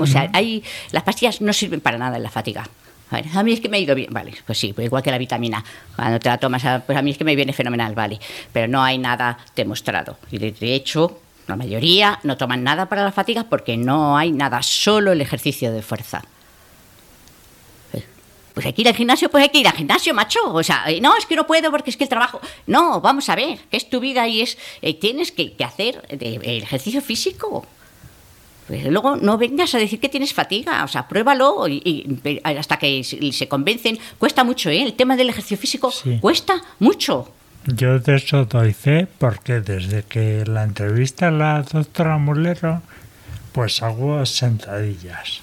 o 0.00 0.06
sea, 0.06 0.30
hay, 0.32 0.62
las 0.92 1.02
pastillas 1.02 1.40
no 1.40 1.52
sirven 1.52 1.80
para 1.80 1.98
nada 1.98 2.16
en 2.16 2.22
la 2.22 2.30
fatiga. 2.30 2.68
A, 3.10 3.42
mí 3.42 3.52
es 3.52 3.60
que 3.60 3.68
me 3.68 3.78
ha 3.78 3.80
ido 3.80 3.94
bien, 3.94 4.12
vale, 4.12 4.34
pues 4.44 4.58
sí, 4.58 4.72
pues 4.72 4.86
igual 4.86 5.02
que 5.02 5.10
la 5.10 5.18
vitamina, 5.18 5.64
cuando 5.96 6.20
te 6.20 6.28
la 6.28 6.36
tomas, 6.36 6.62
pues 6.84 6.98
a 6.98 7.02
mí 7.02 7.12
es 7.12 7.18
que 7.18 7.24
me 7.24 7.34
viene 7.34 7.52
fenomenal, 7.52 7.94
vale, 7.94 8.18
pero 8.52 8.68
no 8.68 8.82
hay 8.82 8.98
nada 8.98 9.38
demostrado. 9.56 10.18
Y 10.30 10.38
de, 10.38 10.74
hecho, 10.74 11.20
la 11.46 11.56
mayoría 11.56 12.20
no 12.22 12.36
toman 12.36 12.62
nada 12.62 12.86
para 12.86 13.02
la 13.02 13.12
fatiga 13.12 13.44
porque 13.44 13.78
no 13.78 14.18
hay 14.18 14.30
nada, 14.30 14.62
solo 14.62 15.12
el 15.12 15.22
ejercicio 15.22 15.72
de 15.72 15.80
fuerza. 15.80 16.22
Eh, 17.94 18.04
pues 18.52 18.66
hay 18.66 18.74
que 18.74 18.82
ir 18.82 18.88
al 18.88 18.94
gimnasio, 18.94 19.30
pues 19.30 19.42
hay 19.42 19.48
que 19.48 19.58
ir 19.58 19.68
al 19.68 19.74
gimnasio, 19.74 20.12
macho. 20.12 20.52
O 20.52 20.62
sea, 20.62 20.84
eh, 20.88 21.00
no, 21.00 21.16
es 21.16 21.24
que 21.24 21.36
no 21.36 21.46
puedo 21.46 21.70
porque 21.70 21.88
es 21.88 21.96
que 21.96 22.04
el 22.04 22.10
trabajo. 22.10 22.42
No, 22.66 23.00
vamos 23.00 23.30
a 23.30 23.36
ver, 23.36 23.58
que 23.70 23.78
es 23.78 23.88
tu 23.88 24.00
vida 24.00 24.28
y 24.28 24.42
es. 24.42 24.58
Eh, 24.82 24.92
tienes 24.92 25.32
que, 25.32 25.54
que 25.54 25.64
hacer 25.64 26.06
el 26.10 26.62
ejercicio 26.62 27.00
físico. 27.00 27.64
Pues 28.68 28.84
luego 28.84 29.16
no 29.16 29.38
vengas 29.38 29.74
a 29.74 29.78
decir 29.78 29.98
que 29.98 30.10
tienes 30.10 30.34
fatiga, 30.34 30.84
o 30.84 30.88
sea, 30.88 31.08
pruébalo 31.08 31.66
y, 31.66 32.20
hasta 32.44 32.76
que 32.76 33.02
se 33.02 33.48
convencen. 33.48 33.98
Cuesta 34.18 34.44
mucho, 34.44 34.68
¿eh? 34.68 34.82
El 34.82 34.92
tema 34.92 35.16
del 35.16 35.30
ejercicio 35.30 35.56
físico 35.56 35.90
cuesta 36.20 36.60
mucho. 36.78 37.32
Yo 37.64 37.98
de 37.98 38.16
eso 38.16 38.44
doy 38.44 38.74
fe 38.74 39.06
porque 39.18 39.60
desde 39.60 40.02
que 40.02 40.44
la 40.44 40.64
entrevista 40.64 41.28
a 41.28 41.30
la 41.30 41.62
doctora 41.62 42.18
Mulero, 42.18 42.82
pues 43.52 43.82
hago 43.82 44.24
sentadillas. 44.26 45.40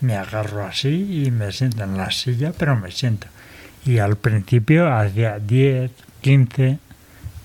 Me 0.00 0.16
agarro 0.16 0.64
así 0.64 1.24
y 1.26 1.30
me 1.30 1.52
siento 1.52 1.84
en 1.84 1.98
la 1.98 2.10
silla, 2.10 2.54
pero 2.58 2.76
me 2.76 2.90
siento. 2.90 3.26
Y 3.84 3.98
al 3.98 4.16
principio 4.16 4.90
hacía 4.90 5.38
10, 5.38 5.90
15, 6.22 6.78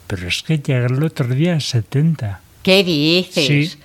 pero 0.08 0.28
es 0.30 0.44
que 0.44 0.60
llegué 0.60 0.86
el 0.86 1.04
otro 1.04 1.28
día 1.28 1.56
a 1.56 1.60
70. 1.60 2.40
¿Qué 2.64 2.84
dices? 2.86 3.46
Sí. 3.46 3.80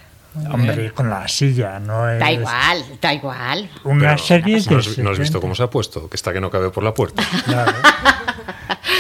Hombre, 0.51 0.93
con 0.93 1.09
la 1.09 1.29
silla, 1.29 1.79
no 1.79 2.09
es... 2.09 2.19
Da 2.19 2.33
igual, 2.33 2.85
da 3.01 3.15
igual. 3.15 3.71
Una 3.85 4.15
Pero 4.15 4.19
serie 4.19 4.61
de 4.61 4.71
¿no 4.71 4.79
has, 4.79 4.87
no 4.99 5.11
has 5.11 5.17
70. 5.17 5.21
visto 5.21 5.41
cómo 5.41 5.55
se 5.55 5.63
ha 5.63 5.71
puesto? 5.71 6.09
Que 6.09 6.17
está 6.17 6.33
que 6.33 6.41
no 6.41 6.51
cabe 6.51 6.71
por 6.71 6.83
la 6.83 6.93
puerta. 6.95 7.23
Claro. 7.45 7.73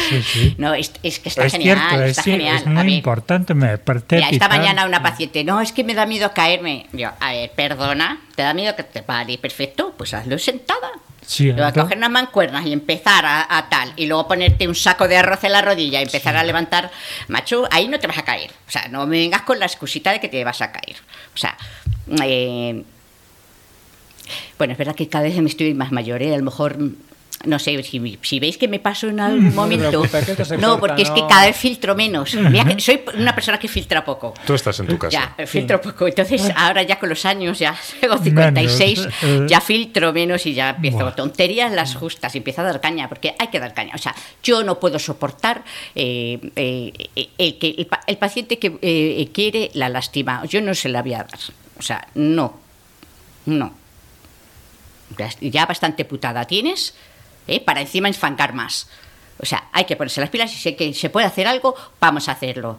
Sí, 0.08 0.22
sí. 0.22 0.54
No, 0.58 0.74
es, 0.74 0.92
es 1.02 1.18
que 1.18 1.28
está 1.30 1.46
es 1.46 1.52
genial, 1.52 1.78
cierto, 1.78 2.04
es, 2.04 2.10
está 2.10 2.22
sí, 2.22 2.30
genial. 2.32 2.56
es 2.56 2.66
muy 2.66 2.94
importante, 2.94 3.54
me 3.54 3.78
parece 3.78 4.16
Mira, 4.16 4.28
esta 4.30 4.48
mañana 4.48 4.86
una 4.86 5.02
paciente, 5.02 5.44
no, 5.44 5.60
es 5.60 5.72
que 5.72 5.82
me 5.82 5.94
da 5.94 6.04
miedo 6.06 6.32
caerme. 6.34 6.86
Yo, 6.92 7.10
a 7.20 7.32
ver, 7.32 7.50
perdona, 7.52 8.20
¿te 8.34 8.42
da 8.42 8.52
miedo 8.54 8.76
que 8.76 8.82
te 8.82 9.00
vale? 9.00 9.38
Perfecto, 9.38 9.94
pues 9.96 10.12
hazlo 10.14 10.38
sentada. 10.38 10.90
Sí, 11.26 11.44
Luego 11.44 11.60
entonces- 11.68 11.82
coger 11.84 11.98
unas 11.98 12.10
mancuernas 12.10 12.66
y 12.66 12.72
empezar 12.72 13.24
a, 13.24 13.56
a 13.56 13.68
tal, 13.68 13.92
y 13.96 14.06
luego 14.06 14.28
ponerte 14.28 14.68
un 14.68 14.74
saco 14.74 15.08
de 15.08 15.16
arroz 15.16 15.42
en 15.44 15.52
la 15.52 15.62
rodilla 15.62 16.00
y 16.00 16.04
empezar 16.04 16.36
a 16.36 16.44
levantar, 16.44 16.90
macho, 17.28 17.66
ahí 17.70 17.88
no 17.88 17.98
te 17.98 18.06
vas 18.06 18.18
a 18.18 18.22
caer. 18.24 18.50
O 18.68 18.70
sea, 18.70 18.88
no 18.88 19.06
me 19.06 19.18
vengas 19.18 19.42
con 19.42 19.58
la 19.58 19.66
excusita 19.66 20.12
de 20.12 20.20
que 20.20 20.28
te 20.28 20.44
vas 20.44 20.60
a 20.60 20.70
caer. 20.70 20.96
O 21.34 21.38
sea, 21.38 21.56
eh, 22.22 22.82
bueno, 24.58 24.72
es 24.72 24.78
verdad 24.78 24.94
que 24.94 25.08
cada 25.08 25.24
vez 25.24 25.36
me 25.38 25.48
estoy 25.48 25.74
más 25.74 25.92
mayor, 25.92 26.22
¿eh? 26.22 26.34
A 26.34 26.38
lo 26.38 26.44
mejor, 26.44 26.76
no 27.46 27.58
sé, 27.58 27.82
si, 27.82 28.18
si 28.22 28.40
veis 28.40 28.56
que 28.58 28.68
me 28.68 28.78
paso 28.78 29.08
en 29.08 29.20
algún 29.20 29.50
te 29.50 29.54
momento. 29.54 30.02
No, 30.58 30.78
porque 30.80 31.02
es 31.02 31.10
que 31.10 31.20
cada 31.28 31.46
vez 31.46 31.56
filtro 31.56 31.94
menos. 31.94 32.34
Mira 32.34 32.64
que 32.64 32.80
soy 32.80 33.02
una 33.16 33.34
persona 33.34 33.58
que 33.58 33.68
filtra 33.68 34.04
poco. 34.04 34.34
Tú 34.46 34.54
estás 34.54 34.78
en 34.80 34.86
tu 34.86 34.98
casa. 34.98 35.10
Ya, 35.36 35.42
eh, 35.42 35.46
filtro 35.46 35.80
poco. 35.80 36.06
Entonces, 36.08 36.50
ahora 36.56 36.82
ya 36.82 36.98
con 36.98 37.08
los 37.08 37.24
años, 37.24 37.58
ya 37.58 37.74
tengo 38.00 38.18
56, 38.18 38.98
Menos, 38.98 39.14
eh. 39.22 39.46
ya 39.48 39.60
filtro 39.60 40.12
menos 40.12 40.46
y 40.46 40.54
ya 40.54 40.70
empiezo 40.70 40.98
Buah. 40.98 41.14
tonterías 41.14 41.72
las 41.72 41.94
justas 41.94 42.34
y 42.34 42.38
empiezo 42.38 42.60
a 42.60 42.64
dar 42.64 42.80
caña, 42.80 43.08
porque 43.08 43.34
hay 43.38 43.48
que 43.48 43.60
dar 43.60 43.74
caña. 43.74 43.92
O 43.94 43.98
sea, 43.98 44.14
yo 44.42 44.62
no 44.64 44.78
puedo 44.80 44.98
soportar 44.98 45.64
eh, 45.94 46.38
eh, 46.56 46.92
eh, 47.16 47.28
el, 47.38 47.58
que 47.58 47.74
el, 47.78 47.86
pa- 47.86 48.00
el 48.06 48.16
paciente 48.18 48.58
que 48.58 48.78
eh, 48.82 49.28
quiere 49.32 49.70
la 49.74 49.88
lástima. 49.88 50.44
Yo 50.46 50.60
no 50.60 50.74
se 50.74 50.88
la 50.88 51.02
voy 51.02 51.14
a 51.14 51.18
dar. 51.18 51.38
O 51.78 51.82
sea, 51.82 52.06
no. 52.14 52.58
No. 53.46 53.74
Ya- 55.18 55.30
Ya 55.40 55.66
bastante 55.66 56.04
putada 56.04 56.44
tienes, 56.46 56.94
¿eh? 57.46 57.60
para 57.60 57.80
encima 57.80 58.08
enfangar 58.08 58.54
más. 58.54 58.88
O 59.38 59.46
sea, 59.46 59.68
hay 59.72 59.84
que 59.84 59.96
ponerse 59.96 60.20
las 60.20 60.30
pilas 60.30 60.52
y 60.52 60.56
si 60.56 60.74
que 60.74 60.94
se 60.94 61.10
puede 61.10 61.26
hacer 61.26 61.46
algo, 61.46 61.74
vamos 62.00 62.28
a 62.28 62.32
hacerlo. 62.32 62.78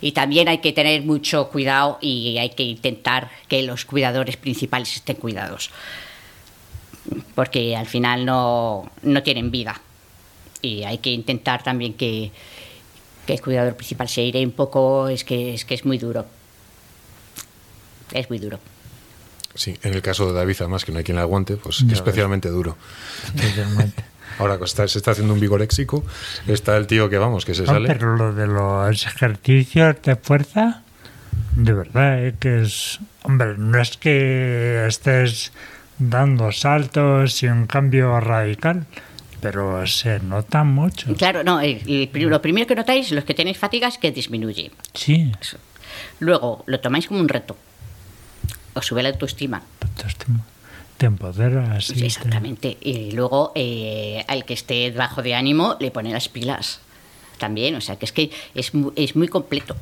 Y 0.00 0.12
también 0.12 0.48
hay 0.48 0.58
que 0.58 0.72
tener 0.72 1.02
mucho 1.02 1.48
cuidado 1.48 1.98
y 2.00 2.38
hay 2.38 2.50
que 2.50 2.64
intentar 2.64 3.30
que 3.48 3.62
los 3.62 3.84
cuidadores 3.84 4.36
principales 4.36 4.96
estén 4.96 5.16
cuidados. 5.16 5.70
Porque 7.34 7.76
al 7.76 7.86
final 7.86 8.24
no, 8.24 8.90
no 9.02 9.22
tienen 9.22 9.50
vida. 9.50 9.80
Y 10.62 10.82
hay 10.82 10.98
que 10.98 11.10
intentar 11.10 11.62
también 11.62 11.94
que, 11.94 12.32
que 13.26 13.34
el 13.34 13.40
cuidador 13.40 13.76
principal 13.76 14.08
se 14.08 14.22
iré 14.22 14.44
un 14.44 14.52
poco, 14.52 15.08
es 15.08 15.22
que, 15.22 15.54
es 15.54 15.64
que 15.64 15.74
es 15.74 15.84
muy 15.84 15.98
duro. 15.98 16.26
Es 18.12 18.28
muy 18.28 18.38
duro. 18.38 18.58
Sí, 19.56 19.76
en 19.82 19.94
el 19.94 20.02
caso 20.02 20.26
de 20.28 20.32
David, 20.34 20.56
además, 20.60 20.84
que 20.84 20.92
no 20.92 20.98
hay 20.98 21.04
quien 21.04 21.16
la 21.16 21.22
aguante, 21.22 21.56
pues 21.56 21.78
Ya 21.80 21.86
ves. 21.86 21.94
especialmente 21.94 22.48
duro. 22.48 22.76
Ahora 24.38 24.58
está- 24.62 24.86
se 24.86 24.98
está 24.98 25.12
haciendo 25.12 25.32
un 25.32 25.40
vigoréxico, 25.40 26.04
está 26.46 26.76
el 26.76 26.86
tío 26.86 27.08
que 27.08 27.16
vamos, 27.18 27.44
que 27.46 27.54
se 27.54 27.62
No, 27.62 27.68
sale. 27.72 27.88
pero 27.88 28.16
lo 28.16 28.34
de 28.34 28.46
los 28.46 29.06
ejercicios 29.06 29.96
de 30.02 30.16
fuerza, 30.16 30.82
de 31.54 31.72
verdad, 31.72 32.26
eh, 32.26 32.34
que 32.38 32.62
es. 32.62 32.98
Hombre, 33.22 33.54
no 33.56 33.80
es 33.80 33.96
que 33.96 34.84
estés 34.86 35.52
dando 35.98 36.52
saltos 36.52 37.42
y 37.42 37.46
un 37.46 37.66
cambio 37.66 38.20
radical, 38.20 38.84
pero 39.40 39.86
se 39.86 40.20
nota 40.20 40.64
mucho. 40.64 41.14
Claro, 41.14 41.42
no, 41.42 41.60
el- 41.62 41.80
el 41.86 42.08
pri- 42.08 42.24
lo 42.26 42.42
primero 42.42 42.66
que 42.66 42.74
notáis, 42.74 43.10
los 43.12 43.24
que 43.24 43.32
tenéis 43.32 43.56
fatiga, 43.56 43.88
es 43.88 43.96
que 43.96 44.12
disminuye. 44.12 44.70
Sí, 44.92 45.32
Eso. 45.40 45.56
Luego, 46.20 46.62
lo 46.66 46.78
tomáis 46.80 47.06
como 47.08 47.20
un 47.20 47.28
reto. 47.28 47.56
Os 48.76 48.86
sube 48.86 49.02
la 49.02 49.08
autoestima. 49.08 49.62
autoestima. 49.82 50.40
te 50.98 51.06
empodera 51.06 51.72
así. 51.76 51.94
te- 51.94 52.06
Exactamente. 52.06 52.78
Y 52.80 53.10
luego, 53.12 53.52
eh, 53.54 54.24
al 54.28 54.44
que 54.44 54.54
esté 54.54 54.90
bajo 54.92 55.22
de 55.22 55.34
ánimo, 55.34 55.76
le 55.80 55.90
pone 55.90 56.10
las 56.12 56.28
pilas. 56.28 56.80
También, 57.38 57.74
o 57.74 57.80
sea, 57.82 57.96
que 57.96 58.06
es 58.06 58.12
que 58.12 58.30
es 58.54 58.72
mu- 58.74 58.92
es 58.96 59.14
muy 59.16 59.28
completo. 59.28 59.76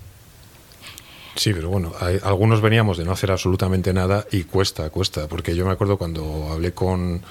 Sí, 1.36 1.52
pero 1.52 1.68
bueno, 1.68 1.92
hay- 2.00 2.18
algunos 2.22 2.60
veníamos 2.60 2.96
de 2.96 3.04
no 3.04 3.10
hacer 3.12 3.30
absolutamente 3.32 3.92
nada 3.92 4.24
y 4.30 4.44
cuesta, 4.44 4.88
cuesta, 4.90 5.26
porque 5.28 5.54
yo 5.56 5.66
me 5.66 5.72
acuerdo 5.72 5.98
cuando 5.98 6.48
hablé 6.52 6.72
con, 6.72 7.22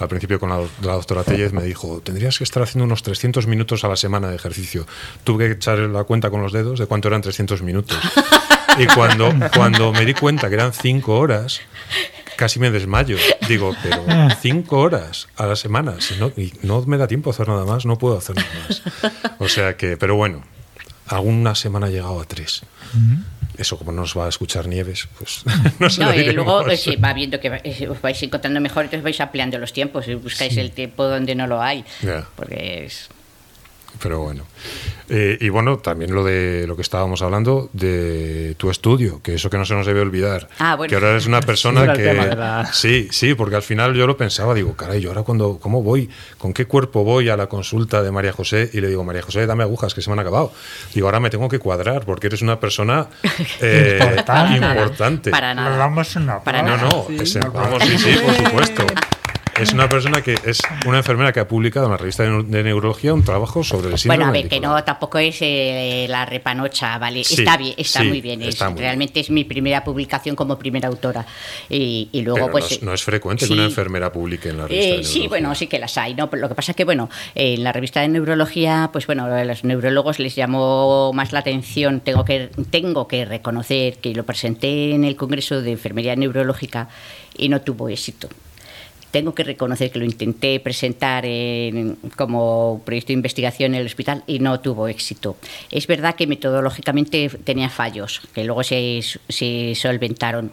al 0.00 0.08
principio 0.08 0.40
con 0.40 0.50
la, 0.50 0.58
la 0.82 0.94
doctora 0.94 1.22
Tellez, 1.22 1.52
me 1.52 1.62
dijo, 1.62 2.00
tendrías 2.00 2.38
que 2.38 2.44
estar 2.44 2.62
haciendo 2.62 2.84
unos 2.86 3.02
300 3.04 3.46
minutos 3.46 3.84
a 3.84 3.88
la 3.88 3.94
semana 3.96 4.28
de 4.30 4.34
ejercicio. 4.36 4.84
Tuve 5.24 5.46
que 5.46 5.52
echar 5.54 5.78
la 5.78 6.02
cuenta 6.04 6.28
con 6.30 6.42
los 6.42 6.52
dedos 6.52 6.78
de 6.80 6.86
cuánto 6.86 7.06
eran 7.08 7.22
300 7.22 7.62
minutos. 7.62 7.96
Y 8.78 8.86
cuando, 8.86 9.32
cuando 9.54 9.92
me 9.92 10.04
di 10.04 10.14
cuenta 10.14 10.48
que 10.48 10.54
eran 10.54 10.72
5 10.72 11.14
horas, 11.18 11.60
casi 12.36 12.58
me 12.58 12.70
desmayo. 12.70 13.16
Digo, 13.48 13.74
pero 13.82 14.04
5 14.40 14.78
horas 14.78 15.28
a 15.36 15.46
la 15.46 15.56
semana, 15.56 16.00
si 16.00 16.16
no, 16.16 16.32
y 16.36 16.52
no 16.62 16.82
me 16.86 16.96
da 16.96 17.06
tiempo 17.06 17.30
a 17.30 17.32
hacer 17.32 17.48
nada 17.48 17.64
más, 17.64 17.84
no 17.86 17.98
puedo 17.98 18.16
hacer 18.18 18.36
nada 18.36 18.48
más. 18.68 18.82
O 19.38 19.48
sea 19.48 19.76
que, 19.76 19.96
pero 19.96 20.16
bueno, 20.16 20.42
alguna 21.06 21.54
semana 21.54 21.88
he 21.88 21.92
llegado 21.92 22.20
a 22.20 22.24
3 22.24 22.62
eso 23.58 23.76
como 23.78 23.92
no 23.92 24.02
os 24.02 24.16
va 24.16 24.26
a 24.26 24.28
escuchar 24.30 24.66
Nieves, 24.66 25.06
pues 25.18 25.42
no 25.78 25.90
se 25.90 26.00
No, 26.00 26.10
lo 26.10 26.18
y 26.18 26.32
luego 26.32 26.66
eh, 26.68 26.76
sí, 26.76 26.96
va 26.96 27.12
viendo 27.12 27.38
que 27.38 27.50
va- 27.50 27.60
eh, 27.62 27.86
os 27.88 28.00
vais 28.00 28.20
encontrando 28.22 28.60
mejor, 28.60 28.84
entonces 28.84 29.04
vais 29.04 29.20
ampliando 29.20 29.58
los 29.58 29.72
tiempos 29.74 30.08
y 30.08 30.14
buscáis 30.14 30.56
el 30.56 30.70
tiempo 30.72 31.04
donde 31.06 31.34
no 31.34 31.46
lo 31.46 31.60
hay. 31.62 31.84
Porque 32.34 32.86
es. 32.86 33.08
Pero 34.02 34.20
bueno. 34.20 34.44
Eh, 35.08 35.36
y 35.40 35.48
bueno, 35.50 35.76
también 35.78 36.14
lo 36.14 36.24
de 36.24 36.64
lo 36.66 36.74
que 36.74 36.82
estábamos 36.82 37.20
hablando 37.22 37.68
de 37.74 38.54
tu 38.56 38.70
estudio, 38.70 39.20
que 39.22 39.34
eso 39.34 39.50
que 39.50 39.58
no 39.58 39.64
se 39.66 39.74
nos 39.74 39.84
debe 39.86 40.00
olvidar. 40.00 40.48
Ah, 40.58 40.74
bueno. 40.76 40.88
Que 40.88 40.94
ahora 40.94 41.10
eres 41.10 41.26
una 41.26 41.40
persona 41.52 41.92
que. 41.92 42.14
la- 42.14 42.70
Sí, 42.72 43.08
sí, 43.10 43.34
porque 43.34 43.56
al 43.56 43.62
final 43.62 43.94
yo 43.94 44.06
lo 44.06 44.16
pensaba, 44.16 44.54
digo, 44.54 44.74
caray, 44.74 45.00
yo 45.00 45.10
ahora 45.10 45.22
cuando, 45.22 45.58
¿cómo 45.60 45.82
voy? 45.82 46.08
¿Con 46.38 46.52
qué 46.54 46.64
cuerpo 46.66 47.04
voy 47.04 47.28
a 47.28 47.36
la 47.36 47.46
consulta 47.48 48.02
de 48.02 48.10
María 48.10 48.32
José? 48.32 48.70
Y 48.72 48.80
le 48.80 48.88
digo, 48.88 49.04
María 49.04 49.22
José, 49.22 49.46
dame 49.46 49.62
agujas 49.64 49.92
que 49.94 50.00
se 50.02 50.08
me 50.08 50.14
han 50.14 50.20
acabado. 50.20 50.52
Digo, 50.94 51.06
ahora 51.08 51.20
me 51.20 51.28
tengo 51.30 51.48
que 51.48 51.58
cuadrar 51.58 52.04
porque 52.06 52.28
eres 52.28 52.40
una 52.42 52.58
persona 52.58 53.08
eh, 53.60 53.98
Importante. 54.00 54.56
importante. 54.56 55.30
Para 55.30 55.54
nada. 55.54 55.76
damos 55.76 56.16
una 56.16 56.40
Para 56.40 56.62
No, 56.62 56.74
aplauso. 56.74 57.06
no, 57.10 57.24
Sí. 57.26 57.38
vamos, 57.52 57.82
sí, 57.84 57.98
sí, 57.98 58.16
por 58.24 58.34
supuesto. 58.34 58.86
Es 59.62 59.72
una 59.72 59.88
persona 59.88 60.20
que 60.22 60.34
es 60.44 60.60
una 60.86 60.98
enfermera 60.98 61.32
que 61.32 61.40
ha 61.40 61.46
publicado 61.48 61.86
en 61.86 61.92
la 61.92 61.96
revista 61.98 62.24
de 62.24 62.30
neu- 62.30 62.44
de 62.46 62.62
neurología 62.64 63.14
un 63.14 63.24
trabajo 63.24 63.62
sobre 63.62 63.90
el 63.92 63.98
síndrome 63.98 64.24
Bueno, 64.24 64.28
a 64.28 64.32
ver, 64.32 64.48
que 64.48 64.60
no, 64.60 64.82
tampoco 64.84 65.18
es 65.18 65.38
eh, 65.40 66.06
la 66.08 66.24
repanocha, 66.26 66.98
¿vale? 66.98 67.22
Sí, 67.24 67.34
está 67.42 67.56
bien, 67.56 67.74
está 67.76 68.00
sí, 68.00 68.08
muy 68.08 68.20
bien. 68.20 68.42
es- 68.42 68.58
realmente 68.58 69.20
es 69.20 69.30
mi 69.30 69.44
primera 69.44 69.84
publicación 69.84 70.34
como 70.36 70.58
primera 70.58 70.88
autora. 70.88 71.24
Y, 71.68 72.08
y 72.12 72.22
luego, 72.22 72.46
Pero 72.46 72.52
pues. 72.52 72.64
no, 72.64 72.66
es, 72.70 72.72
eh, 72.72 72.84
no 72.84 72.94
es 72.94 73.02
frecuente 73.02 73.44
sí. 73.46 73.52
que 73.52 73.54
una 73.54 73.64
enfermera 73.64 74.12
publique 74.12 74.48
en 74.48 74.58
la 74.58 74.66
revista 74.66 74.84
Eh, 74.94 74.96
de 74.98 75.04
sí, 75.04 75.20
neurología. 75.20 75.28
bueno, 75.28 75.54
sí 75.54 75.66
que 75.68 75.78
las 75.78 75.96
hay, 75.98 76.14
¿no? 76.14 76.28
Pero 76.28 76.42
lo 76.42 76.48
que 76.48 76.54
pasa 76.54 76.72
es 76.72 76.76
que, 76.76 76.84
bueno, 76.84 77.08
en 77.34 77.62
la 77.64 77.72
revista 77.72 78.00
de 78.00 78.08
neurología, 78.08 78.90
pues 78.92 79.06
bueno, 79.06 79.24
a 79.26 79.44
los 79.44 79.64
neurólogos 79.64 80.18
les 80.18 80.34
llamó 80.34 81.12
más 81.12 81.32
la 81.32 81.38
atención. 81.38 82.00
Tengo 82.00 82.24
que, 82.24 82.50
tengo 82.70 83.06
que 83.06 83.24
reconocer 83.24 83.98
que 83.98 84.14
lo 84.14 84.24
presenté 84.24 84.92
en 84.92 85.04
el 85.04 85.16
Congreso 85.16 85.62
de 85.62 85.72
Enfermería 85.72 86.16
Neurológica 86.16 86.88
y 87.36 87.48
no 87.48 87.60
tuvo 87.60 87.88
éxito. 87.88 88.28
Tengo 89.12 89.34
que 89.34 89.44
reconocer 89.44 89.92
que 89.92 89.98
lo 90.00 90.04
intenté 90.04 90.58
presentar 90.58 91.24
en- 91.26 91.96
como 92.16 92.80
proyecto 92.84 93.08
de 93.08 93.12
investigación 93.14 93.74
en 93.74 93.80
el 93.82 93.86
hospital 93.86 94.24
y 94.26 94.40
no 94.40 94.58
tuvo 94.58 94.88
éxito. 94.88 95.36
Es 95.70 95.86
verdad 95.86 96.16
que 96.16 96.26
metodológicamente 96.26 97.28
tenía 97.44 97.68
fallos, 97.68 98.22
que 98.34 98.42
luego 98.42 98.64
se, 98.64 99.00
se 99.28 99.74
solventaron. 99.76 100.50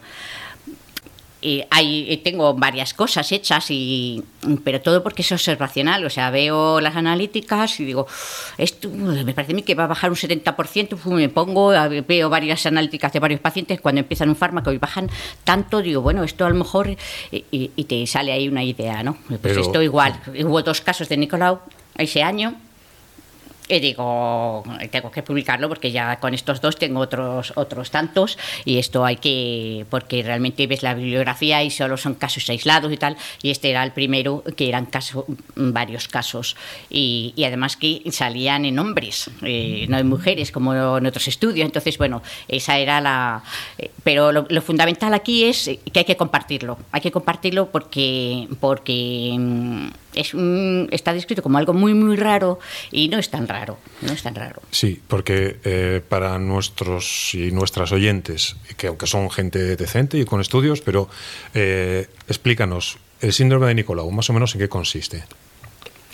Y 1.42 1.64
hay, 1.70 2.18
tengo 2.22 2.52
varias 2.54 2.92
cosas 2.92 3.32
hechas, 3.32 3.66
y, 3.70 4.22
pero 4.62 4.80
todo 4.82 5.02
porque 5.02 5.22
es 5.22 5.32
observacional. 5.32 6.04
O 6.04 6.10
sea, 6.10 6.30
veo 6.30 6.80
las 6.80 6.96
analíticas 6.96 7.80
y 7.80 7.84
digo, 7.86 8.06
esto 8.58 8.90
me 8.90 9.32
parece 9.32 9.52
a 9.52 9.56
mí 9.56 9.62
que 9.62 9.74
va 9.74 9.84
a 9.84 9.86
bajar 9.86 10.10
un 10.10 10.16
70%. 10.16 10.96
pum, 10.98 11.14
Me 11.14 11.28
pongo, 11.30 11.68
veo 12.06 12.28
varias 12.28 12.66
analíticas 12.66 13.12
de 13.12 13.20
varios 13.20 13.40
pacientes 13.40 13.80
cuando 13.80 14.00
empiezan 14.00 14.28
un 14.28 14.36
fármaco 14.36 14.70
y 14.72 14.78
bajan 14.78 15.08
tanto. 15.44 15.80
Digo, 15.80 16.02
bueno, 16.02 16.24
esto 16.24 16.44
a 16.44 16.50
lo 16.50 16.56
mejor. 16.56 16.90
Y, 17.30 17.44
y- 17.50 17.70
y 17.74 17.84
te 17.84 18.06
sale 18.06 18.32
ahí 18.32 18.46
una 18.48 18.62
idea, 18.62 19.02
¿no? 19.02 19.16
Pues 19.26 19.40
Pero- 19.40 19.60
esto 19.62 19.82
igual. 19.82 20.20
Hubo 20.44 20.62
dos 20.62 20.80
casos 20.82 21.08
de 21.08 21.16
Nicolau 21.16 21.60
ese 21.96 22.22
año 22.22 22.54
y 23.70 23.80
digo, 23.80 24.64
tengo 24.90 25.10
que 25.10 25.22
publicarlo 25.22 25.68
porque 25.68 25.92
ya 25.92 26.18
con 26.18 26.34
estos 26.34 26.60
dos 26.60 26.76
tengo 26.76 27.00
otros, 27.00 27.52
otros 27.56 27.90
tantos 27.90 28.36
y 28.64 28.78
esto 28.78 29.04
hay 29.04 29.16
que, 29.16 29.86
porque 29.90 30.22
realmente 30.22 30.66
ves 30.66 30.82
la 30.82 30.94
bibliografía 30.94 31.62
y 31.62 31.70
solo 31.70 31.96
son 31.96 32.14
casos 32.14 32.48
aislados 32.50 32.92
y 32.92 32.96
tal, 32.96 33.16
y 33.42 33.50
este 33.50 33.70
era 33.70 33.84
el 33.84 33.92
primero 33.92 34.42
que 34.56 34.68
eran 34.68 34.86
casos, 34.86 35.24
varios 35.54 36.08
casos. 36.08 36.56
Y, 36.88 37.34
además 37.46 37.76
que 37.76 38.02
salían 38.10 38.64
en 38.64 38.78
hombres, 38.78 39.30
eh, 39.42 39.86
no 39.88 39.98
en 39.98 40.08
mujeres 40.08 40.52
como 40.52 40.74
en 40.74 41.06
otros 41.06 41.26
estudios, 41.28 41.64
entonces 41.64 41.96
bueno, 41.98 42.22
esa 42.48 42.78
era 42.78 43.00
la... 43.00 43.42
Eh, 43.78 43.90
pero 44.02 44.32
lo, 44.32 44.62
fundamental 44.62 45.14
aquí 45.14 45.44
es 45.44 45.70
que 45.92 46.00
hay 46.00 46.04
que 46.04 46.16
compartirlo, 46.16 46.78
hay 46.92 47.00
que 47.00 47.10
compartirlo 47.10 47.70
porque, 47.70 48.46
porque 48.60 49.34
mm, 49.38 49.88
es 50.14 50.34
está 50.90 51.12
descrito 51.12 51.42
como 51.42 51.58
algo 51.58 51.72
muy 51.72 51.94
muy 51.94 52.16
raro 52.16 52.58
y 52.90 53.08
no 53.08 53.18
es 53.18 53.30
tan 53.30 53.46
raro, 53.46 53.59
no 53.66 54.12
es 54.12 54.22
tan 54.22 54.34
raro. 54.34 54.62
Sí, 54.70 55.00
porque 55.08 55.58
eh, 55.64 56.00
para 56.08 56.38
nuestros 56.38 57.34
y 57.34 57.50
nuestras 57.52 57.92
oyentes, 57.92 58.56
que 58.76 58.86
aunque 58.86 59.06
son 59.06 59.30
gente 59.30 59.76
decente 59.76 60.18
y 60.18 60.24
con 60.24 60.40
estudios, 60.40 60.80
pero 60.80 61.08
eh, 61.54 62.08
explícanos 62.28 62.98
el 63.20 63.32
síndrome 63.32 63.66
de 63.66 63.74
Nicolau, 63.74 64.10
más 64.10 64.30
o 64.30 64.32
menos 64.32 64.54
en 64.54 64.60
qué 64.60 64.68
consiste 64.68 65.24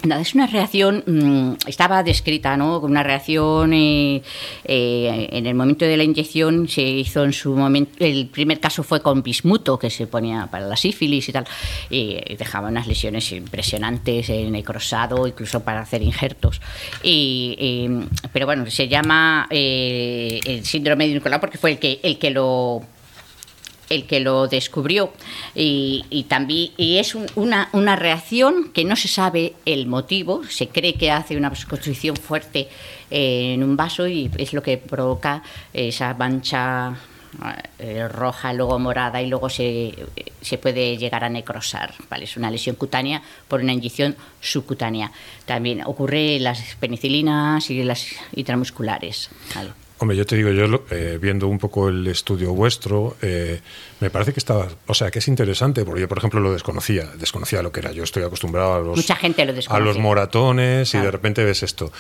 es 0.03 0.35
una 0.35 0.47
reacción, 0.47 1.03
mm, 1.07 1.69
estaba 1.69 2.03
descrita, 2.03 2.57
¿no? 2.57 2.79
Una 2.79 3.03
reacción 3.03 3.73
eh, 3.73 4.23
eh, 4.65 5.29
en 5.33 5.47
el 5.47 5.55
momento 5.55 5.85
de 5.85 5.97
la 5.97 6.05
inyección 6.05 6.69
se 6.69 6.83
hizo 6.83 7.25
en 7.25 7.33
su 7.33 7.55
momento, 7.55 7.93
el 8.05 8.27
primer 8.27 8.61
caso 8.61 8.83
fue 8.83 9.01
con 9.01 9.23
bismuto, 9.23 9.79
que 9.79 9.91
se 9.91 10.07
ponía 10.07 10.47
para 10.47 10.67
la 10.67 10.77
sífilis 10.77 11.29
y 11.29 11.33
tal, 11.33 11.47
y 11.91 12.19
dejaba 12.37 12.69
unas 12.69 12.87
lesiones 12.87 13.33
impresionantes, 13.33 14.29
en 14.31 14.53
necrosado, 14.53 15.27
incluso 15.27 15.61
para 15.61 15.81
hacer 15.81 16.03
injertos. 16.03 16.61
Y, 17.03 17.89
pero 18.33 18.47
bueno, 18.47 18.71
se 18.71 18.89
llama 18.89 19.47
eh, 19.51 20.41
el 20.45 20.65
síndrome 20.65 21.09
de 21.09 21.15
Nicolau 21.15 21.41
porque 21.41 21.59
fue 21.59 21.73
el 21.73 21.79
que, 21.79 22.01
el 22.03 22.19
que 22.19 22.31
lo 22.31 22.83
el 23.89 24.07
que 24.07 24.21
lo 24.21 24.49
descubrió 24.49 25.13
y, 25.55 26.27
también 26.29 26.73
y 26.77 26.99
es 26.99 27.15
una, 27.15 27.69
una, 27.73 27.97
reacción 27.97 28.71
que 28.73 28.85
no 28.85 28.97
se 28.97 29.09
sabe 29.09 29.55
el 29.65 29.87
motivo 29.87 30.43
se 30.45 30.69
cree 30.69 30.95
que 30.95 31.11
hace 31.11 31.37
una 31.37 31.51
constricción 31.69 32.17
fuerte 32.17 32.69
eh, 33.11 33.55
en 33.55 33.63
un 33.63 33.77
vaso 33.77 34.07
y 34.07 34.31
es 34.39 34.53
lo 34.53 34.63
que 34.63 34.79
provoca 34.79 35.43
esa 35.73 36.15
mancha 36.15 36.97
eh, 37.79 38.09
roja 38.09 38.53
luego 38.53 38.79
morada 38.79 39.21
y 39.21 39.29
luego 39.29 39.51
se, 39.51 39.95
se, 40.41 40.57
puede 40.57 40.97
llegar 40.97 41.23
a 41.23 41.29
necrosar 41.29 41.93
¿vale? 42.09 42.25
es 42.25 42.37
una 42.37 42.51
lesión 42.51 42.77
cutánea 42.77 43.21
por 43.47 43.61
una 43.61 43.75
inyección 43.75 44.17
subcutánea 44.41 45.13
también 45.45 45.83
ocurre 45.85 46.37
en 46.37 46.45
las 46.45 46.77
penicilinas 46.77 47.69
y 47.71 47.83
las 47.83 48.07
intramusculares. 48.35 49.31
Hombre, 49.99 50.15
yo 50.15 50.27
te 50.27 50.37
digo, 50.37 50.51
yo 50.51 50.85
eh, 50.91 51.19
viendo 51.21 51.49
un 51.49 51.59
poco 51.59 51.89
el 51.89 52.07
estudio 52.07 52.53
vuestro, 52.53 53.17
eh, 53.23 53.61
me 54.01 54.11
parece 54.11 54.35
que 54.35 54.41
está, 54.41 54.69
o 54.87 54.95
sea, 54.95 55.11
que 55.11 55.21
es 55.21 55.29
interesante, 55.29 55.87
porque 55.87 56.03
yo, 56.03 56.09
por 56.09 56.19
ejemplo, 56.19 56.39
lo 56.39 56.53
desconocía, 56.53 57.07
desconocía 57.19 57.63
lo 57.63 57.73
que 57.73 57.81
era. 57.81 57.93
Yo 57.93 58.05
estoy 58.05 58.23
acostumbrado 58.23 58.75
a 58.75 58.79
los, 58.81 58.97
Mucha 58.97 59.17
gente 59.17 59.47
lo 59.47 59.55
a 59.69 59.81
los 59.81 59.97
moratones 59.97 60.93
y 60.95 60.99
de 60.99 61.11
repente 61.11 61.45
ves 61.45 61.63
esto. 61.63 61.91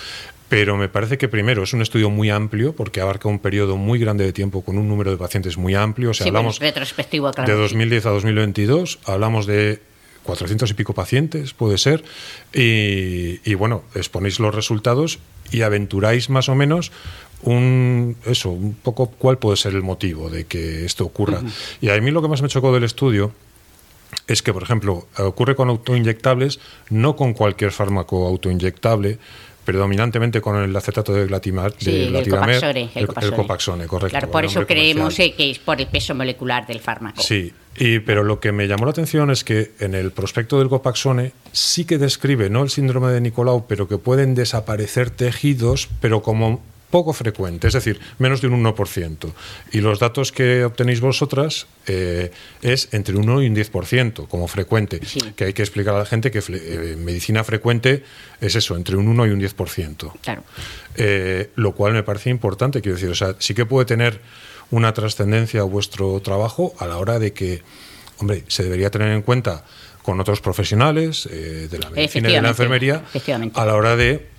Pero 0.50 0.76
me 0.76 0.88
parece 0.88 1.16
que 1.16 1.28
primero 1.28 1.62
es 1.62 1.72
un 1.72 1.80
estudio 1.80 2.10
muy 2.10 2.28
amplio 2.28 2.74
porque 2.74 3.00
abarca 3.00 3.28
un 3.28 3.38
periodo 3.38 3.78
muy 3.78 3.98
grande 3.98 4.24
de 4.24 4.32
tiempo 4.34 4.62
con 4.62 4.76
un 4.76 4.88
número 4.88 5.10
de 5.10 5.16
pacientes 5.16 5.56
muy 5.56 5.74
amplio. 5.74 6.10
O 6.10 6.14
sea, 6.14 6.26
hablamos 6.26 6.60
retrospectivo, 6.60 7.32
de 7.32 7.52
2010 7.52 8.06
a 8.06 8.10
2022, 8.10 8.98
hablamos 9.06 9.46
de 9.46 9.80
400 10.22 10.70
y 10.70 10.74
pico 10.74 10.92
pacientes, 10.92 11.54
puede 11.54 11.78
ser, 11.78 12.04
y, 12.52 13.40
y 13.48 13.54
bueno, 13.54 13.84
exponéis 13.94 14.38
los 14.38 14.54
resultados 14.54 15.18
y 15.50 15.62
aventuráis 15.62 16.28
más 16.28 16.48
o 16.48 16.54
menos 16.54 16.92
un 17.42 18.16
eso, 18.24 18.50
un 18.50 18.74
poco 18.74 19.06
cuál 19.06 19.38
puede 19.38 19.56
ser 19.56 19.74
el 19.74 19.82
motivo 19.82 20.30
de 20.30 20.44
que 20.44 20.84
esto 20.84 21.04
ocurra. 21.04 21.42
Y 21.80 21.90
a 21.90 22.00
mí 22.00 22.10
lo 22.10 22.22
que 22.22 22.28
más 22.28 22.42
me 22.42 22.48
chocó 22.48 22.72
del 22.72 22.84
estudio 22.84 23.32
es 24.26 24.42
que, 24.42 24.52
por 24.52 24.62
ejemplo, 24.62 25.06
ocurre 25.18 25.54
con 25.54 25.68
autoinyectables, 25.68 26.60
no 26.90 27.16
con 27.16 27.34
cualquier 27.34 27.72
fármaco 27.72 28.26
autoinyectable, 28.26 29.18
predominantemente 29.64 30.40
con 30.40 30.56
el 30.62 30.74
acetato 30.74 31.12
de, 31.12 31.26
glatimar, 31.26 31.74
de 31.76 32.06
el, 32.06 32.28
copaxone, 32.28 32.90
el, 32.94 33.06
copaxone. 33.34 33.86
correcto. 33.86 34.10
Claro, 34.10 34.30
por 34.30 34.44
eso 34.44 34.64
creemos 34.64 35.16
que 35.16 35.50
es 35.50 35.58
por 35.58 35.80
el 35.80 35.88
peso 35.88 36.14
molecular 36.14 36.66
del 36.66 36.78
fármaco. 36.78 37.20
Sí, 37.20 37.52
y, 37.76 37.98
pero 37.98 38.22
lo 38.22 38.38
que 38.38 38.52
me 38.52 38.68
llamó 38.68 38.84
la 38.84 38.92
atención 38.92 39.30
es 39.30 39.42
que 39.42 39.72
en 39.80 39.94
el 39.94 40.12
prospecto 40.12 40.58
del 40.58 40.68
copaxone 40.68 41.32
sí 41.52 41.84
que 41.84 41.98
describe, 41.98 42.48
no 42.48 42.62
el 42.62 42.70
síndrome 42.70 43.10
de 43.10 43.20
Nicolau, 43.20 43.66
pero 43.66 43.88
que 43.88 43.98
pueden 43.98 44.36
desaparecer 44.36 45.10
tejidos, 45.10 45.88
pero 46.00 46.22
como 46.22 46.62
poco 46.90 47.12
frecuente, 47.12 47.66
es 47.66 47.74
decir, 47.74 48.00
menos 48.18 48.40
de 48.40 48.48
un 48.48 48.64
1%. 48.64 49.32
Y 49.72 49.80
los 49.80 49.98
datos 49.98 50.32
que 50.32 50.64
obtenéis 50.64 51.00
vosotras 51.00 51.66
eh, 51.86 52.30
es 52.62 52.88
entre 52.92 53.16
un 53.16 53.28
1 53.28 53.42
y 53.42 53.48
un 53.48 53.56
10% 53.56 54.28
como 54.28 54.48
frecuente, 54.48 55.00
que 55.34 55.44
hay 55.44 55.52
que 55.52 55.62
explicar 55.62 55.94
a 55.94 55.98
la 55.98 56.06
gente 56.06 56.30
que 56.30 56.38
eh, 56.48 56.96
medicina 56.96 57.44
frecuente 57.44 58.04
es 58.40 58.54
eso, 58.54 58.76
entre 58.76 58.96
un 58.96 59.08
1 59.08 59.26
y 59.26 59.30
un 59.30 59.40
10%. 59.40 60.12
Claro. 60.20 60.44
Eh, 60.96 61.50
lo 61.56 61.72
cual 61.72 61.92
me 61.92 62.02
parece 62.02 62.30
importante, 62.30 62.80
quiero 62.80 62.96
decir, 62.96 63.10
o 63.10 63.14
sea, 63.14 63.34
sí 63.38 63.54
que 63.54 63.66
puede 63.66 63.86
tener 63.86 64.20
una 64.70 64.92
trascendencia 64.92 65.62
vuestro 65.62 66.20
trabajo 66.20 66.74
a 66.78 66.86
la 66.86 66.98
hora 66.98 67.18
de 67.18 67.32
que, 67.32 67.62
hombre, 68.18 68.44
se 68.48 68.62
debería 68.62 68.90
tener 68.90 69.08
en 69.08 69.22
cuenta 69.22 69.64
con 70.02 70.20
otros 70.20 70.40
profesionales 70.40 71.28
de 71.28 71.78
la 71.80 71.90
medicina 71.90 72.30
y 72.30 72.34
de 72.34 72.42
la 72.42 72.48
enfermería 72.50 73.02
a 73.54 73.66
la 73.66 73.74
hora 73.74 73.96
de 73.96 74.35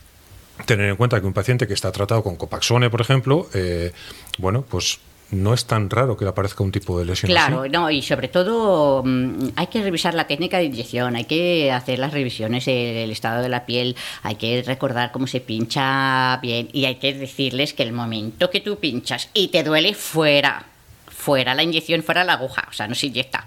tener 0.66 0.90
en 0.90 0.96
cuenta 0.96 1.20
que 1.20 1.28
un 1.28 1.34
paciente 1.34 1.68
que 1.68 1.74
está 1.74 1.92
tratado 1.92 2.24
con 2.24 2.36
Copaxone, 2.36 2.90
por 2.90 3.02
ejemplo, 3.02 3.48
eh, 3.54 3.92
bueno, 4.38 4.64
pues 4.68 5.00
no 5.32 5.54
es 5.54 5.66
tan 5.66 5.90
raro 5.90 6.16
que 6.16 6.24
le 6.24 6.30
aparezca 6.30 6.64
un 6.64 6.72
tipo 6.72 6.98
de 6.98 7.06
lesión. 7.06 7.30
Claro, 7.30 7.68
no, 7.68 7.92
y 7.92 8.02
sobre 8.02 8.28
todo 8.28 9.04
mm, 9.04 9.50
hay 9.56 9.68
que 9.68 9.82
revisar 9.82 10.14
la 10.14 10.26
técnica 10.26 10.58
de 10.58 10.66
inyección, 10.66 11.16
hay 11.16 11.26
que 11.26 11.72
hacer 11.72 12.00
las 12.00 12.14
revisiones 12.14 12.66
del 12.66 13.12
estado 13.12 13.42
de 13.42 13.50
la 13.50 13.66
piel, 13.66 13.96
hay 14.24 14.36
que 14.36 14.64
recordar 14.66 15.12
cómo 15.12 15.28
se 15.28 15.42
pincha 15.42 16.38
bien 16.38 16.70
y 16.72 16.86
hay 16.86 16.96
que 16.96 17.14
decirles 17.14 17.74
que 17.74 17.84
el 17.84 17.92
momento 17.92 18.50
que 18.50 18.62
tú 18.62 18.78
pinchas 18.78 19.30
y 19.34 19.50
te 19.50 19.64
duele 19.64 19.94
fuera, 19.94 20.66
fuera 21.08 21.54
la 21.56 21.64
inyección, 21.64 22.04
fuera 22.04 22.24
la 22.24 22.34
aguja, 22.34 22.66
o 22.70 22.74
sea, 22.74 22.88
no 22.88 22.96
se 22.96 23.08
inyecta. 23.08 23.46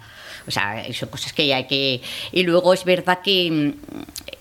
O 0.51 0.53
sea, 0.53 0.85
son 0.93 1.09
cosas 1.09 1.33
que 1.33 1.55
hay 1.55 1.65
que... 1.69 2.01
Y 2.33 2.43
luego 2.43 2.75
es 2.75 2.85
verdad 2.85 3.21
que, 3.23 3.49
mm, 3.49 3.73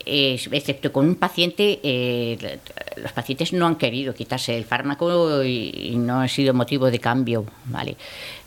excepto 0.05 0.91
con 0.91 1.05
un 1.05 1.16
paciente, 1.16 1.80
eh, 1.84 2.60
los 2.97 3.12
pacientes 3.12 3.53
no 3.53 3.68
han 3.68 3.76
querido 3.76 4.16
quitarse 4.16 4.57
el 4.57 4.66
fármaco 4.66 5.43
y, 5.43 5.95
no 5.97 6.22
ha 6.22 6.28
sido 6.28 6.55
motivo 6.55 6.89
de 6.89 6.97
cambio, 6.97 7.45
¿vale? 7.66 7.95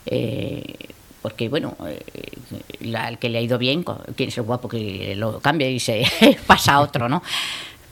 Eh, 0.06 0.74
porque 1.22 1.48
bueno, 1.48 1.76
eh, 1.86 2.96
al 2.96 3.20
que 3.20 3.28
le 3.28 3.38
ha 3.38 3.42
ido 3.42 3.58
bien, 3.58 3.84
quiere 4.16 4.32
ser 4.32 4.42
guapo 4.42 4.68
que 4.68 5.14
lo 5.14 5.38
cambie 5.38 5.70
y 5.70 5.78
se 5.78 6.04
pasa 6.48 6.74
a 6.74 6.80
otro, 6.80 7.08
¿no? 7.08 7.22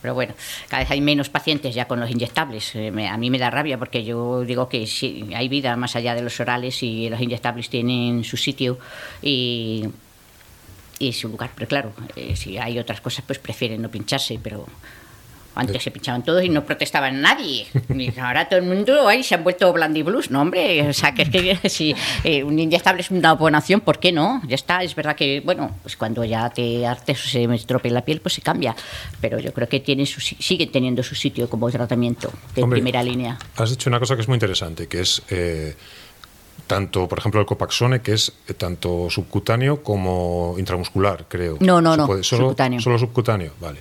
Pero 0.01 0.14
bueno, 0.14 0.34
cada 0.68 0.82
vez 0.82 0.90
hay 0.90 1.01
menos 1.01 1.28
pacientes 1.28 1.74
ya 1.74 1.86
con 1.86 2.01
los 2.01 2.11
inyectables. 2.11 2.74
Eh, 2.74 3.09
a 3.09 3.16
mí 3.16 3.30
me 3.30 3.38
da 3.38 3.51
rabia 3.51 3.78
porque 3.78 4.05
yo 4.05 4.42
digo 4.42 4.68
que 4.68 4.86
sí, 4.86 5.28
hay 5.34 5.48
vida 5.48 5.76
más 5.76 5.96
allá 5.96 6.14
de 6.14 6.22
los 6.22 6.38
orales 6.40 6.82
y 6.82 7.09
los 7.09 7.20
inyectables 7.20 7.68
tienen 7.68 8.24
su 8.24 8.36
sitio 8.36 8.78
y, 9.22 9.84
y 10.98 11.12
su 11.12 11.28
lugar. 11.28 11.51
Pero 11.55 11.68
claro, 11.68 11.92
eh, 12.16 12.36
si 12.36 12.59
hay 12.59 12.78
otras 12.78 13.01
cosas, 13.01 13.24
pues 13.26 13.38
prefieren 13.38 13.82
no 13.82 13.90
pincharse, 13.90 14.38
pero 14.42 14.66
antes 15.61 15.82
se 15.82 15.90
pinchaban 15.90 16.24
todos 16.24 16.44
y 16.44 16.48
no 16.48 16.64
protestaban 16.64 17.20
nadie. 17.20 17.66
Y 18.00 18.18
ahora 18.18 18.48
todo 18.48 18.58
el 18.58 18.66
mundo 18.66 19.08
ahí 19.08 19.22
se 19.22 19.34
han 19.34 19.44
vuelto 19.44 19.70
blandiblues. 19.72 20.30
No, 20.30 20.40
hombre, 20.40 20.88
o 20.88 20.92
sea, 20.92 21.12
que, 21.12 21.30
que 21.30 21.68
si 21.68 21.94
eh, 22.24 22.42
un 22.42 22.58
inyectable 22.58 23.02
es 23.02 23.11
una 23.11 23.34
buena 23.34 23.58
opción, 23.58 23.80
¿por 23.80 23.98
qué 23.98 24.11
no? 24.11 24.40
Ya 24.46 24.54
está, 24.54 24.82
es 24.82 24.94
verdad 24.94 25.14
que, 25.14 25.40
bueno, 25.40 25.76
pues 25.82 25.96
cuando 25.96 26.24
ya 26.24 26.48
te 26.50 26.86
artes 26.86 27.24
o 27.24 27.28
se 27.28 27.44
estropea 27.54 27.92
la 27.92 28.04
piel, 28.04 28.20
pues 28.20 28.34
se 28.34 28.40
cambia. 28.40 28.74
Pero 29.20 29.38
yo 29.38 29.52
creo 29.52 29.68
que 29.68 29.80
tiene 29.80 30.06
su, 30.06 30.20
siguen 30.20 30.70
teniendo 30.72 31.02
su 31.02 31.14
sitio 31.14 31.50
como 31.50 31.70
tratamiento 31.70 32.32
de 32.54 32.66
primera 32.66 33.02
línea. 33.02 33.38
Has 33.56 33.70
dicho 33.70 33.90
una 33.90 33.98
cosa 33.98 34.14
que 34.14 34.22
es 34.22 34.28
muy 34.28 34.36
interesante, 34.36 34.86
que 34.86 35.00
es... 35.00 35.22
Eh, 35.30 35.74
tanto, 36.66 37.09
por 37.09 37.18
ejemplo, 37.18 37.40
el 37.40 37.46
Copaxone, 37.46 38.01
que 38.01 38.12
es 38.12 38.32
eh, 38.46 38.55
tanto 38.55 39.11
subcutáneo 39.11 39.82
como 39.82 40.55
intramuscular, 40.57 41.26
creo. 41.28 41.57
No, 41.59 41.80
no, 41.80 41.96
no, 41.96 42.07
solo, 42.22 42.22
subcutáneo. 42.22 42.80
Solo 42.80 42.98
subcutáneo, 42.98 43.53
vale. 43.61 43.80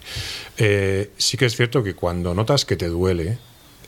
Eh, 0.57 1.11
sí 1.17 1.37
que 1.37 1.45
es 1.45 1.55
cierto 1.55 1.83
que 1.83 1.93
cuando 1.93 2.33
notas 2.33 2.65
que 2.65 2.75
te 2.75 2.87
duele, 2.87 3.37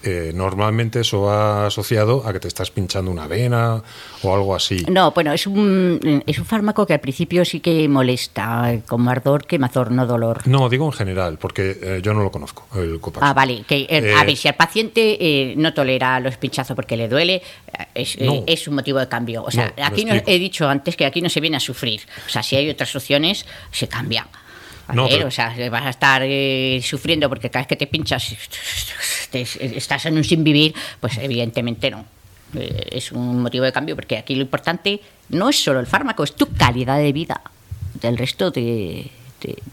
eh, 0.03 0.31
normalmente 0.33 1.01
eso 1.01 1.21
va 1.21 1.67
asociado 1.67 2.25
a 2.25 2.33
que 2.33 2.39
te 2.39 2.47
estás 2.47 2.71
pinchando 2.71 3.11
una 3.11 3.27
vena 3.27 3.81
o 4.23 4.33
algo 4.33 4.55
así. 4.55 4.85
No, 4.89 5.11
bueno, 5.11 5.31
es 5.33 5.47
un, 5.47 6.23
es 6.25 6.39
un 6.39 6.45
fármaco 6.45 6.85
que 6.85 6.93
al 6.93 6.99
principio 6.99 7.45
sí 7.45 7.59
que 7.59 7.87
molesta, 7.87 8.81
como 8.87 9.09
ardor, 9.09 9.45
quemazor, 9.45 9.91
no 9.91 10.05
dolor. 10.05 10.47
No, 10.47 10.69
digo 10.69 10.85
en 10.85 10.93
general, 10.93 11.37
porque 11.37 11.77
eh, 11.81 12.01
yo 12.03 12.13
no 12.13 12.23
lo 12.23 12.31
conozco, 12.31 12.67
el 12.75 12.99
Copaxone. 12.99 13.29
Ah, 13.29 13.33
vale. 13.33 13.63
Que, 13.67 13.87
eh, 13.89 14.15
a 14.17 14.23
ver, 14.23 14.35
si 14.35 14.47
el 14.47 14.55
paciente 14.55 15.53
no 15.57 15.73
tolera 15.73 16.19
los 16.19 16.37
pinchazos 16.37 16.75
porque 16.75 16.97
le 16.97 17.07
duele, 17.07 17.41
es, 17.93 18.17
es 18.19 18.67
un 18.67 18.75
motivo 18.75 18.99
de 18.99 19.07
cambio. 19.07 19.43
O 19.43 19.51
sea, 19.51 19.73
aquí 19.83 20.05
no, 20.05 20.13
he 20.13 20.39
dicho 20.39 20.67
antes 20.67 20.95
que 20.95 21.05
aquí 21.05 21.21
no 21.21 21.29
se 21.29 21.39
viene 21.39 21.57
a 21.57 21.59
sufrir. 21.59 22.01
O 22.25 22.29
sea, 22.29 22.43
si 22.43 22.55
hay 22.55 22.69
otras 22.69 22.95
opciones, 22.95 23.45
se 23.71 23.87
cambian. 24.87 25.23
o 25.23 25.31
sea, 25.31 25.55
vas 25.69 25.85
a 25.85 25.89
estar 25.89 26.21
eh, 26.23 26.81
sufriendo 26.83 27.29
porque 27.29 27.49
cada 27.49 27.63
vez 27.63 27.67
que 27.67 27.75
te 27.75 27.87
pinchas 27.87 28.35
estás 29.31 30.05
en 30.05 30.17
un 30.17 30.23
sin 30.23 30.43
vivir, 30.43 30.73
pues 30.99 31.17
evidentemente 31.17 31.89
no. 31.91 32.05
Eh, 32.55 32.89
es 32.91 33.11
un 33.11 33.41
motivo 33.41 33.63
de 33.63 33.71
cambio 33.71 33.95
porque 33.95 34.17
aquí 34.17 34.35
lo 34.35 34.41
importante 34.41 34.99
no 35.29 35.49
es 35.49 35.63
solo 35.63 35.79
el 35.79 35.87
fármaco, 35.87 36.23
es 36.23 36.35
tu 36.35 36.47
calidad 36.53 36.97
de 36.97 37.13
vida 37.13 37.41
del 37.93 38.17
resto 38.17 38.51
de, 38.51 39.09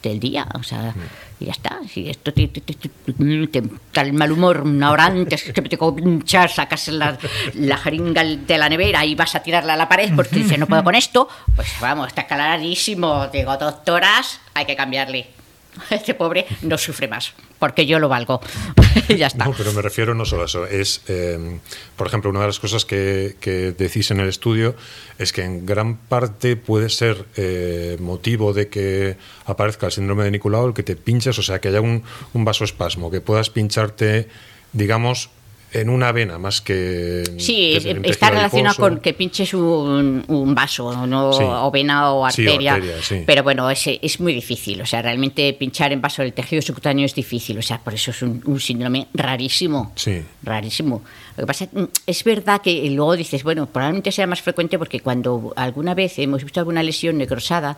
del 0.03 0.21
día. 0.21 0.47
O 0.55 0.63
sea, 0.63 0.95
y 1.41 1.47
ya 1.47 1.53
está. 1.53 1.81
Si 1.93 2.09
esto 2.09 2.33
te, 2.33 2.49
te, 2.49 3.63
da 3.95 4.03
el 4.03 4.13
mal 4.13 4.33
humor 4.33 4.63
una 4.63 4.91
hora 4.91 5.07
antes 5.07 5.45
que 5.45 5.63
te 5.63 5.79
pinchar, 5.79 6.51
sacas 6.51 6.89
la, 6.89 7.19
la, 7.55 7.77
jeringa 7.77 8.25
de 8.25 8.59
la 8.59 8.69
nevera 8.69 9.05
y 9.05 9.15
vas 9.15 9.35
a 9.35 9.43
tirarla 9.43 9.75
a 9.75 9.77
la 9.77 9.89
pared 9.89 10.13
porque 10.15 10.37
dices 10.37 10.59
no 10.59 10.67
puedo 10.67 10.85
con 10.85 10.95
esto, 10.95 11.29
pues 11.55 11.69
vamos, 11.81 12.09
está 12.09 12.27
clarísimo. 12.27 13.29
Digo, 13.29 13.57
doctoras, 13.57 14.41
hay 14.55 14.67
que 14.67 14.77
cambiarle. 14.77 15.38
Este 15.91 16.15
pobre 16.15 16.47
no 16.63 16.79
sufre 16.79 17.09
más, 17.09 17.35
porque 17.59 17.87
yo 17.87 17.99
lo 17.99 18.09
valgo. 18.09 18.41
ya 19.17 19.27
está. 19.29 19.45
No, 19.45 19.55
pero 19.57 19.73
me 19.73 19.83
refiero 19.83 20.15
no 20.15 20.25
solo 20.25 20.43
a 20.43 20.45
eso. 20.47 20.67
Es, 20.67 21.03
eh, 21.09 21.59
por 21.97 22.07
ejemplo, 22.07 22.31
una 22.31 22.41
de 22.41 22.47
las 22.47 22.59
cosas 22.59 22.85
que, 22.85 23.37
que, 23.41 23.73
decís 23.73 24.11
en 24.11 24.21
el 24.21 24.29
estudio 24.29 24.75
es 25.19 25.33
que 25.33 25.43
en 25.43 25.67
gran 25.67 25.97
parte 25.97 26.57
puede 26.57 26.89
ser 26.89 27.27
eh, 27.37 27.97
motivo 28.01 28.53
de 28.53 28.69
que 28.69 29.17
aparezca 29.47 29.87
el 29.87 29.93
síndrome 29.93 30.25
de 30.25 30.31
Nicolau 30.31 30.69
el 30.69 30.75
que 30.75 30.83
te 30.83 30.97
pinches, 30.97 31.39
o 31.39 31.43
sea, 31.43 31.61
que 31.61 31.69
haya 31.69 31.81
un, 31.81 32.03
un 32.35 32.45
vasoespasmo, 32.45 33.11
que 33.11 33.21
puedas 33.21 33.51
pincharte, 33.51 34.29
digamos, 34.73 35.31
en 35.73 35.91
una 35.91 36.13
vena 36.13 36.39
más 36.39 36.61
que. 36.61 37.25
Sí, 37.37 37.77
está 38.05 38.31
relacionado 38.31 38.77
con 38.77 39.01
que 39.01 39.13
pinches 39.13 39.53
un, 39.53 40.25
un 40.27 40.55
vaso, 40.55 41.07
no 41.07 41.31
o 41.31 41.71
vena 41.71 42.13
o 42.13 42.25
arteria. 42.25 42.81
pero 43.27 43.43
bueno, 43.43 43.69
es, 43.71 43.83
es 43.87 44.21
muy 44.21 44.33
difícil. 44.33 44.81
O 44.81 44.87
sea, 44.87 45.03
realmente 45.03 45.53
pinchar 45.53 45.93
en 45.93 46.01
vaso 46.01 46.23
del 46.23 46.33
tejido 46.33 46.63
subcutáneo 46.63 47.05
es 47.05 47.15
difícil. 47.15 47.59
O 47.59 47.63
sea, 47.63 47.79
por 47.79 47.95
eso 47.95 48.11
es 48.13 48.23
un, 48.23 48.43
un 48.47 48.61
síndrome 48.61 49.09
rarísimo. 49.13 49.93
Sí. 49.95 50.23
Rarísimo. 50.43 51.03
Lo 51.37 51.43
que 51.43 51.47
pasa 51.47 51.69
mm, 51.71 51.85
es 52.07 52.25
verdad 52.25 52.63
que 52.63 52.89
luego 52.91 53.17
dices, 53.17 53.43
bueno, 53.43 53.67
probablemente 53.67 54.11
sea 54.11 54.27
más 54.27 54.41
frecuente 54.41 54.79
porque 54.79 55.01
cuando 55.01 55.53
alguna 55.57 55.95
vez 55.95 56.19
hemos 56.19 56.43
visto 56.43 56.61
alguna 56.61 56.83
lesión 56.83 57.19
necrosada, 57.19 57.77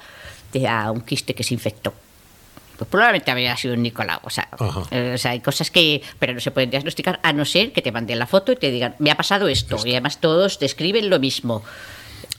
te 0.53 0.61
da 0.61 0.91
un 0.91 1.01
quiste 1.01 1.34
que 1.34 1.43
se 1.43 1.55
infectó 1.55 1.93
pues 2.81 2.89
probablemente 2.89 3.31
habría 3.31 3.55
sido 3.59 3.74
un 3.74 3.83
Nicolau. 3.83 4.20
O 4.22 4.31
sea, 4.31 4.49
eh, 4.91 5.12
o 5.14 5.18
sea, 5.18 5.33
hay 5.33 5.41
cosas 5.41 5.70
que, 5.70 6.01
pero 6.18 6.33
no 6.33 6.41
se 6.41 6.51
pueden 6.51 6.70
diagnosticar 6.70 7.20
a 7.22 7.31
no 7.35 7.45
ser 7.45 7.74
que 7.74 7.83
te 7.83 7.93
manden 7.93 8.18
la 8.18 8.26
foto 8.26 8.53
y 8.53 8.57
te 8.57 8.70
digan, 8.70 8.95
me 8.99 9.11
ha 9.11 9.16
pasado 9.16 9.49
esto. 9.49 9.76
Y 9.85 9.91
además 9.91 10.18
todos 10.18 10.59
describen 10.59 11.11
lo 11.11 11.20
mismo. 11.20 11.62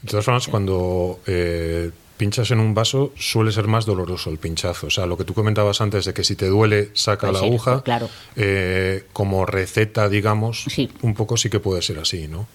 De 0.02 0.10
todas 0.10 0.24
formas, 0.24 0.48
cuando 0.48 1.20
eh, 1.28 1.92
pinchas 2.16 2.50
en 2.50 2.58
un 2.58 2.74
vaso, 2.74 3.12
suele 3.16 3.52
ser 3.52 3.68
más 3.68 3.86
doloroso 3.86 4.30
el 4.30 4.38
pinchazo. 4.38 4.88
O 4.88 4.90
sea, 4.90 5.06
lo 5.06 5.16
que 5.16 5.22
tú 5.22 5.32
comentabas 5.32 5.80
antes 5.80 6.06
de 6.06 6.12
que 6.12 6.24
si 6.24 6.34
te 6.34 6.46
duele, 6.46 6.90
saca 6.94 7.30
la 7.30 7.38
aguja. 7.38 7.82
Claro. 7.82 8.10
Eh, 8.34 9.04
como 9.12 9.46
receta, 9.46 10.08
digamos, 10.08 10.66
un 11.02 11.14
poco 11.14 11.36
sí 11.36 11.50
que 11.50 11.60
puede 11.60 11.82
ser 11.82 12.00
así, 12.00 12.26
¿no? 12.26 12.48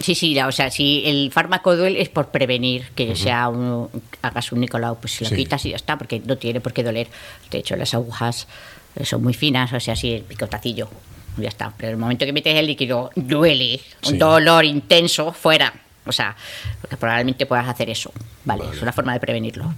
Sí, 0.00 0.14
sí, 0.14 0.38
o 0.40 0.50
sea, 0.50 0.70
si 0.70 1.02
el 1.04 1.30
fármaco 1.30 1.76
duele 1.76 2.00
es 2.00 2.08
por 2.08 2.28
prevenir 2.28 2.88
que 2.94 3.14
sea 3.14 3.50
un, 3.50 3.88
hagas 4.22 4.50
un 4.50 4.60
Nicolau, 4.60 4.98
pues 4.98 5.20
lo 5.20 5.28
quitas 5.28 5.66
y 5.66 5.70
ya 5.70 5.76
está, 5.76 5.98
porque 5.98 6.20
no 6.24 6.38
tiene 6.38 6.60
por 6.60 6.72
qué 6.72 6.82
doler. 6.82 7.06
De 7.50 7.58
hecho, 7.58 7.76
las 7.76 7.92
agujas 7.92 8.48
eh, 8.96 9.04
son 9.04 9.22
muy 9.22 9.34
finas, 9.34 9.70
o 9.74 9.78
sea, 9.78 9.92
así 9.92 10.14
el 10.14 10.22
picotacillo, 10.22 10.88
ya 11.36 11.48
está. 11.48 11.74
Pero 11.76 11.90
el 11.90 11.98
momento 11.98 12.24
que 12.24 12.32
metes 12.32 12.54
el 12.54 12.66
líquido, 12.66 13.10
duele, 13.14 13.78
un 14.08 14.18
dolor 14.18 14.64
intenso, 14.64 15.34
fuera. 15.34 15.72
O 16.06 16.12
sea, 16.12 16.34
porque 16.80 16.96
probablemente 16.96 17.44
puedas 17.44 17.68
hacer 17.68 17.90
eso. 17.90 18.10
Vale, 18.46 18.64
es 18.72 18.80
una 18.80 18.92
forma 18.92 19.12
de 19.12 19.20
prevenirlo. 19.20 19.74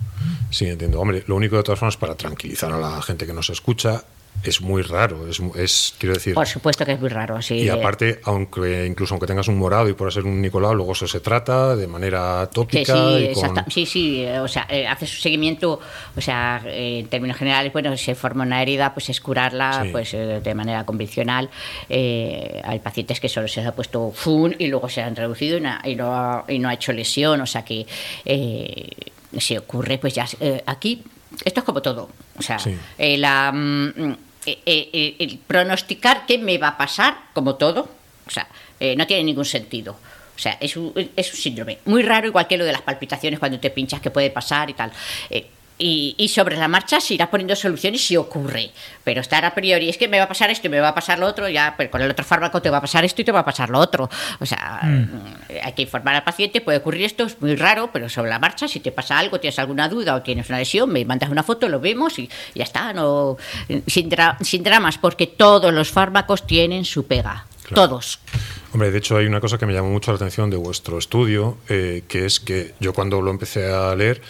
Sí, 0.50 0.66
entiendo. 0.66 1.00
Hombre, 1.00 1.24
lo 1.26 1.34
único 1.34 1.56
de 1.56 1.64
todas 1.64 1.80
formas 1.80 1.96
para 1.96 2.14
tranquilizar 2.14 2.70
a 2.70 2.78
la 2.78 3.02
gente 3.02 3.26
que 3.26 3.32
nos 3.32 3.50
escucha 3.50 4.04
es 4.44 4.60
muy 4.60 4.82
raro, 4.82 5.28
es, 5.28 5.40
es, 5.56 5.94
quiero 5.98 6.14
decir... 6.14 6.34
Por 6.34 6.46
supuesto 6.46 6.84
que 6.84 6.92
es 6.92 7.00
muy 7.00 7.08
raro, 7.08 7.40
sí. 7.40 7.54
Y 7.54 7.68
aparte, 7.68 8.20
aunque 8.24 8.86
incluso 8.86 9.14
aunque 9.14 9.26
tengas 9.26 9.46
un 9.46 9.56
morado 9.56 9.88
y 9.88 9.92
puedas 9.92 10.14
ser 10.14 10.24
un 10.24 10.40
Nicolau, 10.40 10.74
luego 10.74 10.92
eso 10.92 11.06
se 11.06 11.20
trata 11.20 11.76
de 11.76 11.86
manera 11.86 12.48
tópica. 12.52 12.92
Sí, 12.92 13.32
sí, 13.34 13.46
sí, 13.68 13.86
sí, 13.86 14.26
o 14.26 14.48
sea, 14.48 14.66
eh, 14.68 14.86
hace 14.86 15.06
su 15.06 15.20
seguimiento, 15.20 15.78
o 16.16 16.20
sea, 16.20 16.60
eh, 16.66 17.00
en 17.00 17.06
términos 17.06 17.36
generales, 17.36 17.72
bueno, 17.72 17.96
se 17.96 18.14
forma 18.14 18.44
una 18.44 18.60
herida, 18.60 18.92
pues 18.92 19.10
es 19.10 19.20
curarla 19.20 19.86
pues 19.92 20.12
eh, 20.14 20.40
de 20.42 20.54
manera 20.54 20.84
convencional. 20.84 21.48
hay 21.88 22.78
pacientes 22.82 23.20
que 23.20 23.28
solo 23.28 23.46
se 23.46 23.60
les 23.60 23.68
ha 23.68 23.74
puesto 23.74 24.10
FUN 24.10 24.56
y 24.58 24.66
luego 24.66 24.88
se 24.88 25.02
han 25.02 25.14
reducido 25.14 25.58
y 25.58 25.60
no, 25.60 25.78
y 25.84 25.94
no, 25.94 26.44
y 26.48 26.58
no 26.58 26.68
ha 26.68 26.74
hecho 26.74 26.92
lesión, 26.92 27.40
o 27.40 27.46
sea 27.46 27.64
que 27.64 27.86
se 29.38 29.58
ocurre, 29.58 29.98
pues 29.98 30.14
ya 30.14 30.26
aquí 30.66 31.04
esto 31.44 31.60
es 31.60 31.64
como 31.64 31.82
todo. 31.82 32.10
O 32.36 32.42
sea, 32.42 32.58
la, 32.98 33.52
mm, 33.52 34.12
eh, 34.46 34.58
eh, 34.66 34.90
eh, 34.92 35.16
el 35.20 35.38
pronosticar 35.38 36.26
qué 36.26 36.38
me 36.38 36.58
va 36.58 36.68
a 36.68 36.78
pasar, 36.78 37.16
como 37.32 37.54
todo, 37.54 37.88
o 38.26 38.30
sea, 38.30 38.48
no 38.96 39.06
tiene 39.06 39.24
ningún 39.24 39.44
sentido. 39.44 39.96
O 40.34 40.38
sea, 40.38 40.56
es 40.60 40.76
un, 40.76 40.92
es 41.14 41.32
un 41.32 41.38
síndrome 41.38 41.78
muy 41.84 42.02
raro, 42.02 42.26
igual 42.26 42.48
que 42.48 42.56
lo 42.56 42.64
de 42.64 42.72
las 42.72 42.82
palpitaciones 42.82 43.38
cuando 43.38 43.60
te 43.60 43.70
pinchas, 43.70 44.00
que 44.00 44.10
puede 44.10 44.30
pasar 44.30 44.70
y 44.70 44.74
tal 44.74 44.90
y, 45.82 46.28
sobre 46.28 46.56
la 46.56 46.68
marcha 46.68 47.00
se 47.00 47.14
irá 47.14 47.30
poniendo 47.30 47.56
soluciones 47.56 48.06
si 48.06 48.16
ocurre. 48.16 48.70
Pero 49.04 49.20
estar 49.20 49.44
a 49.44 49.54
priori, 49.54 49.88
es 49.88 49.98
que 49.98 50.08
me 50.08 50.18
va 50.18 50.24
a 50.24 50.28
pasar 50.28 50.50
esto 50.50 50.68
y 50.68 50.70
me 50.70 50.80
va 50.80 50.88
a 50.88 50.94
pasar 50.94 51.18
lo 51.18 51.26
otro, 51.26 51.48
ya 51.48 51.74
pero 51.76 51.90
con 51.90 52.00
el 52.00 52.10
otro 52.10 52.24
fármaco 52.24 52.62
te 52.62 52.70
va 52.70 52.78
a 52.78 52.80
pasar 52.80 53.04
esto 53.04 53.22
y 53.22 53.24
te 53.24 53.32
va 53.32 53.40
a 53.40 53.44
pasar 53.44 53.68
lo 53.70 53.78
otro. 53.78 54.08
O 54.40 54.46
sea, 54.46 54.80
mm. 54.82 55.08
hay 55.62 55.72
que 55.72 55.82
informar 55.82 56.14
al 56.14 56.24
paciente, 56.24 56.60
puede 56.60 56.78
ocurrir 56.78 57.04
esto, 57.04 57.24
es 57.24 57.40
muy 57.40 57.56
raro, 57.56 57.90
pero 57.92 58.08
sobre 58.08 58.30
la 58.30 58.38
marcha, 58.38 58.68
si 58.68 58.80
te 58.80 58.92
pasa 58.92 59.18
algo, 59.18 59.40
tienes 59.40 59.58
alguna 59.58 59.88
duda 59.88 60.14
o 60.14 60.22
tienes 60.22 60.48
una 60.48 60.58
lesión, 60.58 60.90
me 60.90 61.04
mandas 61.04 61.30
una 61.30 61.42
foto, 61.42 61.68
lo 61.68 61.80
vemos 61.80 62.18
y 62.18 62.30
ya 62.54 62.64
está, 62.64 62.92
no, 62.92 63.36
sin, 63.86 64.10
sin 64.40 64.62
dramas, 64.62 64.98
porque 64.98 65.26
todos 65.26 65.72
los 65.72 65.90
fármacos 65.90 66.46
tienen 66.46 66.84
su 66.84 67.06
pega. 67.06 67.46
Todos. 67.74 68.20
Hombre, 68.72 68.90
de 68.90 68.98
hecho 68.98 69.16
hay 69.16 69.26
una 69.26 69.40
cosa 69.40 69.58
que 69.58 69.66
me 69.66 69.72
llamó 69.72 69.90
mucho 69.90 70.12
la 70.12 70.16
atención 70.16 70.50
de 70.50 70.56
vuestro 70.56 70.98
estudio, 70.98 71.56
eh, 71.68 72.04
que 72.08 72.26
es 72.26 72.38
que 72.40 72.74
yo 72.80 72.92
cuando 72.92 73.20
lo 73.22 73.30
empecé 73.30 73.72
a 73.72 73.94
leer, 73.94 74.20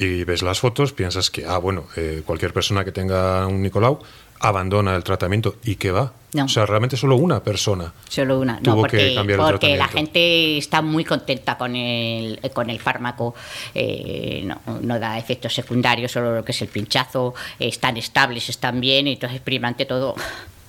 y 0.00 0.24
ves 0.24 0.42
las 0.42 0.58
fotos, 0.58 0.94
piensas 0.94 1.30
que, 1.30 1.44
ah, 1.44 1.58
bueno, 1.58 1.84
eh, 1.94 2.22
cualquier 2.24 2.54
persona 2.54 2.84
que 2.84 2.90
tenga 2.90 3.46
un 3.46 3.60
Nicolau 3.60 4.00
abandona 4.40 4.96
el 4.96 5.04
tratamiento 5.04 5.56
y 5.62 5.76
qué 5.76 5.90
va. 5.90 6.14
O 6.42 6.48
sea, 6.48 6.64
realmente 6.64 6.96
solo 6.96 7.16
una 7.16 7.42
persona. 7.42 7.92
Solo 8.08 8.38
una. 8.38 8.58
no, 8.62 8.76
porque, 8.76 9.14
porque 9.36 9.76
la 9.76 9.88
gente 9.88 10.56
está 10.56 10.80
muy 10.80 11.04
contenta 11.04 11.58
con 11.58 11.76
el, 11.76 12.40
con 12.54 12.70
el 12.70 12.80
fármaco. 12.80 13.34
Eh, 13.74 14.42
no, 14.44 14.58
no, 14.80 14.98
da 14.98 15.18
efectos 15.18 15.52
secundarios, 15.52 16.12
solo 16.12 16.34
lo 16.34 16.44
que 16.44 16.52
es 16.52 16.62
el 16.62 16.68
pinchazo. 16.68 17.34
están 17.58 17.98
estables, 17.98 18.48
están 18.48 18.80
bien, 18.80 19.06
y 19.08 19.12
entonces 19.12 19.40
primante 19.40 19.84
todo. 19.84 20.14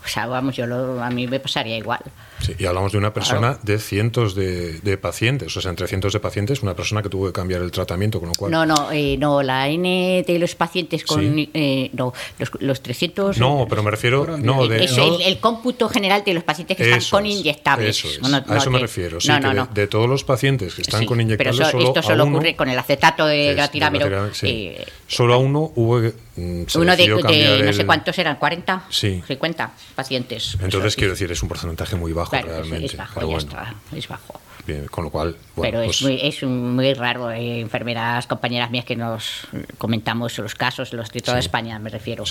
O 0.04 0.08
sea, 0.08 0.26
vamos, 0.26 0.56
yo 0.56 0.66
lo, 0.66 1.02
a 1.04 1.10
mí 1.10 1.28
me 1.28 1.40
pasaría 1.40 1.78
igual. 1.78 2.02
Sí, 2.40 2.56
y 2.58 2.66
hablamos 2.66 2.92
de 2.92 2.98
una 2.98 3.14
persona 3.14 3.60
de 3.62 3.78
cientos 3.78 4.34
de, 4.34 4.98
pacientes, 5.00 5.56
o 5.56 5.62
sea, 5.62 5.70
entre 5.70 5.88
cientos 5.88 6.14
de 6.14 6.20
pacientes, 6.20 6.64
una 6.64 6.76
persona 6.76 7.04
que 7.04 7.10
tuvo 7.10 7.28
que 7.28 7.34
cambiar 7.34 7.62
el 7.62 7.72
tratamiento, 7.72 8.20
con 8.20 8.30
lo 8.30 8.36
cual... 8.36 8.52
No, 8.52 8.66
no, 8.66 8.92
eh, 8.92 9.16
no 9.18 9.44
la 9.44 9.70
N 9.70 10.24
de 10.26 10.40
los 10.40 10.56
pacientes 10.56 11.04
con... 11.06 11.22
Eh, 11.54 11.92
no, 11.94 12.14
los, 12.40 12.52
los, 12.60 12.82
300... 12.82 13.38
No, 13.38 13.68
pero 13.70 13.84
me 13.84 13.92
refiero... 13.92 14.38
No, 14.38 14.68
de, 14.68 14.86
El, 15.26 15.40
cómputo 15.40 15.88
general 15.88 16.24
de 16.26 16.34
los 16.34 16.44
pacientes 16.44 16.78
que 16.78 16.84
están 16.84 17.10
con 17.10 17.26
inyectables. 17.26 18.04
Eso 18.04 18.26
a 18.26 18.58
eso 18.58 18.72
me 18.72 18.80
refiero, 18.80 19.22
sí, 19.22 19.32
que 19.32 19.82
de, 19.82 19.88
todos 19.88 20.10
los 20.10 20.24
pacientes 20.24 20.74
que 20.74 20.82
están 20.82 21.06
con 21.06 21.22
inyectables... 21.22 21.58
Pero 21.58 21.72
solo 21.72 21.88
esto 21.88 22.02
solo 22.02 22.24
ocurre 22.24 22.56
con 22.56 22.70
el 22.70 22.78
acetato 22.78 23.28
de 23.28 23.54
gratirámero. 23.54 24.32
Eh, 24.42 24.84
solo 25.08 25.36
a 25.36 25.38
uno 25.38 25.72
hubo... 25.76 26.02
Mm, 26.36 26.64
uno 26.76 26.96
de, 26.96 27.64
no 27.64 27.74
sé 27.74 27.86
cuántos 27.86 28.18
eran, 28.18 28.38
40, 28.38 28.86
sí. 28.90 29.22
50 29.28 29.72
pacientes. 29.96 30.58
Entonces, 30.62 30.96
quiero 30.96 31.12
decir, 31.12 31.32
es 31.32 31.44
un 31.44 31.50
porcentaje 31.50 31.96
muy 31.96 32.14
bajo 32.14 32.32
realmente. 32.32 32.86
Es 32.86 32.98
bajo, 32.98 33.30
ya 33.30 33.38
está, 33.38 33.76
es 33.94 34.08
bajo. 34.08 34.40
Bien, 34.66 34.88
con 34.88 35.04
lo 35.06 35.10
cual. 35.10 35.36
Bueno, 35.56 35.72
Pero 35.72 35.82
es, 35.82 35.88
pues 35.88 36.02
muy, 36.04 36.20
es 36.22 36.44
muy 36.44 36.94
raro. 36.94 37.28
Hay 37.28 37.60
enfermeras, 37.60 38.28
compañeras 38.28 38.72
mías 38.72 38.86
que 38.86 38.96
nos 38.96 39.48
comentamos 39.78 40.38
los 40.38 40.56
casos, 40.56 40.94
los 40.94 41.12
de 41.12 41.22
toda 41.22 41.40
España 41.40 41.80
me 41.80 41.90
refiero. 41.90 42.24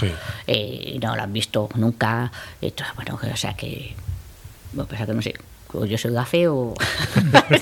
Eh, 0.46 0.98
no 1.02 1.16
lo 1.16 1.22
han 1.22 1.32
visto 1.32 1.68
nunca. 1.74 2.30
bueno, 2.96 3.18
o 3.20 3.36
sea 3.36 3.54
que. 3.54 3.94
Bueno, 4.72 4.88
pues 4.88 5.04
que 5.04 5.12
no 5.12 5.22
sé 5.22 5.34
o 5.74 5.84
yo 5.84 5.98
soy 5.98 6.12
gafe 6.12 6.48
o, 6.48 6.74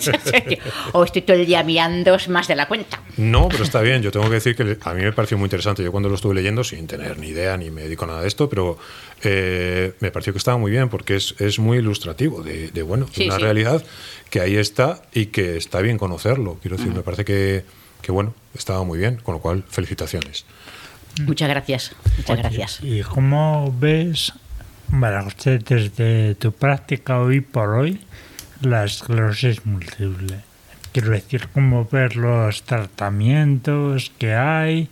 o 0.93 1.05
estoy 1.05 1.23
todo 1.23 1.37
el 1.37 1.47
día 1.47 1.63
mirando 1.63 2.17
más 2.29 2.49
de 2.49 2.57
la 2.57 2.69
cuenta. 2.69 3.01
No, 3.17 3.49
pero 3.49 3.65
está 3.65 3.81
bien. 3.81 4.03
Yo 4.03 4.11
tengo 4.11 4.27
que 4.27 4.35
decir 4.35 4.57
que 4.57 4.79
a 4.81 4.95
mí 4.95 5.03
me 5.03 5.13
pareció 5.13 5.39
muy 5.39 5.47
interesante. 5.47 5.83
Yo 5.83 5.91
cuando 5.91 6.09
lo 6.09 6.15
estuve 6.15 6.35
leyendo, 6.35 6.65
sin 6.65 6.87
tener 6.87 7.19
ni 7.19 7.29
idea 7.29 7.57
ni 7.57 7.71
me 7.71 7.83
dedico 7.83 8.05
a 8.05 8.09
nada 8.09 8.23
de 8.23 8.29
esto, 8.29 8.49
pero 8.49 8.79
eh, 9.23 9.95
me 10.01 10.11
pareció 10.11 10.33
que 10.33 10.39
estaba 10.39 10.59
muy 10.59 10.71
bien 10.71 10.89
porque 10.89 11.17
es, 11.17 11.35
es 11.39 11.59
muy 11.59 11.79
ilustrativo 11.79 12.43
de, 12.43 12.83
bueno, 12.83 13.07
una 13.21 13.39
realidad 13.39 13.83
que 14.31 14.41
ahí 14.41 14.57
está 14.57 15.03
y 15.13 15.27
que 15.27 15.57
está 15.57 15.81
bien 15.81 15.99
conocerlo. 15.99 16.59
Quiero 16.61 16.77
decir, 16.77 16.93
me 16.93 17.03
parece 17.03 17.25
que, 17.25 17.65
que, 18.03 18.13
bueno, 18.13 18.35
estaba 18.55 18.85
muy 18.85 18.99
bien, 18.99 19.17
con 19.17 19.35
lo 19.35 19.41
cual, 19.41 19.65
felicitaciones. 19.69 20.45
Muchas 21.23 21.49
gracias. 21.49 21.93
Muchas 22.17 22.39
gracias. 22.39 22.79
¿Y 22.83 23.03
cómo 23.03 23.75
ves 23.79 24.33
usted 25.26 25.62
desde 25.64 26.34
tu 26.34 26.53
práctica 26.53 27.20
hoy 27.20 27.41
por 27.41 27.70
hoy 27.70 28.01
la 28.62 28.84
esclerosis 28.84 29.64
múltiple. 29.66 30.41
Quiero 30.93 31.11
decir, 31.11 31.49
cómo 31.53 31.84
ver 31.84 32.16
los 32.16 32.62
tratamientos 32.62 34.11
que 34.18 34.34
hay. 34.34 34.89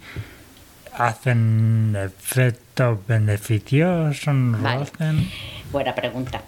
hacen 0.92 1.96
efectos 1.96 2.98
beneficiosos? 3.06 4.34
¿No 4.34 4.58
Vale. 4.58 4.76
lo 4.76 4.82
hacen? 4.82 5.30
Buena 5.72 5.94
pregunta. 5.94 6.42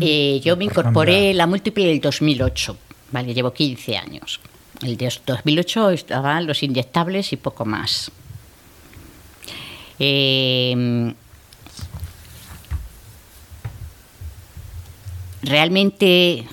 Eh, 0.00 0.40
yo 0.42 0.56
me 0.56 0.64
incorporé 0.64 1.34
la 1.34 1.46
múltiple 1.46 1.92
el 1.92 2.00
2008, 2.00 2.76
¿vale? 3.12 3.34
Llevo 3.34 3.52
15 3.52 3.96
años. 3.98 4.40
El 4.82 4.96
de 4.96 5.12
2008 5.26 5.90
estaban 5.90 6.46
los 6.46 6.62
inyectables 6.62 7.32
y 7.32 7.36
poco 7.36 7.64
más. 7.64 8.10
Eh, 9.98 11.12
realmente, 15.42 16.46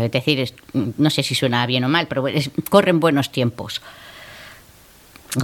es 0.00 0.10
decir, 0.10 0.52
no 0.72 1.10
sé 1.10 1.22
si 1.22 1.34
suena 1.34 1.66
bien 1.66 1.84
o 1.84 1.88
mal, 1.88 2.06
pero 2.08 2.26
es- 2.28 2.50
corren 2.70 3.00
buenos 3.00 3.30
tiempos. 3.32 3.80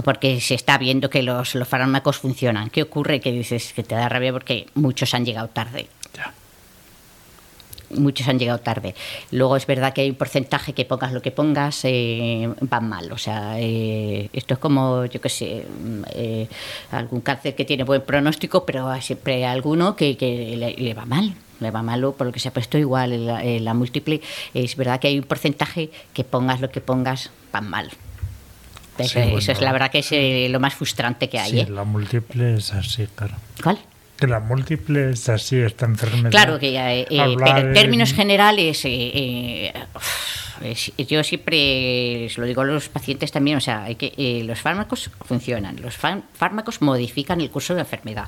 Porque 0.03 0.39
se 0.39 0.53
está 0.53 0.77
viendo 0.77 1.09
que 1.09 1.23
los, 1.23 1.55
los 1.55 1.67
fármacos 1.67 2.17
funcionan. 2.17 2.69
¿Qué 2.69 2.83
ocurre? 2.83 3.19
Que 3.19 3.31
dices 3.31 3.73
que 3.73 3.81
te 3.83 3.95
da 3.95 4.07
rabia 4.07 4.31
porque 4.31 4.67
muchos 4.75 5.13
han 5.15 5.25
llegado 5.25 5.47
tarde. 5.47 5.87
Muchos 7.91 8.27
han 8.27 8.37
llegado 8.37 8.59
tarde. 8.59 8.95
Luego 9.31 9.55
es 9.55 9.65
verdad 9.65 9.93
que 9.93 10.01
hay 10.01 10.09
un 10.09 10.15
porcentaje 10.15 10.73
que 10.73 10.85
pongas 10.85 11.11
lo 11.11 11.21
que 11.21 11.31
pongas, 11.31 11.81
eh, 11.83 12.49
van 12.61 12.87
mal. 12.87 13.11
O 13.11 13.17
sea, 13.17 13.59
eh, 13.59 14.29
esto 14.33 14.53
es 14.53 14.59
como, 14.59 15.05
yo 15.05 15.19
qué 15.21 15.29
sé, 15.29 15.65
mm, 15.65 16.01
eh, 16.13 16.47
algún 16.91 17.21
cáncer 17.21 17.55
que 17.55 17.65
tiene 17.65 17.83
buen 17.83 18.01
pronóstico, 18.01 18.65
pero 18.65 18.89
hay 18.89 19.01
siempre 19.01 19.45
alguno 19.45 19.95
que, 19.95 20.17
que 20.17 20.55
le, 20.55 20.73
le 20.73 20.93
va 20.93 21.05
mal. 21.05 21.33
Le 21.59 21.71
va 21.71 21.83
mal 21.83 22.01
por 22.13 22.27
lo 22.27 22.31
que 22.31 22.39
se 22.39 22.47
ha 22.47 22.53
puesto 22.53 22.77
igual 22.77 23.25
la, 23.25 23.73
múltiple. 23.73 24.21
Es 24.53 24.75
verdad 24.75 24.99
que 24.99 25.07
hay 25.07 25.19
un 25.19 25.25
porcentaje 25.25 25.89
que 26.13 26.23
pongas 26.23 26.61
lo 26.61 26.71
que 26.71 26.79
pongas, 26.79 27.31
van 27.51 27.69
mal. 27.69 27.89
Sí, 28.97 29.03
Eso, 29.03 29.19
eso 29.19 29.29
bueno. 29.29 29.51
es 29.51 29.61
la 29.61 29.71
verdad 29.71 29.91
que 29.91 29.99
es 29.99 30.11
eh, 30.11 30.47
lo 30.49 30.59
más 30.59 30.73
frustrante 30.73 31.29
que 31.29 31.39
hay. 31.39 31.51
Sí, 31.51 31.59
¿eh? 31.59 31.67
la 31.69 31.83
múltiple 31.83 32.55
es 32.55 32.73
así, 32.73 33.07
claro. 33.15 33.35
¿Cuál? 33.61 33.79
Que 34.19 34.27
la 34.27 34.39
múltiple 34.41 35.11
es 35.11 35.29
así, 35.29 35.57
esta 35.57 35.85
enfermedad. 35.85 36.29
Claro 36.31 36.59
que 36.59 36.75
eh, 36.75 37.07
eh, 37.09 37.19
Hablar 37.21 37.55
pero 37.55 37.67
en 37.69 37.73
términos 37.73 38.09
en- 38.11 38.15
generales, 38.17 38.83
eh, 38.85 39.71
eh, 40.61 40.75
yo 41.07 41.23
siempre 41.23 42.27
se 42.29 42.41
lo 42.41 42.45
digo 42.45 42.61
a 42.61 42.65
los 42.65 42.89
pacientes 42.89 43.31
también, 43.31 43.57
o 43.57 43.61
sea, 43.61 43.83
hay 43.83 43.95
que, 43.95 44.13
eh, 44.17 44.43
los 44.43 44.59
fármacos 44.59 45.09
funcionan, 45.25 45.81
los 45.81 45.97
fár- 45.97 46.23
fármacos 46.33 46.81
modifican 46.81 47.39
el 47.39 47.49
curso 47.49 47.73
de 47.73 47.77
la 47.77 47.83
enfermedad. 47.83 48.27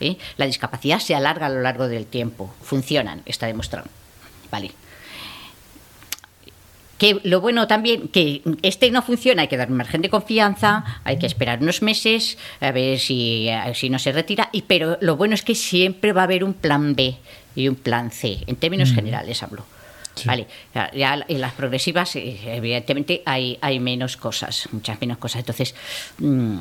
¿eh? 0.00 0.16
La 0.38 0.46
discapacidad 0.46 0.98
se 0.98 1.14
alarga 1.14 1.46
a 1.46 1.50
lo 1.50 1.60
largo 1.60 1.86
del 1.86 2.06
tiempo, 2.06 2.52
funcionan, 2.60 3.22
está 3.24 3.46
demostrado. 3.46 3.86
Vale. 4.50 4.72
Que 7.02 7.18
lo 7.24 7.40
bueno 7.40 7.66
también, 7.66 8.06
que 8.06 8.42
este 8.62 8.92
no 8.92 9.02
funciona, 9.02 9.42
hay 9.42 9.48
que 9.48 9.56
dar 9.56 9.68
un 9.72 9.76
margen 9.76 10.02
de 10.02 10.08
confianza, 10.08 10.84
hay 11.02 11.18
que 11.18 11.26
esperar 11.26 11.60
unos 11.60 11.82
meses, 11.82 12.38
a 12.60 12.70
ver 12.70 13.00
si, 13.00 13.48
a- 13.48 13.74
si 13.74 13.90
no 13.90 13.98
se 13.98 14.12
retira, 14.12 14.50
y, 14.52 14.62
pero 14.62 14.98
lo 15.00 15.16
bueno 15.16 15.34
es 15.34 15.42
que 15.42 15.56
siempre 15.56 16.12
va 16.12 16.20
a 16.20 16.24
haber 16.24 16.44
un 16.44 16.54
plan 16.54 16.94
B 16.94 17.16
y 17.56 17.66
un 17.66 17.74
plan 17.74 18.12
C, 18.12 18.38
en 18.46 18.54
términos 18.54 18.92
generales 18.92 19.42
hablo. 19.42 19.64
Sí. 20.14 20.28
Vale, 20.28 20.46
ya- 20.76 20.92
ya 20.92 21.24
en 21.26 21.40
las 21.40 21.54
progresivas, 21.54 22.14
eh, 22.14 22.38
evidentemente, 22.54 23.22
hay, 23.26 23.58
hay 23.60 23.80
menos 23.80 24.16
cosas, 24.16 24.68
muchas 24.70 25.00
menos 25.00 25.18
cosas. 25.18 25.40
Entonces, 25.40 25.74
mm, 26.18 26.58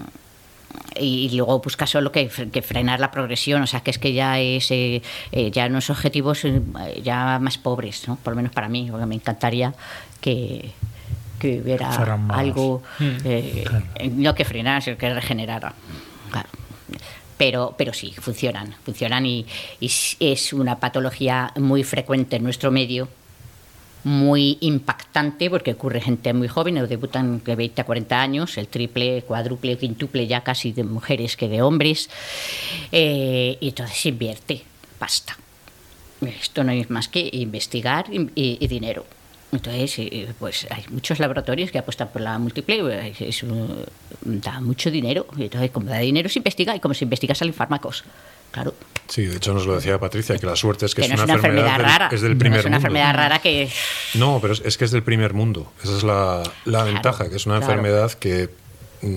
y, 1.00 1.28
y 1.32 1.36
luego 1.36 1.60
busca 1.60 1.88
solo 1.88 2.12
que, 2.12 2.28
que 2.28 2.62
frenar 2.62 3.00
la 3.00 3.12
progresión, 3.12 3.62
o 3.62 3.68
sea 3.68 3.80
que 3.82 3.92
es 3.92 3.98
que 4.00 4.14
ya 4.14 4.40
es 4.40 4.70
eh, 4.72 5.02
eh, 5.32 5.52
ya 5.52 5.66
unos 5.68 5.90
objetivos 5.90 6.44
eh, 6.46 6.62
ya 7.04 7.40
más 7.40 7.58
pobres, 7.58 8.08
¿no? 8.08 8.16
por 8.18 8.34
lo 8.34 8.38
menos 8.38 8.52
para 8.52 8.68
mí, 8.70 8.88
porque 8.92 9.06
me 9.06 9.16
encantaría 9.16 9.74
que, 10.20 10.72
que 11.40 11.62
hubiera 11.62 11.92
Fueran 11.92 12.30
algo, 12.32 12.82
Mm. 13.00 13.06
eh, 13.26 13.64
Claro. 13.66 13.86
no 14.12 14.36
que 14.36 14.46
frenara, 14.46 14.82
sino 14.82 14.98
que 14.98 15.14
regenerara. 15.14 15.74
Claro. 16.32 16.50
Pero, 17.38 17.74
pero 17.78 17.92
sí, 17.94 18.14
funcionan, 18.20 18.76
funcionan 18.86 19.26
y, 19.26 19.46
y 19.80 19.92
es 20.20 20.54
una 20.54 20.80
patología 20.80 21.52
muy 21.56 21.84
frecuente 21.84 22.36
en 22.36 22.44
nuestro 22.44 22.70
medio, 22.70 23.08
muy 24.04 24.58
impactante 24.62 25.50
porque 25.50 25.72
ocurre 25.74 26.02
gente 26.02 26.34
muy 26.34 26.48
joven, 26.48 26.78
o 26.80 26.88
debutan 26.88 27.42
de 27.44 27.56
20 27.56 27.82
a 27.82 27.86
40 27.86 28.22
años, 28.22 28.58
el 28.58 28.68
triple, 28.68 29.24
cuádruple, 29.28 29.78
quintuple 29.78 30.26
ya 30.28 30.42
casi 30.44 30.72
de 30.72 30.84
mujeres 30.84 31.38
que 31.38 31.48
de 31.48 31.62
hombres, 31.62 32.10
eh, 32.92 33.58
y 33.60 33.70
entonces 33.70 33.98
se 33.98 34.10
invierte 34.10 34.64
pasta. 34.98 35.38
Esto 36.22 36.64
no 36.64 36.72
es 36.72 36.90
más 36.90 37.08
que 37.08 37.30
investigar 37.34 38.06
y, 38.12 38.22
y- 38.36 38.58
y 38.60 38.68
dinero. 38.68 39.06
Entonces, 39.52 40.00
eh, 40.00 40.30
pues 40.40 40.66
hay 40.70 40.86
muchos 40.90 41.20
laboratorios 41.20 41.72
que 41.72 41.78
apuestan 41.80 42.08
por 42.10 42.22
la 42.22 42.38
múltiple, 42.40 43.14
es 43.20 43.44
un- 43.44 43.84
da 44.24 44.62
mucho 44.62 44.90
dinero, 44.90 45.26
y 45.36 45.44
entonces 45.44 45.72
como 45.72 45.88
da 45.88 45.98
dinero 46.00 46.30
se 46.30 46.40
investiga, 46.40 46.76
y 46.76 46.80
como 46.80 46.94
se 46.94 47.04
investiga 47.06 47.36
salen 47.36 47.54
fármacos. 47.54 48.04
Claro, 48.52 48.74
Sí, 49.08 49.26
de 49.26 49.36
hecho 49.38 49.54
nos 49.54 49.66
lo 49.66 49.76
decía 49.76 50.00
Patricia, 50.00 50.38
que 50.38 50.46
la 50.46 50.56
suerte 50.56 50.86
es 50.86 50.96
que, 50.96 51.02
que, 51.02 51.08
es, 51.08 51.10
no 51.10 51.16
es 51.16 51.24
una, 51.24 51.34
una 51.34 51.36
enfermedad, 51.36 51.78
del- 51.78 51.86
rara, 51.86 52.10
es 52.14 52.22
del 52.22 52.32
no 52.34 52.40
primer 52.40 52.60
es 52.60 52.66
una 52.66 52.78
mundo. 52.78 52.88
enfermedad 52.88 53.14
rara 53.16 53.40
que 53.40 53.70
No, 54.16 54.40
pero 54.42 54.54
es, 54.54 54.62
es 54.64 54.78
que 54.78 54.86
es 54.86 54.92
del 54.92 55.04
primer 55.04 55.34
mundo. 55.34 55.70
Esa 55.84 55.98
es 55.98 56.04
la, 56.04 56.44
la 56.64 56.84
ventaja, 56.86 57.30
que 57.30 57.36
es 57.36 57.46
una 57.46 57.58
claro. 57.58 57.74
enfermedad 57.74 58.14
que 58.14 58.50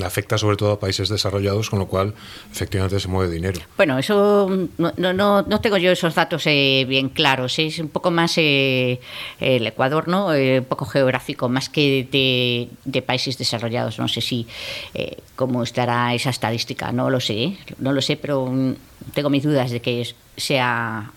afecta 0.05 0.39
sobre 0.39 0.57
todo 0.57 0.72
a 0.72 0.80
países 0.80 1.09
desarrollados, 1.11 1.68
con 1.70 1.78
lo 1.78 1.87
cual 1.87 2.14
efectivamente 2.51 2.99
se 2.99 3.07
mueve 3.07 3.32
dinero. 3.32 3.61
Bueno, 3.76 3.99
eso 3.99 4.49
no, 4.78 4.93
no, 4.97 5.12
no, 5.12 5.43
no 5.43 5.61
tengo 5.61 5.76
yo 5.76 5.93
esos 5.93 6.14
datos 6.14 6.43
eh, 6.47 6.87
bien 6.89 7.11
claros. 7.11 7.59
Es 7.59 7.78
un 7.78 7.89
poco 7.89 8.11
más 8.11 8.32
eh, 8.39 8.99
el 9.39 9.64
Ecuador, 9.66 10.09
¿no? 10.09 10.32
Eh, 10.35 10.61
un 10.61 10.64
poco 10.64 10.87
geográfico, 10.87 11.49
más 11.51 11.68
que 11.68 12.09
de, 12.11 12.68
de 12.85 13.03
países 13.03 13.37
desarrollados. 13.39 13.99
No 13.99 14.09
sé 14.09 14.22
si 14.22 14.47
eh, 14.95 15.18
cómo 15.37 15.62
estará 15.62 16.14
esa 16.14 16.30
estadística. 16.30 16.91
No 16.91 17.11
lo 17.11 17.20
sé, 17.20 17.43
¿eh? 17.45 17.59
no 17.78 17.93
lo 17.93 18.01
sé, 18.01 18.16
pero 18.16 18.47
mm, 18.47 18.74
tengo 19.12 19.30
mis 19.30 19.42
dudas 19.42 19.70
de 19.70 19.80
que 19.80 20.14
sea 20.36 21.11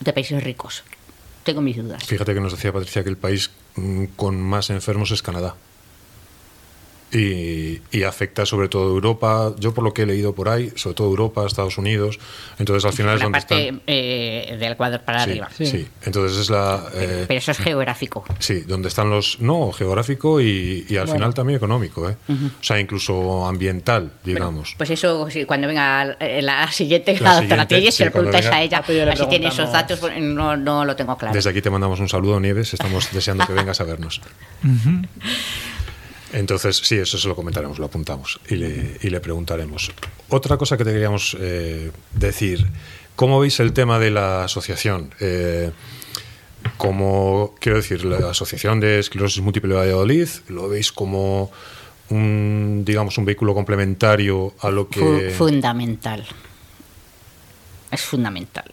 de 0.00 0.12
países 0.12 0.42
ricos. 0.42 0.82
Tengo 1.44 1.60
mis 1.60 1.76
dudas. 1.76 2.04
Fíjate 2.04 2.34
que 2.34 2.40
nos 2.40 2.52
decía 2.52 2.72
Patricia 2.72 3.02
que 3.02 3.10
el 3.10 3.16
país 3.16 3.50
mm, 3.76 4.04
con 4.16 4.40
más 4.40 4.70
enfermos 4.70 5.10
es 5.10 5.22
Canadá. 5.22 5.54
Y, 7.14 7.82
y 7.90 8.04
afecta 8.04 8.46
sobre 8.46 8.68
todo 8.70 8.84
a 8.84 8.90
Europa, 8.94 9.52
yo 9.58 9.74
por 9.74 9.84
lo 9.84 9.92
que 9.92 10.02
he 10.02 10.06
leído 10.06 10.34
por 10.34 10.48
ahí, 10.48 10.72
sobre 10.76 10.94
todo 10.94 11.08
Europa, 11.08 11.44
Estados 11.46 11.76
Unidos. 11.76 12.18
Entonces 12.58 12.86
al 12.86 12.94
final 12.94 13.14
es 13.16 13.20
La 13.20 13.24
donde 13.26 13.38
parte 13.40 13.64
están. 13.66 13.82
eh, 13.86 14.56
del 14.58 14.72
Ecuador 14.72 15.00
para 15.02 15.24
Sí, 15.24 15.30
arriba. 15.30 15.48
sí. 15.54 15.66
Sí. 15.66 15.88
entonces 16.06 16.38
es 16.38 16.48
la. 16.48 16.82
eh, 16.94 17.24
Pero 17.28 17.36
eso 17.38 17.50
es 17.50 17.58
geográfico. 17.58 18.24
Sí, 18.38 18.60
donde 18.60 18.88
están 18.88 19.10
los. 19.10 19.40
No, 19.40 19.72
geográfico 19.72 20.40
y, 20.40 20.86
y 20.88 20.96
al 20.96 21.04
Bueno. 21.04 21.12
final 21.18 21.34
también 21.34 21.58
económico, 21.58 22.08
¿eh? 22.08 22.16
O 22.30 22.62
sea, 22.64 22.80
incluso 22.80 23.46
ambiental, 23.46 24.10
digamos. 24.24 24.74
Pues 24.78 24.88
eso, 24.88 25.28
sí, 25.28 25.44
cuando 25.44 25.66
venga 25.68 26.16
eh, 26.18 26.40
la 26.40 26.72
siguiente, 26.72 27.12
La 27.20 27.20
la, 27.20 27.28
doctora 27.40 27.42
siguiente, 27.64 27.74
Telles, 27.74 27.94
sí, 27.94 27.98
se 27.98 28.04
lo 28.06 28.12
preguntáis 28.12 28.44
venga. 28.46 28.56
a 28.56 28.62
ella, 28.62 28.78
Ah, 28.78 28.84
pues 28.86 29.18
si 29.18 29.26
tiene 29.26 29.48
esos 29.48 29.70
datos, 29.70 29.98
pues, 30.00 30.18
no, 30.18 30.56
no 30.56 30.86
lo 30.86 30.96
tengo 30.96 31.16
claro. 31.18 31.34
Desde 31.34 31.50
aquí 31.50 31.60
te 31.60 31.68
mandamos 31.68 32.00
un 32.00 32.08
saludo, 32.08 32.40
Nieves. 32.40 32.72
Estamos 32.72 33.12
deseando 33.12 33.46
que 33.46 33.52
vengas 33.52 33.80
a 33.82 33.84
vernos. 33.84 34.22
Entonces, 36.32 36.80
sí, 36.82 36.96
eso 36.96 37.18
se 37.18 37.28
lo 37.28 37.36
comentaremos, 37.36 37.78
lo 37.78 37.86
apuntamos 37.86 38.40
y 38.48 38.56
le, 38.56 38.98
y 39.02 39.10
le 39.10 39.20
preguntaremos. 39.20 39.90
Otra 40.28 40.56
cosa 40.56 40.76
que 40.76 40.84
te 40.84 40.92
queríamos 40.92 41.36
eh, 41.38 41.90
decir, 42.12 42.66
¿cómo 43.16 43.38
veis 43.40 43.60
el 43.60 43.72
tema 43.72 43.98
de 43.98 44.10
la 44.10 44.44
asociación? 44.44 45.14
Eh, 45.20 45.70
como, 46.76 47.54
quiero 47.58 47.78
decir, 47.78 48.04
la 48.04 48.30
Asociación 48.30 48.80
de 48.80 49.00
Esclerosis 49.00 49.42
Múltiple 49.42 49.74
de 49.74 49.80
Valladolid, 49.80 50.28
¿lo 50.48 50.68
veis 50.68 50.92
como 50.92 51.50
un, 52.08 52.82
digamos, 52.84 53.18
un 53.18 53.24
vehículo 53.24 53.54
complementario 53.54 54.54
a 54.60 54.70
lo 54.70 54.88
que... 54.88 55.34
fundamental. 55.36 56.24
Es 57.90 58.02
fundamental. 58.02 58.70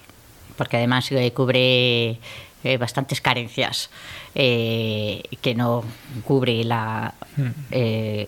Porque 0.56 0.78
además 0.78 1.10
cubre 1.34 2.20
eh, 2.64 2.78
bastantes 2.78 3.22
carencias 3.22 3.90
eh, 4.36 5.24
que 5.42 5.56
no 5.56 5.84
cubre 6.26 6.64
la, 6.64 7.14
eh, 7.72 8.28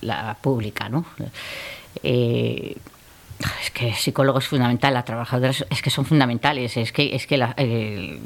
la 0.00 0.36
pública, 0.40 0.88
¿no? 0.88 1.04
Es 3.62 3.70
que 3.70 3.94
psicólogo 3.94 4.40
es 4.40 4.48
fundamental, 4.48 4.92
la 4.94 5.04
trabajadora 5.04 5.50
es, 5.52 5.82
que 5.82 5.90
son 5.90 6.04
fundamentales, 6.04 6.76
es 6.76 6.90
que, 6.90 7.14
es 7.14 7.24
que 7.28 7.36
la- 7.36 7.54
el, 7.56 8.18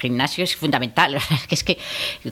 gimnasio 0.00 0.42
es 0.42 0.56
fundamental, 0.56 1.14
es 1.30 1.46
que, 1.46 1.54
es 1.54 1.62
que 1.62 1.78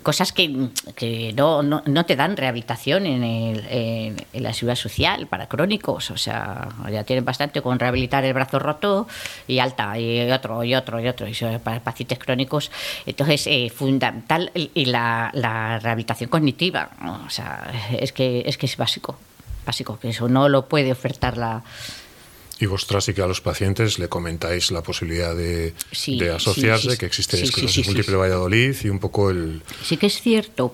cosas 0.02 0.32
que, 0.32 0.68
que 0.96 1.32
no, 1.36 1.62
no, 1.62 1.82
no 1.86 2.04
te 2.04 2.16
dan 2.16 2.36
rehabilitación 2.36 3.06
en, 3.06 3.22
el- 3.22 3.66
en- 3.70 4.42
la 4.42 4.52
seguridad 4.52 4.74
social 4.74 5.28
para 5.28 5.46
crónicos, 5.46 6.10
o 6.10 6.16
sea, 6.16 6.68
ya 6.90 7.04
tienen 7.04 7.24
bastante 7.24 7.62
con 7.62 7.78
rehabilitar 7.78 8.24
el 8.24 8.34
brazo 8.34 8.58
roto 8.58 9.06
y 9.46 9.60
alta, 9.60 9.96
y 9.96 10.28
otro, 10.32 10.64
y 10.64 10.74
otro, 10.74 10.98
y 11.00 11.06
otro, 11.06 11.28
y 11.28 11.30
eso 11.30 11.60
para 11.62 11.78
pacientes 11.78 12.18
crónicos, 12.18 12.72
entonces 13.06 13.46
eh, 13.46 13.70
fundamental 13.72 14.50
y 14.54 14.86
la, 14.86 15.30
la 15.32 15.78
rehabilitación 15.78 16.28
cognitiva, 16.28 16.90
o 17.24 17.30
sea, 17.30 17.70
es 18.00 18.10
que, 18.12 18.42
es 18.46 18.58
que 18.58 18.66
es 18.66 18.76
básico, 18.76 19.16
básico, 19.64 19.96
que 20.00 20.08
eso 20.08 20.28
no 20.28 20.48
lo 20.48 20.66
puede 20.66 20.90
ofertar 20.90 21.36
la 21.36 21.62
Y 22.58 22.66
vosotras 22.66 23.04
sí 23.04 23.12
que 23.12 23.22
a 23.22 23.26
los 23.26 23.40
pacientes 23.40 23.98
le 23.98 24.08
comentáis 24.08 24.70
la 24.70 24.82
posibilidad 24.82 25.34
de, 25.34 25.74
Sí, 25.92 26.18
de 26.18 26.32
asociarse, 26.32 26.84
sí, 26.84 26.90
sí, 26.92 26.98
que 26.98 27.06
existe 27.06 27.42
esclerosis 27.42 27.86
múltiple. 27.86 28.16
Valladolid 28.16 28.74
y 28.82 28.88
un 28.88 28.98
poco 28.98 29.30
el... 29.30 29.62
Sí 29.82 29.96
que 29.96 30.06
es 30.06 30.20
cierto 30.20 30.72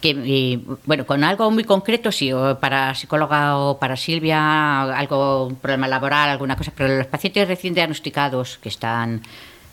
que 0.00 0.60
bueno, 0.84 1.06
con 1.06 1.24
algo 1.24 1.50
muy 1.50 1.64
concreto, 1.64 2.12
sí, 2.12 2.32
o 2.32 2.58
para 2.60 2.94
psicóloga 2.94 3.56
o 3.56 3.78
para 3.78 3.96
Silvia, 3.96 4.82
algo, 4.82 5.46
un 5.46 5.56
problema 5.56 5.88
laboral, 5.88 6.28
alguna 6.28 6.56
cosa, 6.56 6.72
pero 6.74 6.96
los 6.96 7.06
pacientes 7.06 7.48
recién 7.48 7.74
diagnosticados 7.74 8.58
que 8.58 8.68
están 8.68 9.22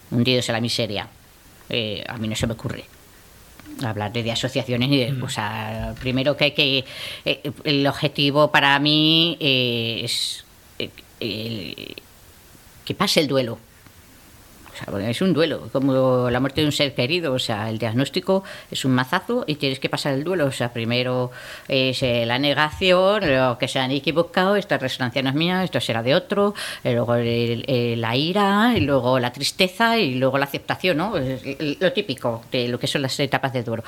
hundidos 0.10 0.49
en 0.49 0.53
la 0.53 0.62
miseria, 0.62 1.08
eh, 1.70 2.03
a 2.08 2.18
mí 2.18 2.28
no 2.28 2.36
se 2.36 2.47
me 2.47 2.53
ocurre 2.53 2.86
hablar 3.84 4.14
de, 4.14 4.32
asociaciones 4.32 4.90
y 4.92 4.98
de, 4.98 5.12
mm. 5.12 5.24
o 5.24 5.30
sea, 5.30 5.96
primero 6.00 6.38
que 6.38 6.46
hay 6.46 6.52
que 6.52 6.86
eh, 7.26 7.52
el 7.64 7.86
objetivo 7.88 8.52
para 8.52 8.78
mí 8.80 9.38
eh, 9.40 10.02
es 10.04 10.46
que 12.86 12.94
pase 12.96 13.20
el 13.20 13.28
duelo 13.28 13.58
es 15.02 15.22
un 15.22 15.34
duelo, 15.34 15.70
como 15.72 16.30
la 16.30 16.40
muerte 16.40 16.62
de 16.62 16.68
un 16.68 16.72
ser 16.72 16.94
querido. 16.94 17.34
O 17.34 17.40
sea, 17.40 17.70
el 17.70 17.78
diagnóstico 17.78 18.44
es 18.72 18.86
un 18.86 18.92
mazazo 18.92 19.44
y 19.48 19.56
tienes 19.56 19.80
que 19.80 19.90
pasar 19.90 20.14
el 20.14 20.24
duelo. 20.24 20.46
O 20.46 20.52
sea, 20.52 20.72
primero 20.74 21.32
es 21.68 22.02
eh, 22.04 22.26
la 22.26 22.40
negación, 22.40 23.22
lo 23.36 23.58
que 23.58 23.68
se 23.68 23.80
han 23.80 23.92
equivocado, 23.92 24.56
esta 24.56 24.78
resonancia 24.78 25.22
no 25.22 25.30
es 25.30 25.36
mía, 25.36 25.64
esto 25.64 25.80
será 25.80 26.04
de 26.04 26.16
otro, 26.16 26.54
eh, 26.84 26.94
luego 26.94 27.16
la 27.16 28.16
ira, 28.16 28.74
y 28.76 28.82
luego 28.82 29.20
la 29.20 29.32
tristeza 29.32 29.98
y 29.98 30.16
luego 30.16 30.38
la 30.38 30.46
aceptación, 30.46 30.98
¿no? 30.98 31.14
Lo 31.80 31.94
típico 31.94 32.44
de 32.52 32.68
lo 32.68 32.80
que 32.80 32.88
son 32.88 33.02
las 33.02 33.20
etapas 33.20 33.54
de 33.54 33.64
duelo. 33.64 33.84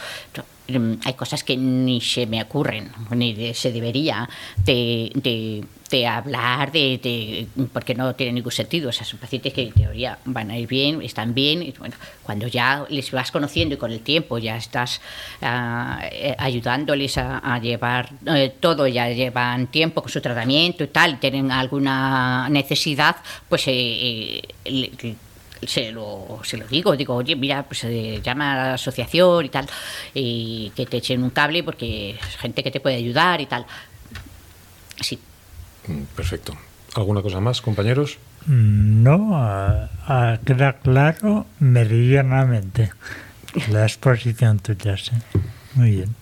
Hay 1.03 1.13
cosas 1.13 1.43
que 1.43 1.55
ni 1.55 2.01
se 2.01 2.25
me 2.25 2.41
ocurren, 2.41 2.91
ni 3.11 3.53
se 3.53 3.71
debería 3.71 4.27
de, 4.65 5.63
de, 5.89 6.07
hablar, 6.07 6.71
de, 6.71 7.47
porque 7.71 7.95
no 7.95 8.13
tiene 8.15 8.33
ningún 8.33 8.51
sentido. 8.51 8.89
O 8.89 8.91
sea, 8.91 9.05
son 9.05 9.19
pacientes 9.19 9.53
que 9.53 9.63
en 9.63 9.71
teoría 9.71 10.19
van 10.25 10.51
a 10.51 10.57
ir 10.57 10.67
bien, 10.67 11.01
están 11.01 11.33
bien, 11.33 11.63
y 11.63 11.71
bueno, 11.79 11.95
cuando 12.23 12.47
ya 12.47 12.85
les 12.89 13.11
vas 13.11 13.31
conociendo 13.31 13.75
y 13.75 13.77
con 13.77 13.91
el 13.91 14.01
tiempo 14.01 14.37
ya 14.37 14.57
estás 14.57 14.99
eh, 15.41 16.35
ayudándoles 16.37 17.17
a, 17.17 17.59
llevar 17.59 18.09
eh, 18.25 18.53
todo, 18.59 18.87
ya 18.87 19.09
llevan 19.09 19.67
tiempo 19.67 20.01
con 20.01 20.11
su 20.11 20.21
tratamiento 20.21 20.83
y 20.83 20.87
tal, 20.87 21.19
tienen 21.19 21.51
alguna 21.51 22.49
necesidad, 22.49 23.15
pues 23.47 23.63
eh, 23.67 24.41
se 25.65 25.91
lo, 25.91 26.39
se 26.43 26.57
lo 26.57 26.67
digo, 26.67 26.95
digo, 26.95 27.15
oye, 27.15 27.35
mira, 27.35 27.63
pues 27.63 27.83
eh, 27.85 28.21
llama 28.23 28.53
a 28.53 28.55
la 28.55 28.73
asociación 28.75 29.45
y 29.45 29.49
tal, 29.49 29.67
y 30.13 30.71
que 30.75 30.85
te 30.85 30.97
echen 30.97 31.23
un 31.23 31.29
cable 31.29 31.63
porque 31.63 32.11
es 32.11 32.37
gente 32.37 32.63
que 32.63 32.71
te 32.71 32.79
puede 32.79 32.95
ayudar 32.97 33.41
y 33.41 33.45
tal. 33.45 33.65
Sí. 35.01 35.19
Mm, 35.87 36.03
perfecto. 36.15 36.53
¿Alguna 36.95 37.21
cosa 37.21 37.39
más, 37.39 37.61
compañeros? 37.61 38.17
Mm, 38.45 39.03
no, 39.03 39.89
queda 40.45 40.73
claro 40.73 41.45
meridianamente 41.59 42.91
la 43.71 43.83
exposición 43.83 44.59
tuya, 44.59 44.97
sí. 44.97 45.11
Muy 45.75 45.91
bien. 45.91 46.15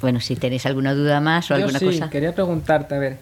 Bueno, 0.00 0.20
si 0.20 0.36
tenéis 0.36 0.66
alguna 0.66 0.94
duda 0.94 1.20
más 1.20 1.50
o 1.50 1.54
alguna 1.54 1.78
sí, 1.78 1.86
cosa. 1.86 2.10
Quería 2.10 2.34
preguntarte, 2.34 2.94
a 2.94 2.98
ver, 2.98 3.18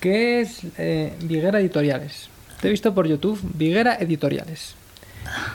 ¿qué 0.00 0.40
es 0.40 0.62
eh, 0.76 1.14
Viguera 1.22 1.60
Editoriales? 1.60 2.28
Te 2.60 2.68
he 2.68 2.70
visto 2.70 2.94
por 2.94 3.06
YouTube, 3.06 3.38
Viguera 3.54 3.96
Editoriales. 4.00 4.74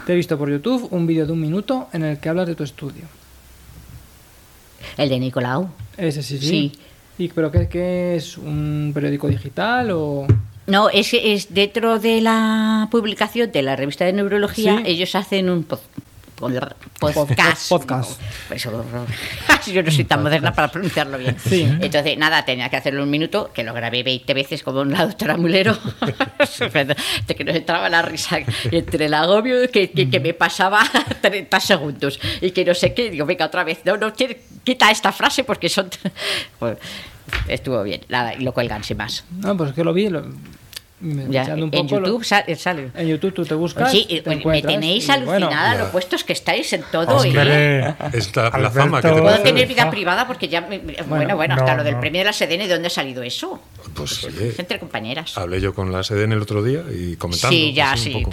Te 0.06 0.14
he 0.14 0.16
visto 0.16 0.38
por 0.38 0.50
YouTube 0.50 0.88
un 0.92 1.08
vídeo 1.08 1.26
de 1.26 1.34
un 1.34 1.42
minuto 1.42 1.88
en 1.94 2.04
el 2.04 2.20
que 2.20 2.30
hablas 2.30 2.48
de 2.48 2.56
tu 2.56 2.64
estudio. 2.64 3.04
El 4.98 5.10
de 5.10 5.20
Nicolau. 5.20 5.70
Ese 5.98 6.24
sí, 6.24 6.38
sí. 6.38 6.72
¿Y, 7.18 7.28
¿Pero 7.30 7.52
qué, 7.52 8.16
es? 8.16 8.38
¿Un 8.38 8.92
periódico 8.94 9.28
digital 9.28 9.92
o...? 9.92 10.26
No, 10.68 10.90
es, 10.90 11.14
es 11.14 11.54
dentro 11.54 12.00
de 12.00 12.22
la 12.22 12.88
publicación 12.92 13.52
de 13.52 13.62
la 13.62 13.76
revista 13.76 14.06
de 14.06 14.14
neurología, 14.14 14.82
ellos 14.86 15.16
hacen 15.16 15.50
un 15.50 15.66
podcast. 17.00 17.70
Podcast. 17.70 18.22
yo 19.72 19.84
no 19.84 19.92
soy 19.92 20.04
tan 20.04 20.24
moderna 20.24 20.54
para 20.54 20.70
pronunciarlo 20.70 21.18
bien. 21.18 21.36
Entonces, 21.82 22.18
nada, 22.18 22.44
tenía 22.44 22.70
que 22.70 22.78
hacerlo 22.78 23.04
un 23.04 23.10
minuto, 23.10 23.52
que 23.54 23.64
lo 23.64 23.74
grabé 23.74 24.04
20 24.04 24.34
veces 24.34 24.64
como 24.64 24.84
la 24.84 25.06
doctora 25.06 25.38
Mulero, 25.38 25.78
de 27.28 27.36
que 27.36 27.44
nos 27.44 27.56
entraba 27.56 27.90
la 27.90 28.02
risa 28.02 28.40
entre 28.72 29.06
el 29.06 29.14
agobio 29.14 29.70
que, 29.72 29.92
que, 29.92 30.20
me 30.20 30.34
pasaba 30.34 30.84
30 31.22 31.60
segundos 31.60 32.20
y 32.42 32.52
que 32.52 32.66
no 32.66 32.74
sé 32.74 32.94
qué, 32.94 33.10
digo, 33.10 33.26
venga, 33.26 33.46
otra 33.46 33.64
vez, 33.64 33.80
no, 33.86 33.98
no, 33.98 34.14
quita 34.14 34.92
esta 34.92 35.12
frase 35.12 35.44
porque 35.44 35.70
son... 35.70 35.90
Pues, 36.60 36.78
estuvo 37.48 37.82
bien, 37.84 38.02
nada, 38.10 38.34
y 38.34 38.42
lo 38.42 38.54
cuelgan 38.54 38.84
sin 38.84 38.98
más. 38.98 39.24
No, 39.32 39.56
pues 39.56 39.74
que 39.74 39.84
lo 39.84 39.94
vi, 39.94 40.10
lo 40.10 40.26
en 41.02 41.88
YouTube 41.88 42.24
sale. 42.24 42.92
En 42.96 43.08
YouTube 43.08 43.34
tú 43.34 43.46
te 43.46 43.56
buscas. 43.56 43.92
Sí, 43.92 44.22
te 44.24 44.36
me 44.46 44.62
tenéis 44.62 45.10
alucinada 45.10 45.76
lo 45.76 45.92
puestos 45.92 46.24
que 46.24 46.34
estáis 46.34 46.72
en 46.74 46.84
todo. 46.92 47.24
¿eh? 47.24 47.96
Es 48.14 48.36
la, 48.36 48.52
fama 48.72 49.02
que 49.02 49.10
te 49.10 49.22
Puedo 49.22 49.40
tener 49.40 49.68
vida 49.68 49.90
privada 49.90 50.28
porque 50.28 50.48
ya. 50.48 50.68
bueno, 51.08 51.36
bueno, 51.36 51.56
hasta 51.56 51.76
lo 51.76 51.84
del 51.84 51.98
premio 52.00 52.20
de 52.22 52.26
la 52.26 52.34
SEDEN, 52.34 52.60
¿de 52.60 52.68
dónde 52.68 52.88
ha 52.88 52.92
salido 52.92 53.24
eso? 53.24 53.62
Pues, 53.94 54.24
oye. 54.24 54.54
Entre 54.58 54.80
compañeras. 54.80 55.38
Hablé 55.38 55.62
yo 55.62 55.74
con 55.74 55.92
la 55.92 56.04
SEDEN 56.04 56.32
el 56.34 56.42
otro 56.42 56.64
día 56.64 56.84
y 56.92 57.16
comentando. 57.16 57.56
Sí, 57.56 57.74
ya, 57.74 57.96
sí. 57.98 58.24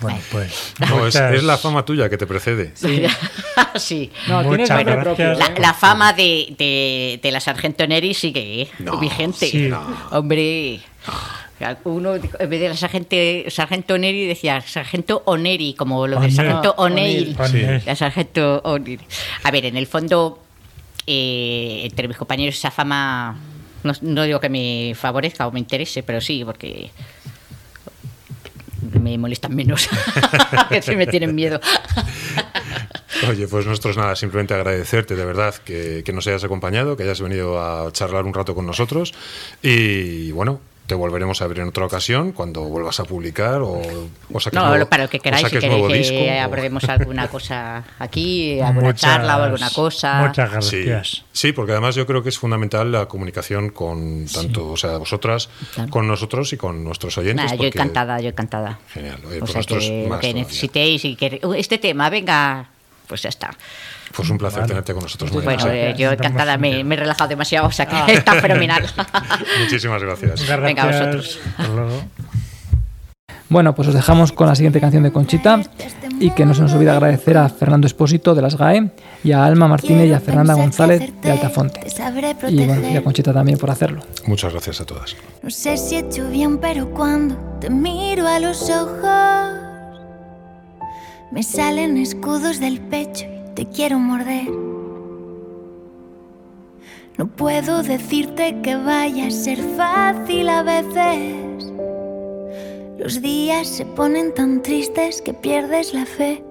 Bueno, 0.00 0.18
pues. 0.30 0.74
No, 0.88 1.06
es, 1.06 1.42
la 1.42 1.58
fama 1.58 1.84
tuya 1.84 2.08
que 2.08 2.16
te 2.16 2.26
precede. 2.26 2.72
Sí. 2.74 3.02
No, 4.28 4.42
tienes 4.48 4.70
propio, 4.70 5.34
la, 5.34 5.50
la, 5.58 5.74
fama 5.74 6.12
de, 6.12 6.54
de, 6.58 7.20
de, 7.22 7.30
la 7.30 7.40
Sargento 7.40 7.86
Neri 7.86 8.14
sigue 8.14 8.62
¿eh? 8.62 8.68
vigente. 9.00 9.50
Sí. 9.50 9.70
Hombre. 10.10 10.80
Uno, 11.84 12.16
en 12.16 12.50
vez 12.50 12.60
de 12.60 12.68
la 12.68 12.76
sargento, 12.76 13.16
sargento 13.48 13.96
Neri, 13.96 14.26
decía 14.26 14.60
sargento 14.60 15.22
Oneri, 15.24 15.74
como 15.74 16.06
lo 16.06 16.20
de 16.20 16.30
sargento 16.30 16.74
O'Neill. 16.76 17.36
La 17.86 17.96
sargento 17.96 18.60
O'Neill. 18.64 19.00
A 19.42 19.50
ver, 19.50 19.64
en 19.64 19.76
el 19.76 19.86
fondo, 19.86 20.42
eh, 21.06 21.82
entre 21.84 22.08
mis 22.08 22.16
compañeros, 22.16 22.56
esa 22.56 22.70
fama. 22.70 23.38
No, 23.84 23.92
no 24.02 24.24
digo 24.24 24.40
que 24.40 24.48
me 24.48 24.94
favorezca 24.94 25.46
o 25.46 25.52
me 25.52 25.60
interese, 25.60 26.02
pero 26.02 26.20
sí, 26.20 26.42
porque 26.44 26.90
me 28.86 29.18
molestan 29.18 29.54
menos, 29.54 29.88
que 30.68 30.82
si 30.82 30.96
me 30.96 31.06
tienen 31.06 31.34
miedo. 31.34 31.60
Oye, 33.28 33.48
pues 33.48 33.66
nosotros 33.66 33.96
nada, 33.96 34.14
simplemente 34.14 34.54
agradecerte 34.54 35.16
de 35.16 35.24
verdad 35.24 35.54
que, 35.54 36.02
que, 36.04 36.12
nos 36.12 36.26
hayas 36.26 36.44
acompañado, 36.44 36.96
que 36.96 37.04
hayas 37.04 37.20
venido 37.20 37.60
a 37.60 37.90
charlar 37.92 38.24
un 38.24 38.34
rato 38.34 38.54
con 38.54 38.66
nosotros 38.66 39.14
y 39.62 40.30
bueno, 40.32 40.60
te 40.86 40.94
volveremos 40.94 41.42
a 41.42 41.46
ver 41.46 41.60
en 41.60 41.68
otra 41.68 41.84
ocasión 41.84 42.32
cuando 42.32 42.62
vuelvas 42.62 43.00
a 43.00 43.04
publicar 43.04 43.60
o, 43.60 43.80
o 44.32 44.40
saques 44.40 44.58
No, 44.58 44.68
nuevo, 44.68 44.86
para 44.86 45.04
lo 45.04 45.10
que 45.10 45.18
queráis, 45.18 45.48
si 45.48 45.58
queréis 45.58 46.10
que 46.10 46.38
abordemos 46.38 46.84
alguna 46.84 47.28
cosa 47.28 47.84
aquí, 47.98 48.60
alguna 48.64 48.94
charla 48.94 49.38
o 49.38 49.42
alguna 49.42 49.70
cosa. 49.70 50.26
Muchas 50.26 50.50
gracias. 50.50 51.24
Sí, 51.32 51.52
porque 51.52 51.72
además 51.72 51.94
yo 51.94 52.06
creo 52.06 52.22
que 52.22 52.28
es 52.28 52.38
fundamental 52.38 52.92
la 52.92 53.06
comunicación 53.06 53.70
con 53.70 54.26
tanto, 54.26 54.70
o 54.70 54.76
sea, 54.76 54.96
vosotras, 54.98 55.48
con 55.90 56.06
nosotros 56.06 56.52
y 56.52 56.56
con 56.56 56.84
nuestros 56.84 57.18
oyentes. 57.18 57.52
yo 57.58 57.64
encantada, 57.64 58.20
yo 58.20 58.28
encantada. 58.28 58.78
Genial. 58.92 59.20
o 59.24 59.38
pues 59.40 59.52
sea, 59.52 60.20
que 60.20 60.34
necesitéis 60.34 61.04
y 61.04 61.16
que 61.16 61.40
este 61.56 61.78
tema, 61.78 62.08
venga, 62.10 62.68
pues 63.06 63.22
ya 63.22 63.28
está. 63.28 63.50
Pues 64.16 64.30
un 64.30 64.38
placer 64.38 64.66
tenerte 64.66 64.94
con 64.94 65.02
nosotros. 65.02 65.30
Muy 65.30 65.42
bueno, 65.42 65.66
eh, 65.68 65.94
yo 65.96 66.10
encantada, 66.10 66.56
me, 66.56 66.82
me, 66.84 66.94
he 66.94 66.98
relajado 66.98 67.28
demasiado, 67.28 67.66
o 67.66 67.70
sea 67.70 67.84
que 67.84 67.96
ah. 67.96 68.06
está 68.08 68.34
fenomenal. 68.40 68.86
Muchísimas 69.60 70.02
gracias. 70.02 70.46
Venga, 70.60 70.84
a 70.84 70.86
vosotros. 70.86 71.38
Bueno, 73.48 73.74
pues 73.74 73.88
os 73.88 73.94
dejamos 73.94 74.32
con 74.32 74.48
la 74.48 74.54
siguiente 74.54 74.80
canción 74.80 75.02
de 75.02 75.12
Conchita 75.12 75.60
y 76.18 76.30
que 76.30 76.46
no 76.46 76.54
se 76.54 76.62
nos 76.62 76.72
olvide 76.72 76.90
agradecer 76.90 77.36
a 77.36 77.48
Fernando 77.48 77.86
Espósito 77.86 78.34
de 78.34 78.42
las 78.42 78.56
GAE 78.56 78.90
y 79.22 79.32
a 79.32 79.44
Alma 79.44 79.68
Martínez 79.68 80.08
y 80.08 80.12
a 80.14 80.20
Fernanda 80.20 80.54
González 80.54 81.12
de 81.20 81.30
Altafonte. 81.30 81.80
Y 82.48 82.64
bueno, 82.64 82.88
y 82.88 82.96
a 82.96 83.04
Conchita 83.04 83.34
también 83.34 83.58
por 83.58 83.70
hacerlo. 83.70 84.00
Muchas 84.26 84.52
gracias 84.52 84.80
a 84.80 84.86
todas. 84.86 85.14
No 85.42 85.50
sé 85.50 85.76
si 85.76 85.96
he 85.96 85.98
hecho 86.00 86.28
bien, 86.28 86.58
pero 86.58 86.90
cuando 86.90 87.36
te 87.60 87.68
miro 87.68 88.26
a 88.26 88.40
los 88.40 88.68
ojos 88.70 89.50
me 91.30 91.42
salen 91.42 91.98
escudos 91.98 92.58
del 92.58 92.80
pecho 92.80 93.35
te 93.56 93.64
quiero 93.64 93.98
morder. 93.98 94.48
No 97.16 97.26
puedo 97.26 97.82
decirte 97.82 98.60
que 98.60 98.76
vaya 98.76 99.28
a 99.28 99.30
ser 99.30 99.58
fácil 99.76 100.50
a 100.50 100.62
veces. 100.62 101.72
Los 102.98 103.22
días 103.22 103.66
se 103.66 103.86
ponen 103.86 104.34
tan 104.34 104.62
tristes 104.62 105.22
que 105.22 105.32
pierdes 105.32 105.94
la 105.94 106.04
fe. 106.04 106.44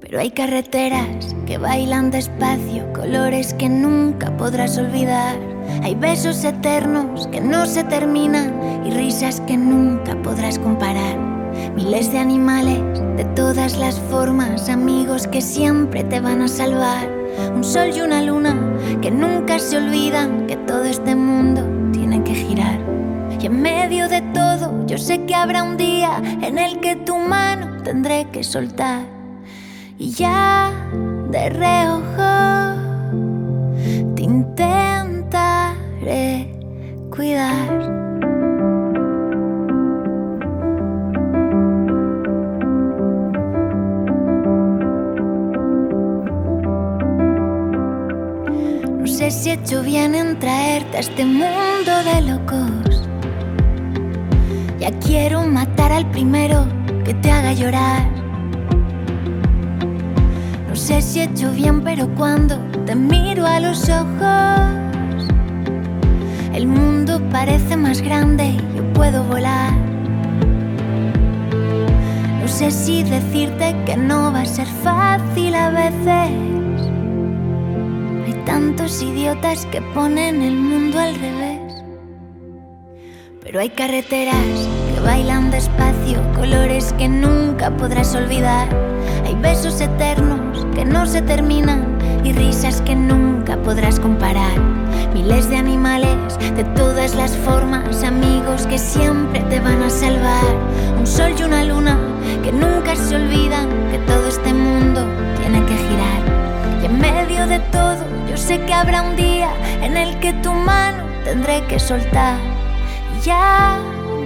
Pero 0.00 0.18
hay 0.18 0.32
carreteras 0.32 1.36
que 1.46 1.56
bailan 1.56 2.10
despacio, 2.10 2.92
colores 2.92 3.54
que 3.54 3.68
nunca 3.68 4.36
podrás 4.36 4.76
olvidar. 4.76 5.36
Hay 5.84 5.94
besos 5.94 6.42
eternos 6.44 7.28
que 7.28 7.40
no 7.40 7.66
se 7.66 7.84
terminan 7.84 8.82
y 8.84 8.90
risas 8.90 9.40
que 9.42 9.56
nunca 9.56 10.20
podrás 10.22 10.58
comparar. 10.58 11.37
Miles 11.74 12.12
de 12.12 12.18
animales 12.18 12.80
de 13.16 13.24
todas 13.34 13.76
las 13.78 13.98
formas, 14.10 14.68
amigos 14.68 15.26
que 15.26 15.40
siempre 15.40 16.04
te 16.04 16.20
van 16.20 16.42
a 16.42 16.48
salvar. 16.48 17.08
Un 17.54 17.64
sol 17.64 17.90
y 17.94 18.00
una 18.00 18.22
luna 18.22 18.56
que 19.00 19.10
nunca 19.10 19.58
se 19.58 19.76
olvidan 19.76 20.46
que 20.46 20.56
todo 20.56 20.84
este 20.84 21.14
mundo 21.14 21.62
tiene 21.92 22.22
que 22.24 22.34
girar. 22.34 22.78
Y 23.40 23.46
en 23.46 23.62
medio 23.62 24.08
de 24.08 24.22
todo, 24.34 24.86
yo 24.86 24.98
sé 24.98 25.24
que 25.24 25.34
habrá 25.34 25.62
un 25.62 25.76
día 25.76 26.20
en 26.42 26.58
el 26.58 26.80
que 26.80 26.96
tu 26.96 27.16
mano 27.16 27.82
tendré 27.82 28.26
que 28.32 28.42
soltar. 28.42 29.02
y 30.00 30.10
ya 30.12 30.70
de 31.30 31.50
reojo 31.50 32.78
te 34.14 34.22
intentaré 34.22 35.68
cuidar. 37.10 38.07
He 49.48 49.54
hecho 49.54 49.82
bien 49.82 50.14
en 50.14 50.38
traerte 50.38 50.98
a 50.98 51.00
este 51.00 51.24
mundo 51.24 52.04
de 52.04 52.20
locos. 52.20 53.08
Ya 54.78 54.90
quiero 54.98 55.46
matar 55.46 55.90
al 55.90 56.04
primero 56.10 56.66
que 57.02 57.14
te 57.14 57.32
haga 57.32 57.54
llorar. 57.54 58.10
No 60.68 60.76
sé 60.76 61.00
si 61.00 61.20
he 61.20 61.24
hecho 61.24 61.50
bien, 61.52 61.80
pero 61.82 62.14
cuando 62.14 62.58
te 62.84 62.94
miro 62.94 63.46
a 63.46 63.58
los 63.58 63.88
ojos, 63.88 65.24
el 66.52 66.66
mundo 66.66 67.18
parece 67.32 67.74
más 67.74 68.02
grande 68.02 68.48
y 68.48 68.76
yo 68.76 68.92
puedo 68.92 69.24
volar. 69.24 69.72
No 72.42 72.46
sé 72.48 72.70
si 72.70 73.02
decirte 73.02 73.74
que 73.86 73.96
no 73.96 74.30
va 74.30 74.42
a 74.42 74.44
ser 74.44 74.66
fácil 74.66 75.54
a 75.54 75.70
veces. 75.70 76.57
Tantos 78.58 79.00
idiotas 79.02 79.66
que 79.66 79.80
ponen 79.80 80.42
el 80.42 80.56
mundo 80.56 80.98
al 80.98 81.14
revés. 81.14 81.60
Pero 83.40 83.60
hay 83.60 83.68
carreteras 83.68 84.34
que 84.92 85.00
bailan 85.00 85.52
despacio, 85.52 86.20
colores 86.34 86.92
que 86.94 87.08
nunca 87.08 87.70
podrás 87.76 88.16
olvidar. 88.16 88.68
Hay 89.24 89.36
besos 89.36 89.80
eternos 89.80 90.66
que 90.74 90.84
no 90.84 91.06
se 91.06 91.22
terminan 91.22 91.86
y 92.24 92.32
risas 92.32 92.82
que 92.82 92.96
nunca 92.96 93.56
podrás 93.62 94.00
comparar. 94.00 94.58
Miles 95.14 95.48
de 95.48 95.56
animales 95.56 96.16
de 96.56 96.64
todas 96.74 97.14
las 97.14 97.36
formas, 97.36 98.02
amigos 98.02 98.66
que 98.66 98.78
siempre 98.78 99.38
te 99.42 99.60
van 99.60 99.84
a 99.84 99.88
salvar. 99.88 100.56
Un 100.98 101.06
sol 101.06 101.32
y 101.38 101.44
una 101.44 101.62
luna 101.62 101.96
que 102.42 102.50
nunca 102.50 102.96
se 102.96 103.14
olvidan 103.14 103.68
que 103.92 103.98
todo 103.98 104.26
este 104.26 104.52
mundo 104.52 105.06
tiene 105.36 105.64
que 105.64 105.74
girar. 105.74 106.27
Y 106.82 106.86
en 106.86 106.98
medio 106.98 107.46
de 107.46 107.58
todo, 107.70 108.04
yo 108.28 108.36
sé 108.36 108.60
que 108.60 108.74
habrá 108.74 109.02
un 109.02 109.16
día 109.16 109.50
en 109.82 109.96
el 109.96 110.18
que 110.20 110.32
tu 110.34 110.52
mano 110.52 111.04
tendré 111.24 111.64
que 111.66 111.78
soltar. 111.78 112.36
Ya 113.24 113.78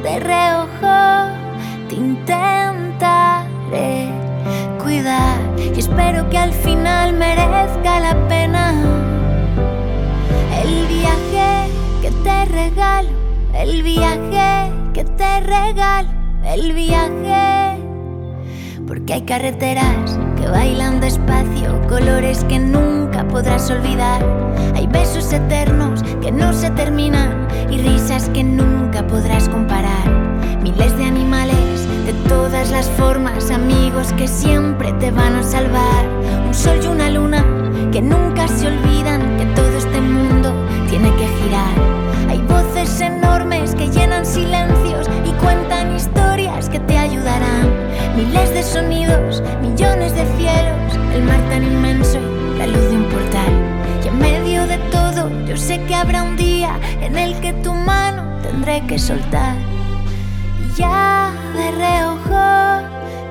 de 0.02 0.20
reojo 0.20 1.30
te 1.88 1.94
intentaré 1.94 2.92
cuidar 4.82 5.38
y 5.56 5.78
espero 5.78 6.28
que 6.28 6.38
al 6.38 6.52
final 6.52 7.14
merezca 7.14 8.00
la 8.00 8.28
pena 8.28 8.74
el 10.62 10.86
viaje 10.86 11.70
que 12.02 12.10
te 12.10 12.44
regalo, 12.46 13.08
el 13.54 13.82
viaje 13.82 14.72
que 14.92 15.04
te 15.04 15.40
regalo, 15.40 16.08
el 16.44 16.72
viaje. 16.72 17.71
Porque 19.02 19.14
hay 19.14 19.22
carreteras 19.22 20.16
que 20.40 20.46
bailan 20.46 21.00
despacio, 21.00 21.84
colores 21.88 22.44
que 22.44 22.60
nunca 22.60 23.26
podrás 23.26 23.68
olvidar. 23.68 24.24
Hay 24.76 24.86
besos 24.86 25.32
eternos 25.32 26.04
que 26.22 26.30
no 26.30 26.52
se 26.52 26.70
terminan 26.70 27.48
y 27.68 27.78
risas 27.78 28.28
que 28.28 28.44
nunca 28.44 29.04
podrás 29.04 29.48
comparar. 29.48 30.08
Miles 30.62 30.96
de 30.96 31.04
animales 31.04 31.84
de 32.06 32.12
todas 32.28 32.70
las 32.70 32.88
formas, 32.90 33.50
amigos 33.50 34.12
que 34.12 34.28
siempre 34.28 34.92
te 35.00 35.10
van 35.10 35.34
a 35.34 35.42
salvar. 35.42 36.06
Un 36.46 36.54
sol 36.54 36.78
y 36.80 36.86
una 36.86 37.10
luna 37.10 37.44
que 37.90 38.00
nunca 38.00 38.46
se 38.46 38.68
olvidan 38.68 39.36
que 39.36 39.46
todo 39.46 39.78
este 39.78 40.00
mundo 40.00 40.52
tiene 40.88 41.10
que 41.16 41.26
girar. 41.26 41.74
Hay 42.28 42.38
voces 42.42 43.00
enormes 43.00 43.74
que 43.74 43.88
llenan 43.88 44.24
silencios 44.24 44.81
Miles 48.16 48.52
de 48.52 48.62
sonidos, 48.62 49.42
millones 49.62 50.14
de 50.14 50.26
cielos, 50.36 50.98
el 51.14 51.22
mar 51.22 51.40
tan 51.48 51.62
inmenso, 51.62 52.20
la 52.58 52.66
luz 52.66 52.90
de 52.90 52.96
un 52.96 53.04
portal. 53.04 53.52
Y 54.04 54.08
en 54.08 54.18
medio 54.18 54.66
de 54.66 54.76
todo, 54.90 55.30
yo 55.46 55.56
sé 55.56 55.80
que 55.84 55.94
habrá 55.94 56.22
un 56.22 56.36
día 56.36 56.78
en 57.00 57.16
el 57.16 57.40
que 57.40 57.54
tu 57.54 57.72
mano 57.72 58.24
tendré 58.42 58.86
que 58.86 58.98
soltar. 58.98 59.56
Y 60.60 60.78
ya 60.78 61.32
de 61.54 61.70
reojo 61.72 62.82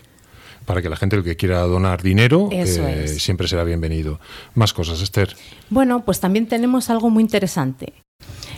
Para 0.69 0.83
que 0.83 0.89
la 0.89 0.97
gente 0.97 1.15
el 1.15 1.23
que 1.23 1.35
quiera 1.35 1.61
donar 1.61 2.03
dinero 2.03 2.47
eh, 2.51 3.07
siempre 3.07 3.47
será 3.47 3.63
bienvenido. 3.63 4.19
Más 4.53 4.71
cosas, 4.71 5.01
Esther. 5.01 5.35
Bueno, 5.71 6.05
pues 6.05 6.19
también 6.19 6.45
tenemos 6.45 6.91
algo 6.91 7.09
muy 7.09 7.23
interesante. 7.23 7.93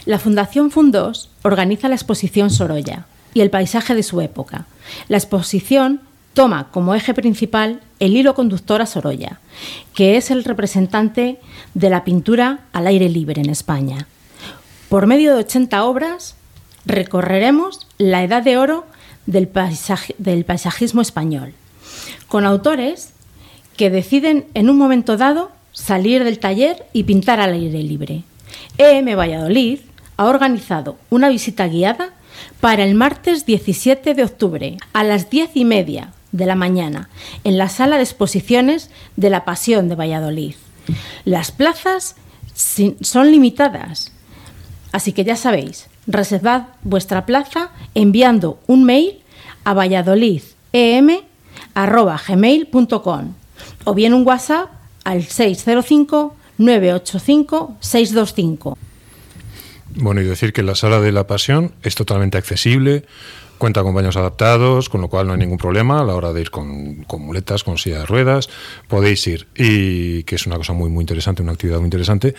La 0.04 0.20
Fundación 0.20 0.72
Fundos 0.72 1.30
organiza 1.42 1.88
la 1.88 1.96
exposición 1.96 2.50
Sorolla 2.50 3.06
y 3.34 3.40
el 3.40 3.50
paisaje 3.50 3.96
de 3.96 4.04
su 4.04 4.20
época. 4.20 4.66
La 5.08 5.16
exposición 5.16 6.02
toma 6.34 6.70
como 6.72 6.96
eje 6.96 7.14
principal 7.14 7.80
el 8.00 8.18
hilo 8.18 8.36
conductor 8.36 8.82
a 8.82 8.88
Sorolla, 8.88 9.40
que 9.94 10.18
es 10.18 10.32
el 10.32 10.44
representante 10.44 11.40
de 11.76 11.90
la 11.90 12.04
pintura 12.04 12.66
al 12.74 12.88
aire 12.88 13.08
libre 13.08 13.42
en 13.42 13.50
España. 13.50 14.06
Por 14.90 15.08
medio 15.08 15.34
de 15.34 15.44
80 15.46 15.86
obras 15.86 16.36
recorreremos 16.86 17.88
la 17.98 18.22
edad 18.22 18.44
de 18.44 18.58
oro 18.58 18.86
del, 19.28 19.50
del 20.18 20.44
paisajismo 20.44 21.02
español, 21.02 21.54
con 22.28 22.46
autores 22.46 23.14
que 23.78 23.90
deciden 23.90 24.46
en 24.54 24.70
un 24.70 24.78
momento 24.78 25.18
dado 25.18 25.52
salir 25.72 26.24
del 26.24 26.40
taller 26.40 26.86
y 26.94 27.04
pintar 27.04 27.40
al 27.40 27.54
aire 27.54 27.82
libre. 27.82 28.24
EM 28.78 29.16
Valladolid 29.18 29.80
ha 30.18 30.26
organizado 30.26 30.98
una 31.10 31.30
visita 31.30 31.68
guiada 31.68 32.14
para 32.60 32.84
el 32.84 32.96
martes 32.96 33.46
17 33.46 34.14
de 34.14 34.24
octubre 34.24 34.78
a 34.94 35.04
las 35.04 35.30
diez 35.30 35.52
y 35.56 35.66
media 35.66 36.14
de 36.32 36.46
la 36.46 36.56
mañana 36.56 37.10
en 37.44 37.58
la 37.58 37.70
sala 37.70 37.98
de 37.98 38.04
exposiciones 38.04 38.90
de 39.16 39.30
la 39.30 39.46
Pasión 39.46 39.90
de 39.90 39.96
Valladolid. 39.96 40.56
Las 41.26 41.52
plazas 41.52 42.16
son 42.54 43.32
limitadas, 43.32 44.12
así 44.92 45.14
que 45.14 45.24
ya 45.24 45.36
sabéis, 45.36 45.88
reservad 46.08 46.64
vuestra 46.84 47.26
plaza 47.26 47.72
enviando 47.96 48.60
un 48.68 48.84
mail 48.84 49.20
a 49.64 49.74
valladolidem.gmail.com 51.76 53.34
o 53.84 53.94
bien 53.94 54.14
un 54.14 54.26
WhatsApp 54.26 54.70
al 55.04 55.24
605 55.24 56.36
985 56.58 57.78
625. 57.80 58.78
Bueno, 59.96 60.22
y 60.22 60.26
decir 60.26 60.54
que 60.54 60.64
la 60.64 60.76
sala 60.76 61.02
de 61.02 61.12
la 61.12 61.28
pasión 61.28 61.74
es 61.84 61.96
totalmente 61.96 62.38
accesible, 62.38 63.04
cuenta 63.58 63.84
con 63.84 63.94
baños 63.94 64.16
adaptados, 64.16 64.90
con 64.90 65.02
lo 65.02 65.10
cual 65.10 65.28
no 65.28 65.34
hay 65.34 65.40
ningún 65.40 65.58
problema 65.58 66.00
a 66.00 66.04
la 66.04 66.16
hora 66.16 66.34
de 66.34 66.42
ir 66.42 66.50
con, 66.50 67.06
muletas, 67.20 67.64
con 67.64 67.78
silla 67.78 68.00
de 68.00 68.06
ruedas, 68.06 68.50
podéis 68.88 69.28
ir. 69.28 69.48
Y 69.56 70.24
que 70.24 70.36
es 70.36 70.48
una 70.48 70.58
cosa 70.58 70.74
muy, 70.74 70.90
muy 70.90 71.04
interesante, 71.04 71.42
una 71.42 71.52
actividad 71.52 71.78
muy 71.78 71.88
interesante. 71.88 72.36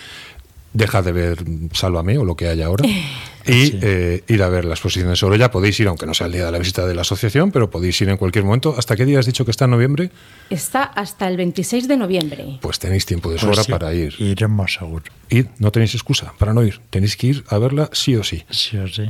Deja 0.74 1.02
de 1.02 1.12
ver 1.12 1.38
Sálvame 1.72 2.16
o 2.18 2.24
lo 2.24 2.34
que 2.34 2.48
haya 2.48 2.66
ahora 2.66 2.84
y 3.46 3.78
eh, 3.82 4.24
ir 4.26 4.42
a 4.42 4.48
ver 4.48 4.64
la 4.64 4.72
exposición 4.74 5.10
de 5.10 5.16
Sorolla. 5.16 5.50
Podéis 5.50 5.78
ir, 5.80 5.88
aunque 5.88 6.06
no 6.06 6.14
sea 6.14 6.26
el 6.28 6.32
día 6.32 6.46
de 6.46 6.52
la 6.52 6.58
visita 6.58 6.86
de 6.86 6.94
la 6.94 7.02
asociación, 7.02 7.50
pero 7.52 7.68
podéis 7.70 8.00
ir 8.00 8.08
en 8.08 8.16
cualquier 8.16 8.44
momento. 8.44 8.74
¿Hasta 8.78 8.96
qué 8.96 9.04
día 9.04 9.18
has 9.18 9.26
dicho 9.26 9.44
que 9.44 9.50
está 9.50 9.66
en 9.66 9.72
noviembre? 9.72 10.10
Está 10.48 10.84
hasta 10.84 11.28
el 11.28 11.36
26 11.36 11.88
de 11.88 11.96
noviembre. 11.96 12.58
Pues 12.62 12.78
tenéis 12.78 13.04
tiempo 13.04 13.30
de 13.30 13.38
sobra 13.38 13.54
Pues 13.56 13.66
sí, 13.66 13.72
para 13.72 13.92
ir. 13.92 14.14
Iremos 14.18 14.72
seguro. 14.74 15.04
Id, 15.28 15.46
no 15.58 15.70
tenéis 15.70 15.94
excusa 15.94 16.32
para 16.38 16.54
no 16.54 16.62
ir. 16.62 16.80
Tenéis 16.90 17.16
que 17.16 17.26
ir 17.28 17.44
a 17.48 17.58
verla 17.58 17.90
sí 17.92 18.16
o 18.16 18.24
sí. 18.24 18.44
Sí 18.48 18.76
o 18.78 18.88
sí. 18.88 19.04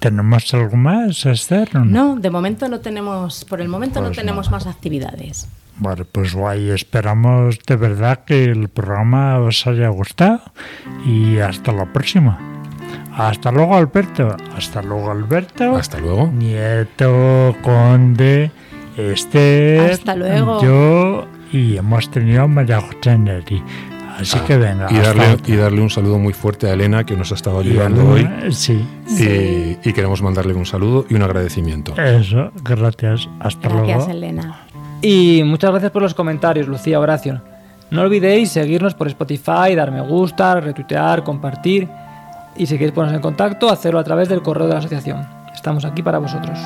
¿Tenemos 0.00 0.52
algo 0.52 0.76
más, 0.76 1.24
Esther? 1.26 1.68
o 1.76 1.84
No, 1.84 2.16
de 2.16 2.30
momento 2.30 2.68
no 2.68 2.80
tenemos, 2.80 3.44
por 3.44 3.60
el 3.60 3.68
momento 3.68 4.00
no 4.00 4.08
Pues 4.08 4.18
tenemos 4.18 4.46
nada. 4.46 4.56
más 4.58 4.66
actividades. 4.66 5.46
Vale, 5.78 6.04
pues 6.04 6.34
guay. 6.34 6.70
Esperamos 6.70 7.58
de 7.66 7.76
verdad 7.76 8.24
que 8.24 8.44
el 8.44 8.68
programa 8.68 9.38
os 9.40 9.66
haya 9.66 9.88
gustado 9.88 10.40
y 11.04 11.38
hasta 11.38 11.72
la 11.72 11.92
próxima. 11.92 12.38
Hasta 13.14 13.50
luego, 13.50 13.76
Alberto. 13.76 14.36
Hasta 14.56 14.82
luego, 14.82 15.10
Alberto. 15.10 15.74
Hasta 15.76 15.98
luego. 15.98 16.30
Nieto, 16.32 17.56
Conde, 17.62 18.50
Esther. 18.96 19.92
Hasta 19.92 20.14
luego. 20.16 20.62
Yo 20.62 21.26
y 21.52 21.76
hemos 21.76 22.10
tenido 22.10 22.42
a 22.42 22.46
María 22.46 22.80
José 22.80 23.16
Neri. 23.18 23.62
Así 24.18 24.38
que 24.40 24.56
venga. 24.56 24.86
Y 24.90 24.96
darle, 24.96 25.36
y 25.46 25.56
darle 25.56 25.80
un 25.82 25.90
saludo 25.90 26.18
muy 26.18 26.32
fuerte 26.32 26.68
a 26.68 26.72
Elena, 26.72 27.04
que 27.04 27.14
nos 27.16 27.32
ha 27.32 27.34
estado 27.34 27.60
ayudando 27.60 28.08
hoy. 28.12 28.26
Sí, 28.50 28.82
Y, 29.10 29.76
y 29.86 29.92
queremos 29.92 30.22
mandarle 30.22 30.54
un 30.54 30.64
saludo 30.64 31.04
y 31.10 31.14
un 31.14 31.22
agradecimiento. 31.22 31.94
eso. 32.00 32.50
Gracias. 32.64 33.28
Hasta 33.40 33.68
Gracias, 33.68 33.96
luego. 33.98 34.10
Elena. 34.10 34.65
Y 35.02 35.42
muchas 35.44 35.70
gracias 35.70 35.92
por 35.92 36.02
los 36.02 36.14
comentarios, 36.14 36.68
Lucía 36.68 37.00
Horacio. 37.00 37.42
No 37.90 38.02
olvidéis 38.02 38.50
seguirnos 38.50 38.94
por 38.94 39.06
Spotify, 39.06 39.74
dar 39.76 39.92
me 39.92 40.00
gusta, 40.00 40.60
retuitear, 40.60 41.22
compartir. 41.22 41.88
Y 42.56 42.66
si 42.66 42.74
queréis 42.74 42.92
ponernos 42.92 43.16
en 43.16 43.22
contacto, 43.22 43.70
hacerlo 43.70 44.00
a 44.00 44.04
través 44.04 44.28
del 44.28 44.42
correo 44.42 44.66
de 44.66 44.72
la 44.72 44.78
asociación. 44.80 45.26
Estamos 45.54 45.84
aquí 45.84 46.02
para 46.02 46.18
vosotros. 46.18 46.58